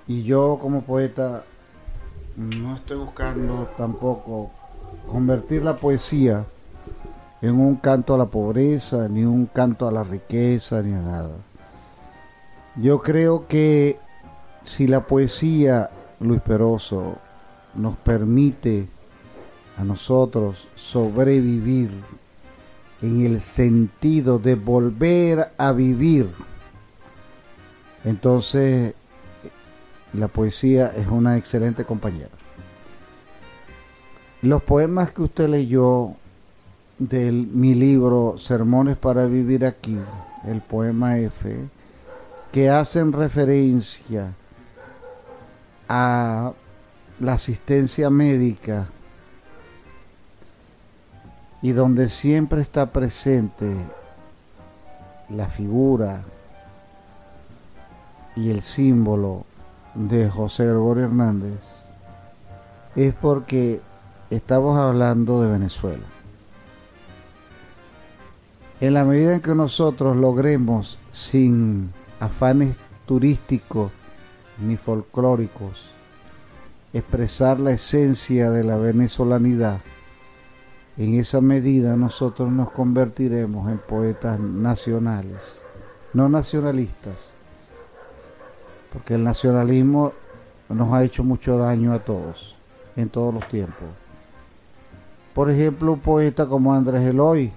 Y 0.08 0.22
yo 0.22 0.60
como 0.62 0.84
poeta 0.84 1.44
no 2.36 2.76
estoy 2.76 2.98
buscando 2.98 3.72
tampoco 3.76 4.52
convertir 5.08 5.64
la 5.64 5.78
poesía 5.78 6.46
en 7.42 7.60
un 7.60 7.78
canto 7.78 8.14
a 8.14 8.20
la 8.20 8.28
pobreza, 8.28 9.10
ni 9.10 9.26
un 9.26 9.48
canto 9.48 9.88
a 9.88 9.92
la 9.92 10.04
riqueza, 10.04 10.84
ni 10.84 10.94
a 10.94 11.00
nada. 11.00 11.38
Yo 12.76 13.00
creo 13.00 13.48
que 13.48 13.98
si 14.64 14.86
la 14.86 15.08
poesía, 15.08 15.90
Luis 16.20 16.42
Peroso, 16.42 17.16
nos 17.74 17.98
permite 17.98 18.88
a 19.76 19.84
nosotros 19.84 20.68
sobrevivir 20.76 21.90
en 23.02 23.26
el 23.26 23.42
sentido 23.42 24.40
de 24.40 24.56
volver 24.56 25.52
a 25.58 25.72
vivir, 25.72 26.30
entonces 28.04 28.94
la 30.14 30.28
poesía 30.28 30.94
es 30.96 31.08
una 31.08 31.38
excelente 31.38 31.84
compañera. 31.84 32.30
Los 34.42 34.64
poemas 34.64 35.12
que 35.12 35.24
usted 35.24 35.50
leyó 35.50 36.16
de 36.98 37.32
mi 37.32 37.76
libro 37.76 38.36
Sermones 38.38 38.98
para 38.98 39.26
Vivir 39.26 39.66
aquí, 39.66 39.98
el 40.48 40.62
poema 40.62 41.18
F, 41.20 41.56
que 42.52 42.70
hacen 42.70 43.14
referencia 43.14 44.34
a 45.90 46.54
la 47.20 47.34
asistencia 47.34 48.10
médica 48.10 48.88
y 51.62 51.72
donde 51.72 52.10
siempre 52.10 52.62
está 52.62 52.88
presente 52.88 53.76
la 55.30 55.48
figura 55.48 56.22
y 58.36 58.50
el 58.50 58.62
símbolo 58.62 59.46
de 59.96 60.30
José 60.30 60.66
Gregorio 60.66 61.06
Hernández, 61.06 61.64
es 62.96 63.14
porque 63.16 63.82
estamos 64.30 64.78
hablando 64.78 65.42
de 65.42 65.50
Venezuela. 65.50 66.04
En 68.80 68.94
la 68.94 69.04
medida 69.04 69.34
en 69.34 69.42
que 69.42 69.56
nosotros 69.56 70.16
logremos, 70.16 71.00
sin 71.12 71.92
afanes 72.20 72.76
turísticos 73.08 73.92
ni 74.60 74.78
folclóricos, 74.78 75.90
expresar 76.94 77.60
la 77.60 77.72
esencia 77.72 78.52
de 78.52 78.64
la 78.64 78.78
venezolanidad, 78.78 79.80
en 80.98 81.14
esa 81.14 81.42
medida 81.42 81.96
nosotros 81.96 82.52
nos 82.52 82.72
convertiremos 82.72 83.70
en 83.72 83.78
poetas 83.78 84.40
nacionales, 84.40 85.62
no 86.14 86.28
nacionalistas, 86.28 87.32
porque 88.92 89.14
el 89.14 89.24
nacionalismo 89.24 90.14
nos 90.70 90.92
ha 90.94 91.04
hecho 91.04 91.24
mucho 91.24 91.58
daño 91.58 91.94
a 91.94 92.00
todos, 92.00 92.56
en 92.96 93.10
todos 93.10 93.34
los 93.34 93.48
tiempos. 93.48 93.88
Por 95.36 95.52
ejemplo, 95.52 95.94
un 95.94 96.00
poeta 96.00 96.48
como 96.48 96.74
Andrés 96.74 97.06
Eloy, 97.06 97.52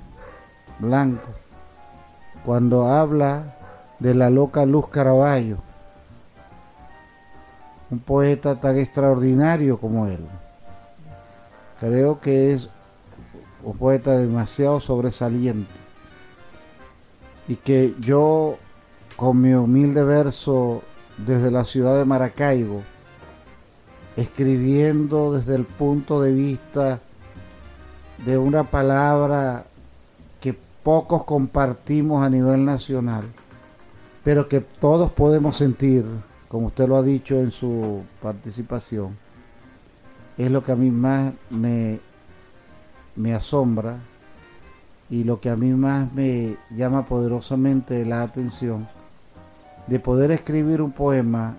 Blanco, 0.78 1.28
cuando 2.44 2.86
habla 2.86 3.56
de 3.98 4.14
la 4.14 4.28
loca 4.28 4.66
Luz 4.66 4.88
Caraballo, 4.88 5.56
un 7.90 8.00
poeta 8.00 8.60
tan 8.60 8.78
extraordinario 8.78 9.78
como 9.78 10.06
él. 10.06 10.26
Creo 11.80 12.20
que 12.20 12.52
es 12.52 12.68
un 13.62 13.76
poeta 13.76 14.16
demasiado 14.16 14.80
sobresaliente. 14.80 15.72
Y 17.48 17.56
que 17.56 17.94
yo 18.00 18.58
con 19.16 19.40
mi 19.40 19.52
humilde 19.54 20.04
verso 20.04 20.82
desde 21.18 21.50
la 21.50 21.64
ciudad 21.64 21.98
de 21.98 22.04
Maracaibo, 22.04 22.82
escribiendo 24.16 25.32
desde 25.32 25.54
el 25.54 25.64
punto 25.64 26.20
de 26.20 26.32
vista 26.32 27.00
de 28.24 28.38
una 28.38 28.64
palabra 28.64 29.64
pocos 30.82 31.24
compartimos 31.24 32.24
a 32.24 32.30
nivel 32.30 32.64
nacional, 32.64 33.24
pero 34.24 34.48
que 34.48 34.60
todos 34.60 35.10
podemos 35.10 35.56
sentir, 35.56 36.04
como 36.48 36.68
usted 36.68 36.88
lo 36.88 36.96
ha 36.96 37.02
dicho 37.02 37.36
en 37.36 37.50
su 37.50 38.02
participación, 38.22 39.16
es 40.38 40.50
lo 40.50 40.64
que 40.64 40.72
a 40.72 40.76
mí 40.76 40.90
más 40.90 41.32
me, 41.50 42.00
me 43.16 43.34
asombra 43.34 43.98
y 45.10 45.24
lo 45.24 45.40
que 45.40 45.50
a 45.50 45.56
mí 45.56 45.70
más 45.72 46.12
me 46.12 46.56
llama 46.70 47.04
poderosamente 47.04 48.04
la 48.04 48.22
atención 48.22 48.88
de 49.86 49.98
poder 49.98 50.30
escribir 50.30 50.80
un 50.80 50.92
poema 50.92 51.56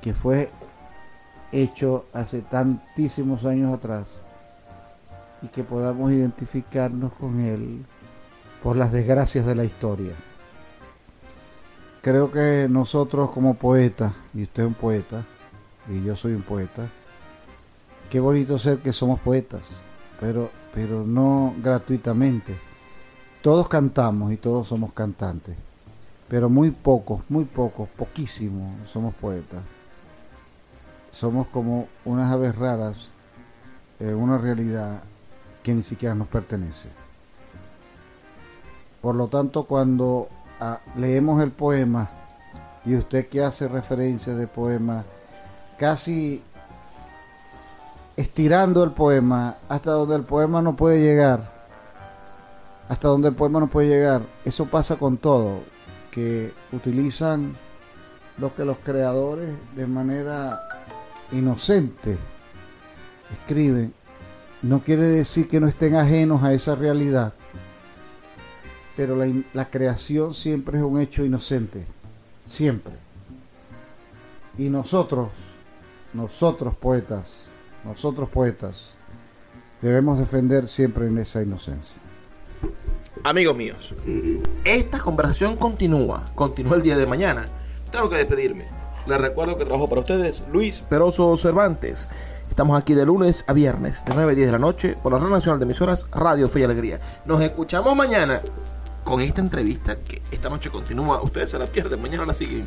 que 0.00 0.14
fue 0.14 0.50
hecho 1.50 2.06
hace 2.12 2.40
tantísimos 2.42 3.44
años 3.44 3.74
atrás 3.74 4.08
y 5.42 5.48
que 5.48 5.64
podamos 5.64 6.12
identificarnos 6.12 7.12
con 7.14 7.40
él 7.40 7.84
por 8.62 8.76
las 8.76 8.92
desgracias 8.92 9.44
de 9.44 9.54
la 9.54 9.64
historia. 9.64 10.12
Creo 12.00 12.30
que 12.30 12.66
nosotros 12.68 13.30
como 13.30 13.54
poetas, 13.54 14.12
y 14.34 14.42
usted 14.42 14.62
es 14.62 14.68
un 14.68 14.74
poeta, 14.74 15.24
y 15.88 16.02
yo 16.02 16.16
soy 16.16 16.32
un 16.32 16.42
poeta, 16.42 16.88
qué 18.10 18.20
bonito 18.20 18.58
ser 18.58 18.78
que 18.78 18.92
somos 18.92 19.20
poetas, 19.20 19.62
pero, 20.20 20.50
pero 20.72 21.04
no 21.04 21.54
gratuitamente. 21.62 22.56
Todos 23.42 23.68
cantamos 23.68 24.32
y 24.32 24.36
todos 24.36 24.68
somos 24.68 24.92
cantantes, 24.92 25.54
pero 26.28 26.48
muy 26.48 26.70
pocos, 26.70 27.22
muy 27.28 27.44
pocos, 27.44 27.88
poquísimos 27.90 28.88
somos 28.88 29.14
poetas. 29.14 29.62
Somos 31.10 31.46
como 31.48 31.88
unas 32.04 32.32
aves 32.32 32.56
raras 32.56 33.08
en 34.00 34.14
una 34.16 34.38
realidad 34.38 35.02
que 35.62 35.74
ni 35.74 35.82
siquiera 35.82 36.14
nos 36.14 36.28
pertenece. 36.28 36.88
Por 39.00 39.14
lo 39.14 39.28
tanto, 39.28 39.64
cuando 39.64 40.28
ah, 40.60 40.78
leemos 40.96 41.42
el 41.42 41.50
poema 41.50 42.08
y 42.84 42.96
usted 42.96 43.28
que 43.28 43.42
hace 43.42 43.68
referencia 43.68 44.34
de 44.34 44.46
poema, 44.46 45.04
casi 45.78 46.42
estirando 48.16 48.84
el 48.84 48.92
poema 48.92 49.56
hasta 49.68 49.90
donde 49.90 50.16
el 50.16 50.22
poema 50.22 50.62
no 50.62 50.76
puede 50.76 51.00
llegar, 51.00 51.52
hasta 52.88 53.08
donde 53.08 53.28
el 53.28 53.34
poema 53.34 53.60
no 53.60 53.68
puede 53.68 53.88
llegar, 53.88 54.22
eso 54.44 54.66
pasa 54.66 54.96
con 54.96 55.16
todo, 55.16 55.60
que 56.10 56.52
utilizan 56.72 57.56
lo 58.38 58.54
que 58.54 58.64
los 58.64 58.78
creadores 58.78 59.50
de 59.76 59.86
manera 59.86 60.60
inocente 61.32 62.16
escriben, 63.32 63.94
no 64.62 64.80
quiere 64.80 65.04
decir 65.04 65.48
que 65.48 65.60
no 65.60 65.68
estén 65.68 65.96
ajenos 65.96 66.42
a 66.42 66.52
esa 66.52 66.74
realidad 66.74 67.34
pero 68.96 69.16
la, 69.52 69.70
creación 69.70 70.34
siempre 70.34 70.78
es 70.78 70.84
un 70.84 71.00
hecho 71.00 71.24
inocente, 71.24 71.84
siempre. 72.46 72.94
Y 74.56 74.68
nosotros, 74.68 75.30
nosotros 76.12 76.76
poetas, 76.76 77.43
nosotros 77.84 78.28
poetas, 78.28 78.94
debemos 79.82 80.18
defender 80.18 80.68
siempre 80.68 81.06
en 81.06 81.18
esa 81.18 81.42
inocencia. 81.42 81.94
Amigos 83.22 83.56
míos, 83.56 83.94
esta 84.64 84.98
conversación 84.98 85.56
continúa, 85.56 86.24
continúa 86.34 86.76
el 86.76 86.82
día 86.82 86.96
de 86.96 87.06
mañana. 87.06 87.44
Tengo 87.90 88.08
que 88.08 88.16
despedirme. 88.16 88.66
Les 89.06 89.20
recuerdo 89.20 89.58
que 89.58 89.64
trabajo 89.64 89.88
para 89.88 90.00
ustedes 90.00 90.42
Luis 90.50 90.80
Peroso 90.80 91.36
Cervantes. 91.36 92.08
Estamos 92.48 92.80
aquí 92.80 92.94
de 92.94 93.04
lunes 93.04 93.44
a 93.46 93.52
viernes, 93.52 94.04
de 94.04 94.14
9 94.14 94.32
a 94.32 94.34
10 94.34 94.46
de 94.46 94.52
la 94.52 94.58
noche, 94.58 94.96
por 95.02 95.12
la 95.12 95.18
Red 95.18 95.28
Nacional 95.28 95.58
de 95.58 95.64
Emisoras 95.64 96.06
Radio 96.10 96.48
Fe 96.48 96.60
y 96.60 96.64
Alegría. 96.64 97.00
Nos 97.26 97.40
escuchamos 97.42 97.94
mañana 97.94 98.40
con 99.02 99.20
esta 99.20 99.40
entrevista 99.40 99.96
que 99.96 100.22
esta 100.30 100.48
noche 100.48 100.70
continúa. 100.70 101.22
Ustedes 101.22 101.50
se 101.50 101.58
la 101.58 101.66
pierden, 101.66 102.00
mañana 102.00 102.24
la 102.24 102.34
siguen. 102.34 102.64